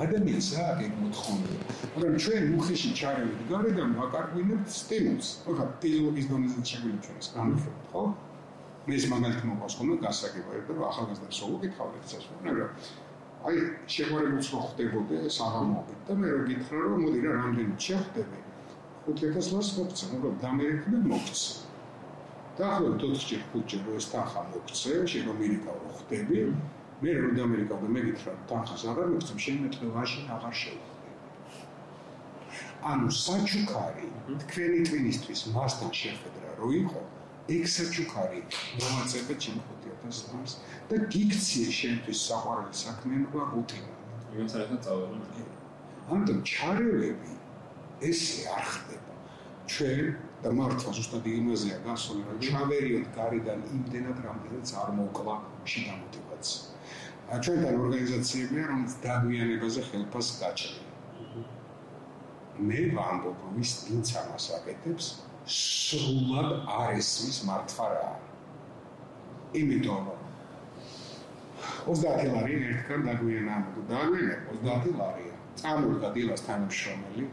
ადამიანს 0.00 0.48
რა 0.56 0.66
ეგ 0.86 0.92
მოთხოვნია. 1.02 1.60
მაგრამ 1.94 2.16
ჩვენ 2.24 2.44
მუხიში 2.54 2.90
ჩარევით 3.00 3.40
გარედან 3.50 3.90
ვაკარგვინებთ 4.00 4.68
სტიმულს. 4.80 5.28
ხა 5.44 5.64
ფიზიოლოგიის 5.82 6.26
დონეზე 6.30 6.60
შეგვიძლია 6.70 7.00
ჩვენ 7.04 7.16
ეს 7.20 7.28
განვიხილოთ, 7.36 7.86
ხო? 7.92 8.04
ეს 8.96 9.04
მაგალითი 9.12 9.44
მოყავს 9.50 9.74
ხოლმე 9.78 9.96
გასაგებია, 10.04 10.60
რომ 10.68 10.78
ახალგაზრდა 10.90 11.28
სულ 11.38 11.50
უკითხავთ 11.56 11.94
ეს 12.00 12.12
ასე, 12.18 12.30
მაგრამ 12.44 12.70
აი 13.40 13.56
შეგვარებულს 13.94 14.48
რო 14.52 14.60
ხდებოდე 14.68 15.16
საღამოობით 15.36 16.00
და 16.08 16.12
მე 16.20 16.28
რო 16.32 16.40
გითხრა 16.48 16.80
რომ 16.84 16.98
მოდი 17.04 17.20
რა 17.24 17.32
რამდენი 17.40 17.74
შეხვდები 17.86 18.38
5000 19.06 19.52
ლარს 19.52 19.70
მოგცა, 19.76 20.04
მაგრამ 20.12 20.34
დამერიქი 20.44 20.88
და 20.94 20.98
მოგცა. 21.12 21.52
დაახლოებით 22.60 23.00
4-ჯერ 23.04 23.42
5-ჯერ 23.52 23.96
ეს 24.00 24.06
თანხა 24.12 24.40
მოგცე, 24.50 24.92
შენ 25.12 25.22
რომ 25.28 25.36
მირიკავ 25.40 25.76
ხდები, 26.00 26.40
მე 27.00 27.12
რომ 27.24 27.32
დამერიკავდა, 27.40 27.88
მე 27.96 28.00
გითხრა, 28.06 28.32
თანხას 28.50 28.82
აღარ 28.92 29.06
მოგცემ, 29.14 29.38
შემეთქე 29.46 29.86
ვაშინ 29.96 30.24
აღარ 30.36 30.54
შევა. 30.62 30.86
ანუ 32.90 33.08
საჩუქარი 33.12 34.06
თქვენი 34.42 34.78
ტვინისთვის 34.88 35.40
მასთან 35.54 35.90
შეხედრა 36.00 36.50
რო 36.60 36.68
იყო 36.80 37.02
ეგ 37.56 37.64
საჩუქარი 37.76 38.40
მომაწებე 38.80 39.34
ჩემ 39.44 39.58
5000 40.00 40.56
და 40.88 40.96
გიქცია 41.12 41.68
შენთვის 41.80 42.18
საყვარელი 42.28 42.74
საქმიანობა 42.84 43.40
რუტინა. 43.52 43.92
ვიღაცათან 44.32 44.80
წავალ. 44.86 45.20
ამიტომ 46.10 46.38
ჩარევები 46.52 47.32
ესე 48.08 48.48
არ 48.56 48.64
ხდება. 48.72 49.14
ჩვენ 49.72 50.04
და 50.42 50.50
მართლა 50.58 50.90
ზუსტად 50.98 51.26
იმაზეა 51.30 51.78
გასული 51.84 52.22
რომ 52.28 52.38
ჩავერიოთ 52.48 53.06
გარიდან 53.18 53.60
იმდენად 53.76 54.18
რამდენიც 54.26 54.68
არ 54.82 54.90
მოკლა 55.00 55.34
შიდა 55.70 55.94
мотиваცია. 56.02 56.79
ჩვენთან 57.38 57.76
ორგანიზაციებია 57.78 58.62
რომელიც 58.68 58.94
დაგვიანებაზე 59.04 59.82
ხელფას 59.88 60.28
გაჭრია. 60.40 61.44
მე 62.68 62.80
ვამბობ 62.96 63.44
რომ 63.46 63.60
ის 63.62 63.74
ვინც 63.86 64.10
ამას 64.20 64.46
აკეთებს 64.56 65.10
სრულად 65.58 66.50
არ 66.78 66.96
ესმის 66.98 67.38
მართვა 67.50 67.86
რა. 67.94 68.10
იმიტომ 69.62 70.10
რომ 70.10 70.20
30 71.86 72.34
ლარი 72.34 72.58
ერთგან 72.72 73.06
დაგვიანა, 73.06 73.56
დაგვიანა 73.92 74.36
30 74.50 74.98
ლარია. 74.98 75.34
წამოდგა 75.60 76.08
დილას 76.16 76.42
თანამშრომელი 76.50 77.24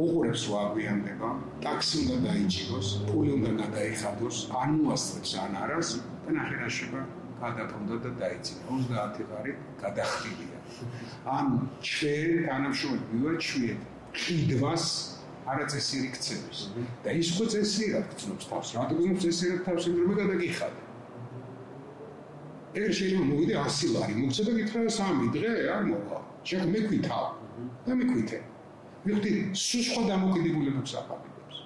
უღურებს 0.00 0.42
რა 0.50 0.58
აგვიანდება, 0.70 1.28
ტაქსი 1.66 1.96
უნდა 2.04 2.16
დაიჭიროს, 2.30 2.88
ფული 3.10 3.30
უნდა 3.38 3.52
გადაიხადოს, 3.62 4.36
ან 4.62 4.68
მოასწრებს 4.84 5.32
ან 5.44 5.56
არას 5.64 5.88
და 5.98 6.30
ნახერაშება 6.38 7.02
გადაფონდა 7.42 7.94
და 8.04 8.10
დაიჭირა. 8.20 8.62
30 8.68 9.22
ღარი 9.30 9.52
გადახდილია. 9.82 10.58
ან 11.36 11.46
ჩვენ 11.90 12.30
თანამშრომელი 12.48 13.04
მივაჩვიეთ 13.12 13.80
ყიდვას 14.20 14.84
არაწესიერი 15.52 16.08
ქცევის. 16.16 16.58
და 17.04 17.10
ის 17.20 17.28
ხო 17.36 17.44
წესიერად 17.52 18.04
ქცნობს 18.12 18.44
თავს. 18.50 18.68
რატო 18.76 18.94
გზნობს 18.98 19.22
წესიერად 19.24 19.60
თავს, 19.66 19.82
რომ 19.88 20.12
გადაგიხადა. 20.20 20.82
ერთ 22.80 22.92
შეიძლება 22.98 23.24
მოვიდე 23.32 23.54
100 23.66 23.86
ლარი, 23.94 24.14
მოგცა 24.22 24.42
და 24.46 24.52
გითხრა 24.58 24.80
3 24.98 25.26
დღე 25.34 25.50
არ 25.74 25.82
მოვა. 25.90 26.18
შეხ 26.48 26.62
მეკვითა. 26.74 27.18
და 27.86 27.92
მეკვითე. 28.00 28.38
მიხდი 29.06 29.30
სულ 29.56 29.82
სხვა 29.88 30.02
დამოკიდებულებებს 30.12 30.92
აფარებს. 31.00 31.56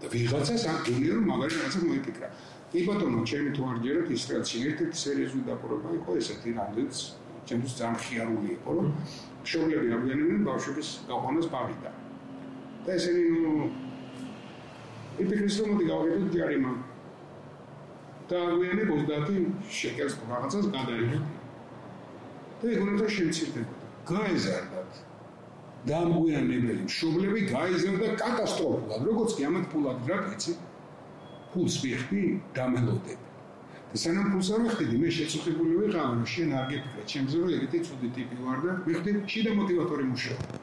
და 0.00 0.06
ვიღაცას 0.12 0.62
არ 0.70 0.78
გონია 0.86 1.12
რომ 1.16 1.24
მაგარი 1.30 1.54
რაღაცა 1.60 1.80
მოიფიქრა. 1.88 2.28
კი 2.74 2.80
ბატონო, 2.82 3.20
ჩემი 3.30 3.50
თუ 3.54 3.66
არ 3.70 3.76
ჯერათ 3.84 4.08
ის 4.10 4.22
რაც 4.34 4.48
ერთ-ერთი 4.58 4.98
სერიოზული 4.98 5.42
დაპყრობა 5.46 5.90
იყო 5.94 6.14
ესეთი 6.20 6.54
რამდენიც 6.56 7.02
ჩემთვის 7.46 7.74
ძალიან 7.78 7.98
ხიარული 8.04 8.48
იყო, 8.54 8.74
რომ 8.78 8.88
შოვლები 9.50 9.92
აღგენებდნენ 9.96 10.40
ბავშვების 10.48 10.88
გაყვანას 11.10 11.46
ბაღიდან. 11.54 11.94
და 12.84 12.90
ესენი 12.98 13.22
ნუ 13.44 13.52
იფიქრეს 15.22 15.60
რომ 15.60 15.70
მოდი 15.70 15.84
გავაკეთოთ 15.92 16.34
ჯარიმა. 16.34 16.72
და 18.28 18.36
აღგენებ 18.48 18.88
30 19.06 19.46
შეკელს 19.78 20.14
რაღაცას 20.34 20.66
გადაიღეთ. 20.74 21.24
და 22.58 22.66
ეგ 22.74 22.78
უნდა 22.90 23.06
შემცირდება. 23.16 23.74
გაეზარდათ. 24.10 24.92
დამგვიანებელი 25.94 26.82
მშობლები 26.90 27.40
გაიზარდა 27.54 28.06
კატასტროფულად. 28.22 29.00
როგორც 29.08 29.30
კი 29.38 29.42
ამათ 29.48 29.64
ფულად 29.70 29.98
რა 30.10 30.18
კეცი? 30.26 30.52
ფულს 31.54 31.74
ვიხდი, 31.84 32.22
დამელოდები. 32.58 33.22
და 33.94 33.96
სანამ 34.02 34.26
ფულს 34.34 34.48
არ 34.54 34.60
ვიხდი, 34.66 34.96
მე 34.98 35.08
შეწუხებული 35.16 35.72
ვიყავ, 35.80 36.06
რომ 36.12 36.24
შენ 36.34 36.50
არ 36.58 36.64
გიფიქრე, 36.70 37.02
ჩემზე 37.14 37.36
რომ 37.40 37.50
ეგეთი 37.56 37.78
ცუდი 37.86 38.08
ტიპი 38.18 38.36
ვარ 38.42 38.58
და 38.64 38.72
ვიხდი 38.90 39.10
შიდა 39.30 39.50
мотиваტორი 39.60 40.04
მუშაობა. 40.10 40.62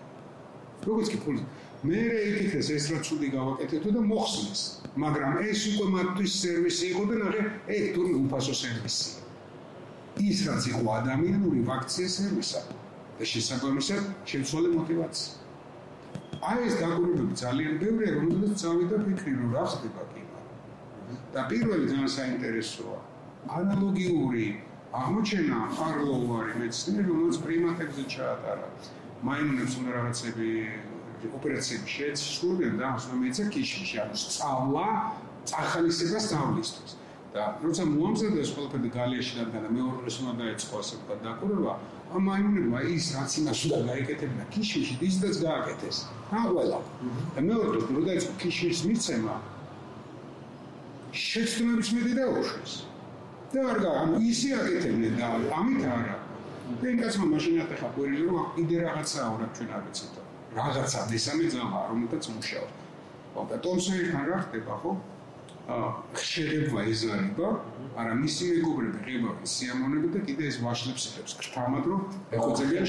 როგორც 0.86 1.08
კი 1.14 1.18
ფულს 1.24 1.42
მე 1.82 1.98
რეიფიქრეს 1.98 2.68
ეს 2.78 2.86
რა 2.94 3.00
ცუდი 3.02 3.28
გავაკეთეთო 3.34 3.90
და 3.96 4.02
მოხსნეს. 4.06 4.62
მაგრამ 5.02 5.34
ეს 5.50 5.62
უკვე 5.72 5.86
მათთვის 5.96 6.32
სერვისი 6.42 6.86
იყო 6.94 7.04
და 7.10 7.16
ნახე, 7.22 7.44
ეგ 7.74 7.84
თურმე 7.96 8.18
უფასო 8.26 8.54
სერვისია. 8.62 9.22
ის 10.30 10.38
რაც 10.46 10.64
იყო 10.72 10.82
ადამიანური 11.00 11.60
ვაქციის 11.70 12.14
სერვისა 12.20 12.62
და 13.18 13.24
შესაბამისად 13.32 14.02
შეცვალე 14.30 14.70
мотивация. 14.78 15.34
აი 16.50 16.60
ეს 16.68 16.76
დაკვირვებები 16.82 17.34
ძალიან 17.44 17.74
ბევრია, 17.82 18.12
რომელზეც 18.18 18.54
წავიდა 18.62 18.98
ფიქრი, 19.06 19.32
რომ 19.42 19.50
რა 19.56 19.66
ხდება 19.72 20.04
კი. 20.12 20.22
და 21.34 21.42
პირველი 21.52 21.86
ძალიან 21.92 22.12
საინტერესოა. 22.18 22.98
ანალოგიური 23.58 24.46
აღმოჩენა 25.02 25.58
ფარლოვარი 25.78 26.54
მეცნიერი, 26.62 27.08
რომელიც 27.12 27.38
პრიმატებზე 27.46 28.04
ჩაატარა. 28.16 28.68
მაიმუნებს 29.28 29.74
უნდა 29.80 29.92
რაღაცები 29.98 30.50
ოპერაციები 31.38 31.88
შეეცვლიან 31.96 32.74
და 32.82 32.86
ასე 32.96 33.14
მეცა 33.22 33.44
კიშში, 33.54 33.96
ანუ 34.04 34.16
სწავლა, 34.24 34.88
წახალისება 35.50 36.20
სწავლისთვის. 36.28 36.92
და 37.32 37.44
როცა 37.64 37.84
მოამზადა 37.88 38.40
ეს 38.44 38.50
ყველაფერი 38.56 38.90
გალიაში 38.92 39.34
და 39.40 39.60
მეორე 39.72 40.10
უნდა 40.20 40.34
დაეწყო 40.42 40.74
ასე 40.84 40.94
ვთქვათ 41.00 41.20
დაკვირვება, 41.26 41.74
ამ 42.12 42.26
მაიმუნებმა 42.28 42.80
ის 42.92 43.06
რაც 43.16 43.32
იმას 43.40 43.60
უნდა 43.68 43.78
გაეკეთებინა 43.88 44.46
ქიშიში 44.52 44.96
ისედაც 45.08 45.36
გააკეთეს 45.48 45.98
რა 46.32 46.42
ყველა 46.52 46.80
და 47.36 47.40
მეორე 47.48 47.78
დაიწყო 48.10 48.34
ქიშის 48.42 48.80
მიცემა 48.88 49.36
შეცდომების 51.12 51.90
მეტი 51.98 52.14
დაუშვეს 52.20 52.74
და 53.54 53.64
არ 53.72 53.80
გა 53.84 53.94
ანუ 54.02 54.20
ისე 54.32 54.52
აკეთებდნენ 54.62 55.16
და 55.20 55.32
ამით 55.60 55.88
არა 55.96 56.18
და 56.82 56.92
ინკაცმა 56.96 57.26
მაშინ 57.32 57.64
ატეხა 57.66 57.88
ყვირილი 57.96 58.28
რომ 58.32 58.46
კიდე 58.58 58.78
რაღაცაა 58.86 59.32
რა 59.42 59.48
ჩვენ 59.58 59.74
არ 59.78 59.82
ვიცით 59.88 60.22
რაღაცა 60.60 61.00
მესამე 61.12 61.50
ძამა 61.56 61.82
რომელთაც 61.92 62.30
მუშაობს 62.36 62.80
ხო 63.34 63.42
და 63.52 63.58
ტომსონთან 63.66 64.24
რა 64.32 64.38
ხდება 64.46 64.74
ხო? 64.84 64.92
ხშირება 66.16 66.84
ეზარება, 66.92 67.50
არა 67.96 68.14
მისი 68.20 68.48
მეგობრები 68.52 69.00
ღებავენ 69.08 69.48
სიამონები 69.54 70.08
და 70.16 70.20
კიდე 70.28 70.48
ეს 70.52 70.58
ვაშლებს 70.64 71.04
იღებს. 71.12 71.36
ქრთამად 71.40 71.84
რომ 71.92 72.02
ეხოწებიან 72.36 72.86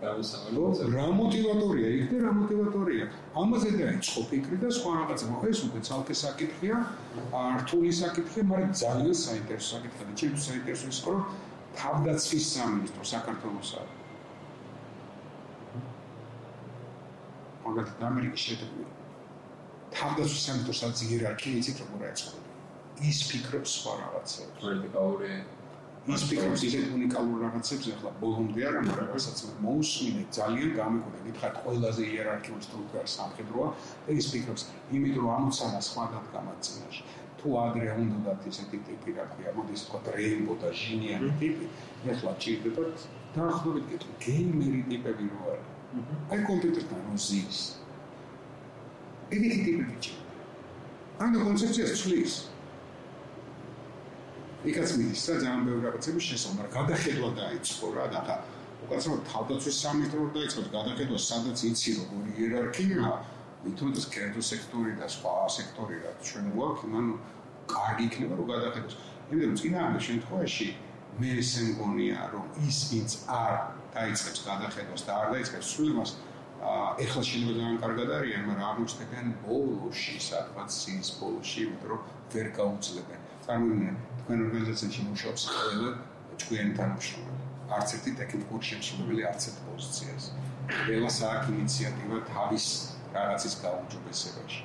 შემოღებინია. 0.00 0.88
რა 0.96 1.06
მოტივატორია 1.20 1.88
იქ 2.00 2.06
და 2.10 2.16
რა 2.24 2.30
მოტივატორია. 2.40 3.04
ამაზე 3.42 3.70
დაიწყო 3.80 4.20
ფიქრი 4.30 4.56
და 4.64 4.68
სხვა 4.78 4.90
რაღაცა. 5.00 5.24
ეს 5.50 5.58
უკვე 5.66 5.80
ცალკე 5.88 6.14
საკითხია, 6.24 6.76
რთული 7.60 7.90
საკითხია, 8.02 8.42
მაგრამ 8.52 8.72
ძალიან 8.84 9.16
საინტერესო 9.26 9.68
საკითხია. 9.76 10.04
ჩემთვის 10.20 10.44
საინტერესო 10.48 10.86
ის 10.92 10.98
ხო, 11.04 11.10
რომ 11.14 11.22
თავდაცვის 11.80 12.44
სამინისტრო 12.54 13.02
საქართველოს 13.14 13.70
არის. 13.80 13.96
მაგათ 17.64 17.88
ამერიკის 18.08 18.42
შეერთებული 18.46 18.84
თავდაცვის 19.94 20.42
სამეთოსაც 20.48 21.02
იერარქია 21.06 21.54
იცით 21.60 21.78
როგორ 21.82 22.00
აეწყო 22.08 22.38
ის 23.10 23.18
ფიქრობს 23.30 23.70
სხვა 23.80 23.94
რაღაცებს 24.00 24.64
ვერტიკალური 24.64 25.32
ის 26.08 26.22
ფიქრობს 26.30 26.62
ისეთ 26.64 26.92
უნიკალურ 26.96 27.42
რაღაცებს 27.44 27.88
ახლა 27.94 28.10
ბოლომდე 28.20 28.62
არა 28.70 28.80
მაგრამ 28.88 29.08
რასაც 29.14 29.42
მოусმინე 29.64 30.22
ძალიან 30.36 30.70
გამეკვირდა 30.80 31.20
გითხარით 31.26 31.58
ყველაზე 31.64 32.02
იერარქიული 32.14 32.62
სტრუქტურა 32.66 33.02
სამხედროა 33.16 33.68
და 34.06 34.16
ის 34.20 34.30
ფიქრობს 34.32 34.62
იმიტომ 34.96 35.24
რომ 35.26 35.34
ამოცანა 35.36 35.80
სხვა 35.90 36.04
დადგამად 36.14 36.58
წინაშე 36.68 37.04
თუ 37.40 37.56
ადრე 37.56 37.88
უნდათ 37.96 38.46
ესეთი 38.50 38.78
ტიპი 38.84 39.14
რა 39.16 39.24
ქვია, 39.32 39.52
მოდის 39.56 39.84
თქვა 39.88 40.00
რეინბო 40.16 40.54
და 40.60 40.70
ჟინიანი 40.80 41.30
ტიპი, 41.40 41.68
ეხლა 42.12 42.32
ჭირდებათ 42.44 43.04
დაახლოებით 43.36 43.84
კითხვა, 43.92 44.16
გეიმერი 44.24 44.80
ტიპები 44.90 45.28
რო 45.32 45.40
არის. 45.52 45.70
აი 46.32 46.40
კომპიუტერთან 46.50 47.00
რო 47.08 47.16
ზის. 47.26 47.60
ეგეთი 49.32 49.60
ტიპები 49.64 49.96
ჭირდება. 50.04 50.34
ანუ 51.24 51.36
კონცეფციას 51.46 51.92
ცვლის. 52.02 52.34
იქაც 54.60 54.90
მიდის 55.00 55.22
რა 55.30 55.34
ძალიან 55.40 55.62
ბევრი 55.64 55.82
რაღაცების 55.88 56.24
შესაძლო, 56.30 56.56
მაგრამ 56.60 56.72
გადახედვა 56.76 57.28
დაიწყო 57.40 57.86
რა 57.96 58.06
და 58.12 58.20
ხა 58.26 58.34
უკაცრავად 58.84 59.22
თავდაცვის 59.32 59.76
სამინისტრო 59.84 60.24
დაიწყო 60.36 60.60
გადახედვა 60.76 61.18
სადაც 61.30 61.58
იცი 61.70 61.90
როგორ 62.00 62.24
იერარქია 62.36 63.12
მithumetes 63.64 64.04
კერძო 64.12 64.42
სექტორი 64.50 64.92
და 65.00 65.06
სხვა 65.16 65.32
სექტორი 65.56 65.96
რა 66.04 66.12
ჩვენ 66.28 66.46
გვაქვს 66.56 66.84
იმან 66.88 67.06
კარგი 67.72 68.04
იქნება 68.10 68.34
რომ 68.40 68.46
გადახედოს. 68.52 68.94
იმიტომ 69.30 69.48
რომ 69.48 69.58
წინააღმდეგ 69.60 70.02
შემთხვევაში 70.08 70.68
მე 71.20 71.30
ესე 71.40 71.62
მგონია 71.70 72.20
რომ 72.34 72.44
ის 72.68 72.78
ვინც 72.90 73.10
არ 73.40 73.54
დაიწყებს 73.96 74.40
გადახედოს 74.50 75.02
და 75.08 75.12
არ 75.20 75.26
დაიწყებს 75.34 75.72
სულებას 75.76 76.10
ეხლა 77.04 77.22
შეიძლება 77.28 77.52
ძალიან 77.60 77.76
კარგად 77.84 78.08
არიან 78.20 78.42
მაგრამ 78.48 78.66
აღმოჩნდნენ 78.70 79.26
ბოლოში 79.44 80.16
სადღაც 80.28 80.72
ის 80.92 81.08
ბოლოში 81.20 81.62
რომ 81.90 82.00
ვერ 82.32 82.46
გაუძლებენ 82.60 83.29
წარმოიდგინეთ 83.50 84.02
თქვენ 84.22 84.42
ორგანიზაციაში 84.46 85.04
მუშაობს 85.10 85.44
ყველა 85.52 85.90
ჭკვიანი 86.40 86.72
თანამშრომელი 86.78 87.38
არც 87.76 87.94
ერთი 87.96 88.12
ტექნიკური 88.20 88.68
შემსრულებელი 88.70 89.22
არც 89.30 89.46
ერთ 89.50 89.58
პოზიციას 89.70 90.28
ყველა 90.70 91.10
საქმე 91.16 91.56
ინიციატივა 91.60 92.18
თავის 92.30 92.66
რაღაცის 93.14 93.54
გაუმჯობესებაში. 93.64 94.60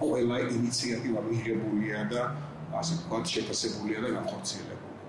ყველა 0.00 0.36
ინიციატივა 0.56 1.20
მიღებულია 1.28 2.00
და 2.12 2.22
ასე 2.80 2.92
ვთქვათ, 2.96 3.24
შეფასებულია 3.34 3.98
და 4.04 4.08
განხორციელებულია. 4.16 5.08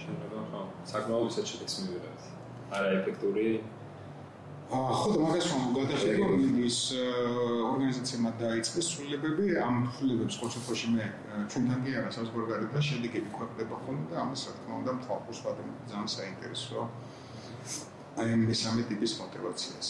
შეიძლება 0.00 0.38
ხო, 0.50 0.62
საკმაოდ 0.92 1.30
შეჭრეს 1.36 1.74
მივიღეთ. 1.82 2.20
არა 2.76 2.88
ეფექტური 2.98 3.48
ხოდა 4.66 5.18
მაგასთან 5.22 5.66
გადახედვა 5.76 6.28
მის 6.58 6.78
ორგანიზაციებმა 6.98 8.30
დაიწყეს 8.40 8.86
ცვლილებები 8.92 9.46
ამ 9.62 9.76
ცვლილებებს 9.94 10.38
ყოველ 10.40 10.52
შემთხვევაში 10.56 10.88
მე 10.96 11.06
ჩვენთან 11.54 11.78
კი 11.86 11.94
არა 12.00 12.10
საზოგადოებრივ 12.16 12.70
და 12.74 12.82
შედეგები 12.88 13.30
ქვეყდება 13.38 13.74
ხოლმე 13.84 14.04
და 14.10 14.16
ამას 14.24 14.42
რა 14.48 14.52
თქმა 14.58 14.74
უნდა 14.80 14.92
თვალყურს 15.06 15.40
ვადებთ 15.46 15.74
ძალიან 15.92 16.10
საინტერესო 16.16 16.78
აი 18.16 18.28
ამ 18.34 18.42
მესამე 18.50 18.82
ტიპის 18.90 19.12
мотиваციას. 19.22 19.86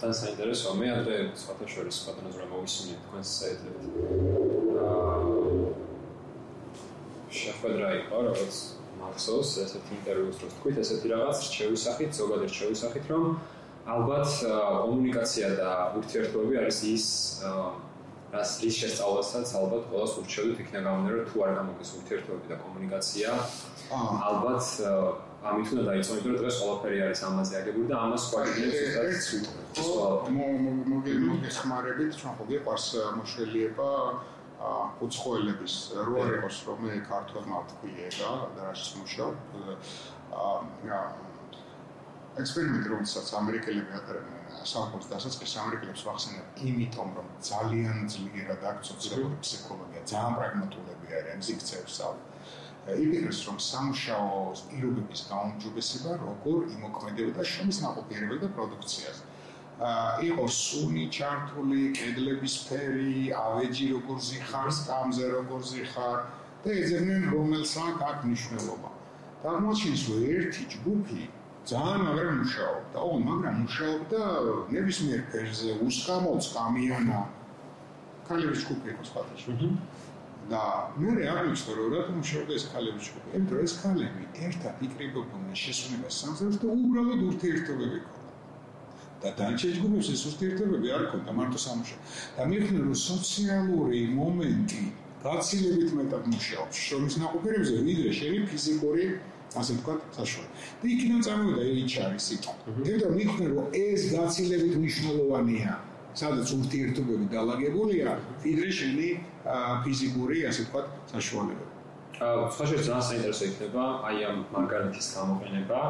ძალიან 0.00 0.16
საინტერესოა. 0.22 0.72
მე 0.80 0.86
ადრე 1.00 1.16
სხვათა 1.42 1.66
შორის 1.74 1.94
სხვათა 2.00 2.20
ნაზრა 2.26 2.46
მოვისმინე 2.52 2.96
თქვენს 3.04 3.28
საიტებზე 3.40 3.88
შეხვედრა 7.40 7.88
იყო 8.00 8.16
რაღაც 8.28 8.54
მარქსოს 9.00 9.48
ესეთი 9.64 9.92
ინტერვიუს 10.00 10.38
რო 10.42 10.48
თქვით 10.56 10.76
ესეთი 10.84 11.06
რაღაც 11.14 11.38
რჩევის 11.46 11.80
სახით, 11.86 12.10
ზოგადად 12.20 12.50
რჩევის 12.52 12.82
სახით 12.84 13.04
რომ 13.10 13.24
ალბათ 13.90 14.30
კომუნიკაცია 14.84 15.46
და 15.60 15.70
ურთიერთობები 15.98 16.54
არის 16.60 16.78
ის 16.94 17.06
რას 18.30 18.50
რის 18.62 18.76
შესწავლასაც 18.78 19.52
ალბათ 19.58 19.82
ყოველს 19.90 20.12
ურჩევთ 20.22 20.58
იქნება 20.62 20.84
გამონერა 20.86 21.22
თუ 21.30 21.36
არ 21.46 21.52
გამოგეს 21.58 21.90
ურთიერთობები 21.98 22.46
და 22.52 22.56
კომუნიკაცია. 22.62 23.28
ალბათ 24.30 24.66
ამით 25.50 25.66
უნდა 25.72 25.84
დაიწყო, 25.90 26.12
იმიტომ 26.14 26.30
რომ 26.30 26.40
დღეს 26.44 26.56
ყველაფერი 26.60 26.98
არის 27.00 27.20
ამაზე 27.26 27.54
აგებული 27.60 27.86
და 27.90 27.96
ამას 28.04 28.22
სხვა 28.28 28.40
კიდეც 28.54 29.26
უბრალოდ 29.40 30.22
მოგეხმარებით, 31.30 32.10
ჩვენ 32.20 32.32
ხო 32.38 32.44
გიყვარს 32.50 32.86
მოშველიება 33.18 33.88
უცხოელების 35.06 35.74
რო 36.06 36.14
არ 36.24 36.32
იყოს 36.38 36.56
რომ 36.68 36.82
მე 36.86 36.96
ქართულმა 37.10 37.60
თქვიე 37.72 38.08
და 38.20 38.30
რაშიც 38.68 38.90
მუშაობ 39.00 39.36
აა 40.40 41.00
ექსპერიმენტი 42.40 42.90
რომელსაც 42.92 43.30
ამერიკელები 43.40 43.94
ატარებენ 44.00 44.66
საფოს 44.72 45.08
დასაწყის 45.12 45.54
ამერიკელებს 45.62 46.04
ვახსენებ 46.08 46.60
იმიტომ 46.70 47.08
რომ 47.18 47.30
ძალიან 47.50 47.96
ძლიერად 48.14 48.66
აქვს 48.70 48.92
სოციალური 48.92 49.40
ფსიქოლოგია 49.44 50.02
ძალიან 50.12 50.36
პრაგმატულები 50.40 51.16
არიან 51.20 51.46
ზიგცევს 51.48 51.96
სწავლ 51.96 52.18
იგივეს 52.88 53.40
რომ 53.46 53.58
სამშაო 53.60 54.36
პირობების 54.68 55.22
გაუმჯობესება 55.30 56.12
როგორ 56.20 56.60
იმოქმედებოდა 56.76 57.44
შრომის 57.50 57.80
ნაყოფიერებელ 57.84 58.38
და 58.44 58.48
პროდუქციაზე. 58.56 59.29
იყო 59.80 60.44
სუნი 60.44 61.04
ჩართული, 61.08 61.82
კედლების 61.96 62.54
ფერი, 62.68 63.32
ავეჯი 63.32 63.86
როგორ 63.96 64.18
ზიხარ, 64.28 64.68
სტამზე 64.76 65.24
როგორ 65.34 65.60
ზიხარ 65.72 66.18
და 66.64 66.68
ეძებნენ 66.80 67.22
რომელსაც 67.32 68.02
აქვს 68.08 68.24
მნიშვნელობა. 68.28 68.90
აღმოჩენს 69.50 70.02
რომ 70.10 70.20
ერთი 70.36 70.64
ჯგუფი 70.74 71.22
ძალიან 71.70 72.00
მაგრამ 72.08 72.36
მუშაობდა. 72.44 72.98
ო, 73.08 73.12
მაგრამ 73.24 73.54
მუშაობდა 73.64 74.20
ნებისმიერ 74.76 75.20
ფერზე, 75.32 75.70
უსკამოც 75.88 76.44
კამიონა. 76.56 77.20
ქალების 78.28 78.60
ჯგუფი 78.64 78.86
იყო 78.92 79.02
სხვადასხვა. 79.10 79.52
და 80.50 80.62
მე 80.98 81.10
რეალისტო 81.14 81.70
რომ 81.78 81.88
რა 81.94 82.00
თქმა 82.06 82.22
უნდა 82.42 82.54
ეს 82.58 82.64
ქალები 82.74 83.00
ჩქო. 83.06 83.18
იმიტომ 83.32 83.54
რომ 83.56 83.64
ეს 83.64 83.74
ქალები 83.82 84.22
ერთად 84.46 84.74
იკრიბებოდნენ 84.86 85.56
შესუნებას 85.64 86.14
სამზებს 86.20 86.56
და 86.62 86.66
უბრალოდ 86.74 87.20
ურთიერთობები 87.30 87.98
ქონდა. 88.06 88.19
და 89.22 89.28
დანჩეჯგუბებს 89.38 90.08
ეს 90.14 90.22
ურთიერთობები 90.30 90.88
არ 90.96 91.04
ქონდა 91.12 91.32
მარტო 91.38 91.58
სამუშა. 91.64 91.96
და 92.36 92.42
მიხნე 92.52 92.78
რომ 92.84 92.94
სოციალური 93.10 94.00
მომენტი 94.20 94.84
გაცილებით 95.24 95.90
მეტად 95.98 96.24
მუშაობს 96.32 96.76
შრომის 96.84 97.14
ნაყოფიერებზე 97.22 97.74
ვიდრე 97.88 98.10
შენი 98.20 98.38
ფიზიკური 98.50 99.04
ასე 99.60 99.72
ვთქვათ 99.76 100.00
საშუალო. 100.18 100.50
და 100.80 100.86
იქიდან 100.94 101.20
წამოვიდა 101.26 101.62
HR-ის 101.90 102.24
სიტყვა. 102.30 102.54
იმიტომ 102.80 103.08
რომ 103.10 103.14
მიხნე 103.20 103.46
რომ 103.52 103.66
ეს 103.84 104.00
გაცილებით 104.14 104.74
მნიშვნელოვანია. 104.80 105.72
სადაც 106.20 106.48
ურთიერთობები 106.58 107.26
დალაგებულია, 107.34 108.08
ვიდრე 108.44 108.70
შენი 108.78 109.08
ფიზიკური, 109.84 110.38
ასე 110.50 110.60
ვთქვათ, 110.66 110.86
საშუალებები. 111.12 111.70
აა, 112.20 112.50
სხვაშორის 112.54 112.84
ძალიან 112.88 113.04
საინტერესო 113.08 113.44
იქნება 113.50 113.84
აი 114.08 114.16
ამ 114.28 114.38
მაგალითის 114.52 115.06
გამოყენება 115.16 115.80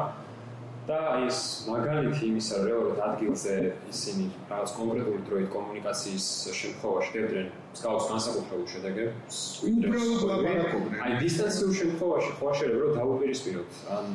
და 0.87 0.99
ეს 1.27 1.37
მაგალითი 1.69 2.23
იმისა, 2.31 2.55
რომ 2.57 2.65
რეალურად 2.67 2.99
ადგილზე 3.05 3.53
ისინი 3.93 4.25
რაღაც 4.49 4.71
კონკრეტული 4.77 5.21
დროით 5.29 5.49
კომუნიკაციის 5.55 6.25
შემთხვევაში 6.59 7.11
დებდნენ 7.15 7.47
მსგავს 7.75 8.05
განსაკუთრებულ 8.11 8.67
შედეგებს. 8.73 9.35
უბრალოდ 9.69 10.21
ლაპარაკობდნენ. 10.31 10.99
აი 11.05 11.13
დისტანციურ 11.25 11.71
შემთხვევაში 11.81 12.31
ხო 12.39 12.49
შეიძლება 12.59 12.81
რომ 12.85 12.93
დაუპირისპიროთ 13.01 13.71
ან 13.97 14.05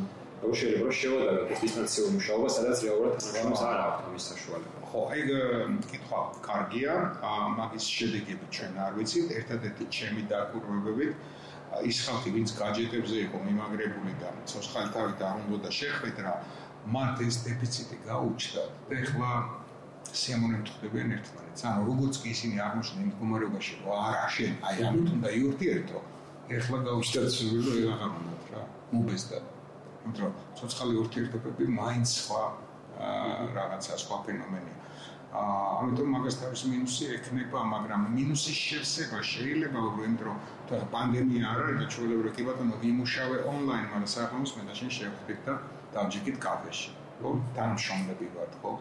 რო 0.42 0.52
შეიძლება 0.60 0.86
რომ 0.86 0.96
შევადაროთ 1.00 1.48
ეს 1.54 1.60
დისტანციურ 1.66 2.08
მუშაობას, 2.16 2.52
სადაც 2.56 2.78
რეალურად 2.86 3.14
თანამშრომლებს 3.22 3.62
არ 3.70 3.78
აქვს 3.86 4.02
ამის 4.06 4.24
საშუალება. 4.30 4.78
ხო, 4.90 5.00
აი 5.12 5.20
კითხვა 5.90 6.20
კარგია, 6.48 6.92
მაგის 7.56 7.84
შედეგები 7.96 8.46
ჩვენ 8.54 8.72
არ 8.86 8.92
ვიცით, 8.96 9.26
ერთადერთი 9.38 9.84
ჩემი 9.96 10.22
დაკვირვებებით 10.32 11.12
ის 11.84 11.96
ხალხი, 12.06 12.30
ვინც 12.36 12.50
გაჯეტებზე 12.60 13.16
იყო 13.26 13.38
მიმაგრებული 13.46 14.12
და 14.22 14.28
ცოცხალთავით 14.50 15.20
არ 15.28 15.36
უნდა 15.56 15.70
შეხვდეთ 15.78 16.16
რა, 16.26 16.34
მათ 16.94 17.16
ეს 17.26 17.36
დეფიციტი 17.46 17.96
გაუჩნდათ. 18.06 18.70
და 18.88 18.94
ეხლა 19.02 19.30
სიამოვნებით 20.20 20.68
ხვდებიან 20.72 21.08
ერთმანეთს. 21.16 21.62
ანუ 21.66 21.80
როგორც 21.90 22.14
კი 22.22 22.28
ისინი 22.36 22.56
აღმოჩნდნენ 22.66 23.06
მდგომარეობაში, 23.10 23.72
რომ 23.82 23.90
არა, 24.06 24.24
შენ 24.36 24.52
აი 24.68 24.76
ამით 24.88 25.08
უნდა 25.16 25.28
იურთიერთო. 25.38 25.98
ეხლა 26.56 26.78
გაუჩნდათ 26.86 27.30
სულ 27.36 27.58
რომ 27.66 27.92
აღარ 27.94 28.10
უნდა 28.20 28.34
რა, 28.54 28.62
მობესდა. 28.94 29.38
იმიტომ 30.06 30.22
რომ 30.24 30.34
ცოცხალი 30.56 30.94
ურთიერთობები 31.02 31.64
მაინც 31.80 32.06
სხვა 32.20 32.42
რაღაცა 33.58 33.92
სხვა 34.02 34.16
ფენომენია. 34.26 34.76
ამიტომ 35.36 36.12
მაგას 36.16 36.36
თავის 36.40 36.62
მინუსი 36.72 37.08
ექნება, 37.16 37.60
მაგრამ 37.72 38.04
მინუსის 38.16 38.58
შევსება 38.66 39.18
შეიძლება 39.30 39.78
რომ 39.86 39.98
იმიტომ 40.06 40.28
რომ 40.28 40.38
თა 40.70 40.78
პანდემია 40.94 41.44
არ 41.52 41.60
არის 41.64 41.80
და 41.82 41.86
ჩვეულებრივ 41.94 42.32
კი 42.36 42.46
ბატონო 42.48 42.78
ვიმუშავე 42.84 43.36
ონლაინ, 43.52 43.86
მაგრამ 43.92 44.10
საფრთხის 44.16 44.52
მე 44.56 44.62
და 44.68 44.74
შენ 44.80 44.90
შევხვდით 44.96 45.40
და 45.48 45.54
დავჯიქით 45.96 46.36
კაფეში. 46.46 46.90
ხო, 47.20 47.30
თანამშრომლები 47.56 48.26
ვართ, 48.36 48.52
ხო? 48.62 48.72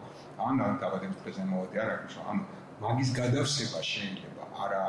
ან 0.46 0.56
ან 0.64 0.72
დაბადების 0.80 1.20
დღეზე 1.24 1.44
მოვედი 1.52 1.76
არ 1.84 1.90
არის, 1.96 2.16
ანუ 2.30 2.42
მაგის 2.84 3.10
გადავსება 3.20 3.80
შეიძლება 3.92 4.44
არა 4.64 4.82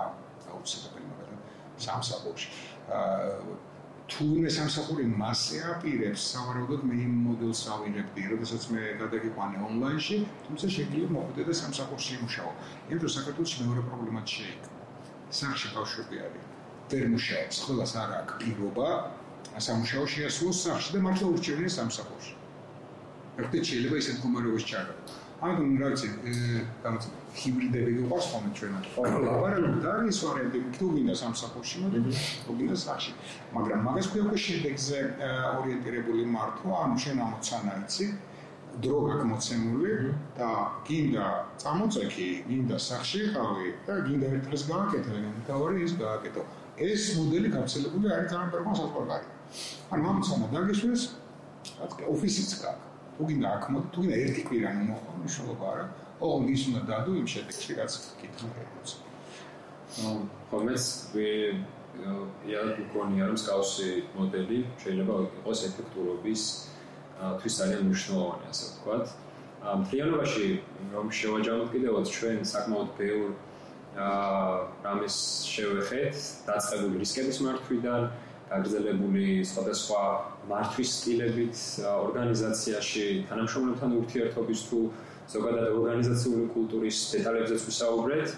აუცილებელი, 0.51 1.07
მაგრამ 1.11 1.39
სამსახურში. 1.88 2.49
აა 2.97 3.66
თურმე 4.11 4.49
სამსახური 4.55 5.05
მასე 5.19 5.57
აპირებს 5.73 6.25
სავარაუდოდ 6.33 6.83
მე 6.89 6.95
იმ 7.05 7.15
მოდელს 7.25 7.61
ავიღებდი, 7.75 8.21
როდესაც 8.31 8.67
მე 8.71 8.83
გადაგიყვანე 9.01 9.63
ონლაინში, 9.67 10.17
თუმცა 10.47 10.69
შეიძლება 10.75 11.15
მოხდე 11.17 11.45
და 11.49 11.53
სამსახურში 11.61 12.15
იმუშაო. 12.17 12.51
იმიტომ 12.91 13.11
საქართველოს 13.17 13.53
მეორე 13.61 13.81
პრობლემა 13.89 14.21
შეიძლება. 14.33 14.75
სახში 15.39 15.67
ბავშვები 15.75 16.15
არის. 16.25 16.45
ვერ 16.91 17.05
მუშაობს, 17.13 17.55
ხოლოს 17.67 17.93
არ 18.03 18.11
აქვს 18.19 18.33
პირობა 18.39 18.89
სამუშაო 19.67 20.03
შეასრულოს 20.13 20.57
სახში 20.65 20.89
და 20.95 20.99
მართლა 21.03 21.27
ურჩევნია 21.35 21.71
სამსახურში. 21.77 22.33
ერთად 23.43 23.63
შეიძლება 23.69 23.95
ისეთ 24.01 24.17
კომეროვეს 24.23 24.63
ჩააგო. 24.71 24.93
ამიტომ 25.38 25.73
რა 25.77 25.89
ვიცი, 25.93 26.07
გამოცი 26.81 27.09
ჰიბრიდები 27.38 27.91
გვყავს 27.97 28.27
ხოლმე 28.31 28.51
ჩვენად. 28.57 28.85
ხო, 28.93 29.01
ლაბორატორია 29.21 29.81
და 29.83 29.89
არის 30.01 30.21
ვარიანტი, 30.25 30.61
თუ 30.77 30.85
გინდა 30.97 31.15
სამსახურში, 31.21 31.77
თუ 32.47 32.55
გინდა 32.57 32.77
სახში. 32.83 33.11
მაგრამ 33.53 33.83
მაგას 33.88 34.07
ქვია 34.09 34.23
უკვე 34.25 34.38
შედეგზე 34.45 34.99
ორიენტირებული 35.59 36.23
მართვა, 36.33 36.73
ანუ 36.88 36.95
შენ 37.05 37.21
ამოცანა 37.27 37.73
იცი, 37.85 38.07
დრო 38.81 38.97
გაკმოცემული 39.09 39.93
და 40.38 40.49
გინდა 40.89 41.25
წამოწექი, 41.61 42.29
გინდა 42.49 42.77
სახში 42.88 43.21
ხავი 43.38 43.67
და 43.85 43.93
გინდა 44.09 44.27
ერთ 44.33 44.43
დღეს 44.49 44.63
გააკეთე, 44.73 45.13
ორი 45.53 45.77
ის 45.85 45.93
გააკეთო. 46.01 46.41
ეს 46.77 47.01
მოდელი 47.17 47.49
გავრცელებული 47.53 48.05
არის 48.13 48.27
ძალიან 48.33 48.49
პერფორმანს 48.53 48.81
ასპარგარი. 48.85 49.27
ანუ 49.93 50.03
ამოცანა 50.09 50.47
დაგეშვეს, 50.53 51.01
რაც 51.77 51.91
ოფისიც 52.13 52.51
გაქვს. 52.61 52.86
თუ 53.18 53.26
გინდა 53.28 53.47
აქ 53.57 53.63
მოდი, 53.74 53.88
თუ 53.93 53.99
გინდა 54.05 54.18
ერთი 54.24 54.41
კვირა 54.47 54.70
მოხდა, 54.78 55.11
მნიშვნელობა 55.18 55.65
არა. 55.74 55.86
ოღონდ 56.22 56.47
ის 56.53 56.61
უნდა 56.70 56.82
დადო 56.89 57.11
იმ 57.18 57.28
შედეგში, 57.34 57.72
რაც 57.78 57.93
გეკეთოს. 58.22 58.91
ნუ 59.97 60.11
ხომეს 60.49 60.86
ვი 61.13 61.30
я 62.45 62.61
მგონია 62.78 63.24
რომ 63.30 63.38
სკაუსი 63.41 63.89
მოდელი 64.13 64.59
შეიძლება 64.82 65.13
იყოს 65.41 65.59
ეფექტურობის 65.70 66.43
თვის 67.41 67.53
ძალიან 67.57 67.82
მნიშვნელოვანი 67.89 68.45
ასე 68.53 68.65
ვთქვათ. 68.70 69.05
მთლიანობაში 69.82 70.47
რომ 70.93 71.05
შევაჯამოთ 71.18 71.70
კიდევ 71.74 71.93
ჩვენ 72.13 72.38
საკმაოდ 72.53 72.89
ბევრ 72.99 73.30
აა 73.97 74.57
რამის 74.86 75.18
შევეხეთ 75.49 76.15
დაწყებული 76.45 77.01
რისკების 77.01 77.38
მართვიდან 77.45 78.01
გაგრძელებული 78.51 79.25
სხვადასხვა 79.51 80.01
მართვის 80.51 80.89
სტილებით 80.97 81.55
ორგანიზაციაში 81.91 83.05
თანამშრომლებთან 83.29 83.95
ურთიერთობის 84.01 84.61
თუ 84.69 84.79
ზოგადად 85.33 85.65
ორგანიზაციული 85.77 86.45
კულტურის 86.55 86.97
დეტალებზეც 87.13 87.65
ვისაუბრეთ 87.67 88.29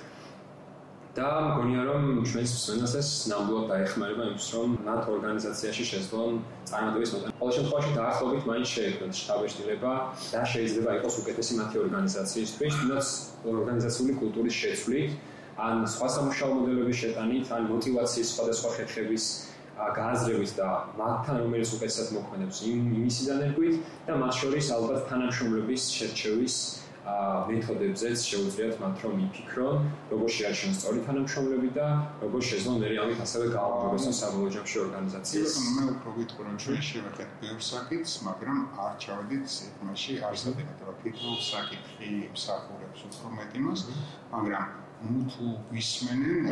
და 1.19 1.29
მგონია 1.45 1.81
რომ 1.89 2.03
ჩვენს 2.29 2.51
მსმენელს 2.55 3.07
ნამდვილად 3.29 3.65
დაეხმარება 3.69 4.23
იმის 4.29 4.47
რომ 4.55 4.75
მათ 4.87 5.07
ორგანიზაციაში 5.13 5.83
შეძლონ 5.91 6.33
წარმატების 6.69 7.09
მოტანილა. 7.13 7.37
ყოველ 7.39 7.53
შემთხვევაში 7.57 7.91
დაახლოებით 7.99 8.43
მაინც 8.49 8.67
შეექმნათ 8.75 9.13
შტაბეშტილება 9.21 9.93
და 10.33 10.41
შეიძლება 10.53 10.89
იყოს 10.99 11.15
უკეთესი 11.21 11.53
მათი 11.59 11.77
ორგანიზაციისთვის, 11.85 12.71
თუნდაც 12.79 13.07
ორგანიზაციული 13.53 14.13
კულტურის 14.21 14.55
შეცვლით, 14.61 15.11
ან 15.59 15.75
სხვა 15.93 16.07
სამუშაო 16.15 16.51
მოდელების 16.55 16.97
შეტანით, 17.03 17.45
ან 17.57 17.61
მოტივაციის 17.73 18.27
სხვადასხვა 18.33 18.69
ხერხების 18.77 19.23
გააზრებით 19.99 20.51
და 20.59 20.67
მათთან 20.99 21.41
რომელიც 21.43 21.69
უკეთესად 21.77 22.11
მოქმედებს 22.17 22.57
იმ 22.73 22.91
იმისიდან 22.99 23.45
ერგვით 23.47 23.75
და 24.09 24.19
მათ 24.23 24.33
შორის 24.41 24.71
ალბათ 24.75 25.01
თანამშრომლების 25.13 25.83
შერჩევის 25.95 26.55
მეთოდებზეც 27.49 28.23
შეუძლიათ 28.29 28.75
მათ 28.81 29.03
რომ 29.03 29.21
იფიქრონ, 29.25 29.85
როგორ 30.11 30.29
შეარჩიონ 30.35 30.73
სწორი 30.79 30.99
თანამშრომლები 31.07 31.69
და 31.77 31.87
როგორ 32.23 32.41
შეძლონ 32.49 32.77
მერე 32.83 32.95
ამით 33.03 33.23
ასევე 33.25 33.45
გააუმჯობესონ 33.55 34.13
საბოლოო 34.19 34.51
ჯამში 34.55 34.77
ორგანიზაციას. 34.83 35.55
მე 35.77 35.83
უფრო 35.95 36.09
ვიტყვი 36.17 36.41
რომ 36.49 36.59
ჩვენ 36.63 36.79
შევეხეთ 36.89 37.29
ბევრ 37.41 37.61
საკითხს, 37.69 38.13
მაგრამ 38.27 38.59
არ 38.85 38.93
ჩავედით 39.05 39.47
იმაში 39.81 40.13
არსებობთ 40.29 40.85
რა 40.85 40.93
ფიქრო 41.01 41.33
საკითხი 41.49 42.11
მსახურებს 42.35 42.99
უფრო 43.09 43.27
მეტი 43.39 43.59
მას, 43.65 43.79
მაგრამ 44.35 44.65
თუ 44.99 45.45
ვისმენენ 45.71 46.47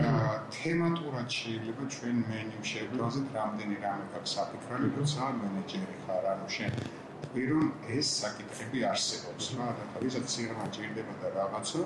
თემატურად 0.55 1.33
შეიძლება 1.37 1.87
ჩვენ 1.95 2.19
მენიუ 2.31 2.61
შევთავაზოთ 2.69 3.33
რამდენი 3.37 3.75
რამე 3.83 4.05
გაქვს 4.13 4.35
საფიქრალი 4.37 4.91
როცა 4.97 5.31
მენეჯერი 5.39 5.97
ხარ 6.03 6.27
ანუ 6.33 6.47
შენ 6.55 6.77
ვირო 7.33 7.59
ეს 7.97 8.11
საკითხები 8.21 8.85
არსებობს 8.91 9.49
რა 9.57 9.67
და 9.79 10.03
ვისაც 10.03 10.25
სიღრმე 10.35 10.67
ჭირდება 10.77 11.17
და 11.23 11.33
რაღაცა 11.39 11.81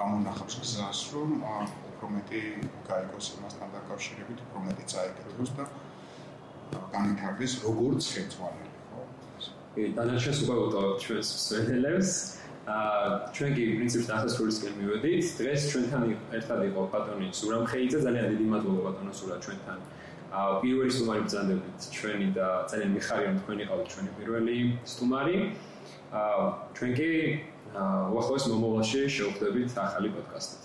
გამონახავს 0.00 0.56
გზას 0.64 1.04
რომ 1.14 1.30
უფრო 1.90 2.10
მეტი 2.16 2.42
გაიგოს 2.90 3.26
მასთან 3.44 3.72
დაკავშირებით 3.76 4.38
უფრო 4.48 4.64
მეტი 4.66 4.84
წაიკეთოს 4.92 5.50
და 5.60 5.64
განვითარდეს 6.96 7.54
როგორც 7.68 8.02
ხელმძღვანელი 8.16 8.78
ხო? 8.90 9.02
კი, 9.74 9.82
დანარჩენს 9.94 10.38
უკვე 10.42 10.56
ვუტოვებთ 10.60 11.00
ჩვენს 11.06 11.28
სვენელებს. 11.46 12.39
ჩვენ 12.68 13.50
კი 13.56 13.62
პრინციპში 13.80 14.08
დასასრულისკენ 14.10 14.72
მივედით. 14.80 15.24
დღეს 15.40 15.60
ჩვენთან 15.72 16.02
ერთად 16.38 16.60
იყო 16.68 16.80
ბატონი 16.92 17.28
სურამ 17.32 17.64
ხეიძე, 17.70 17.98
ძალიან 18.04 18.26
დიდი 18.36 18.46
მადლობა 18.52 18.80
ბატონო 18.86 19.12
სურა 19.16 19.36
ჩვენთან. 19.44 19.78
აა 20.30 20.60
პირველი 20.62 20.90
სტუმარი 20.94 21.20
ბრძანდებით 21.26 21.78
ჩვენი 21.96 22.28
და 22.38 22.46
ძალიან 22.70 22.90
მიხარია 22.94 23.26
რომ 23.30 23.38
თქვენი 23.42 23.64
ყავით 23.70 23.88
ჩვენი 23.94 24.10
პირველი 24.18 24.56
სტუმარი. 24.92 25.36
აა 26.20 26.44
ჩვენ 26.76 26.90
კი 26.98 27.10
უახლოეს 28.14 28.44
მომავალში 28.52 29.00
შევხვდებით 29.16 29.70
ახალი 29.86 30.08
პოდკასტით. 30.14 30.62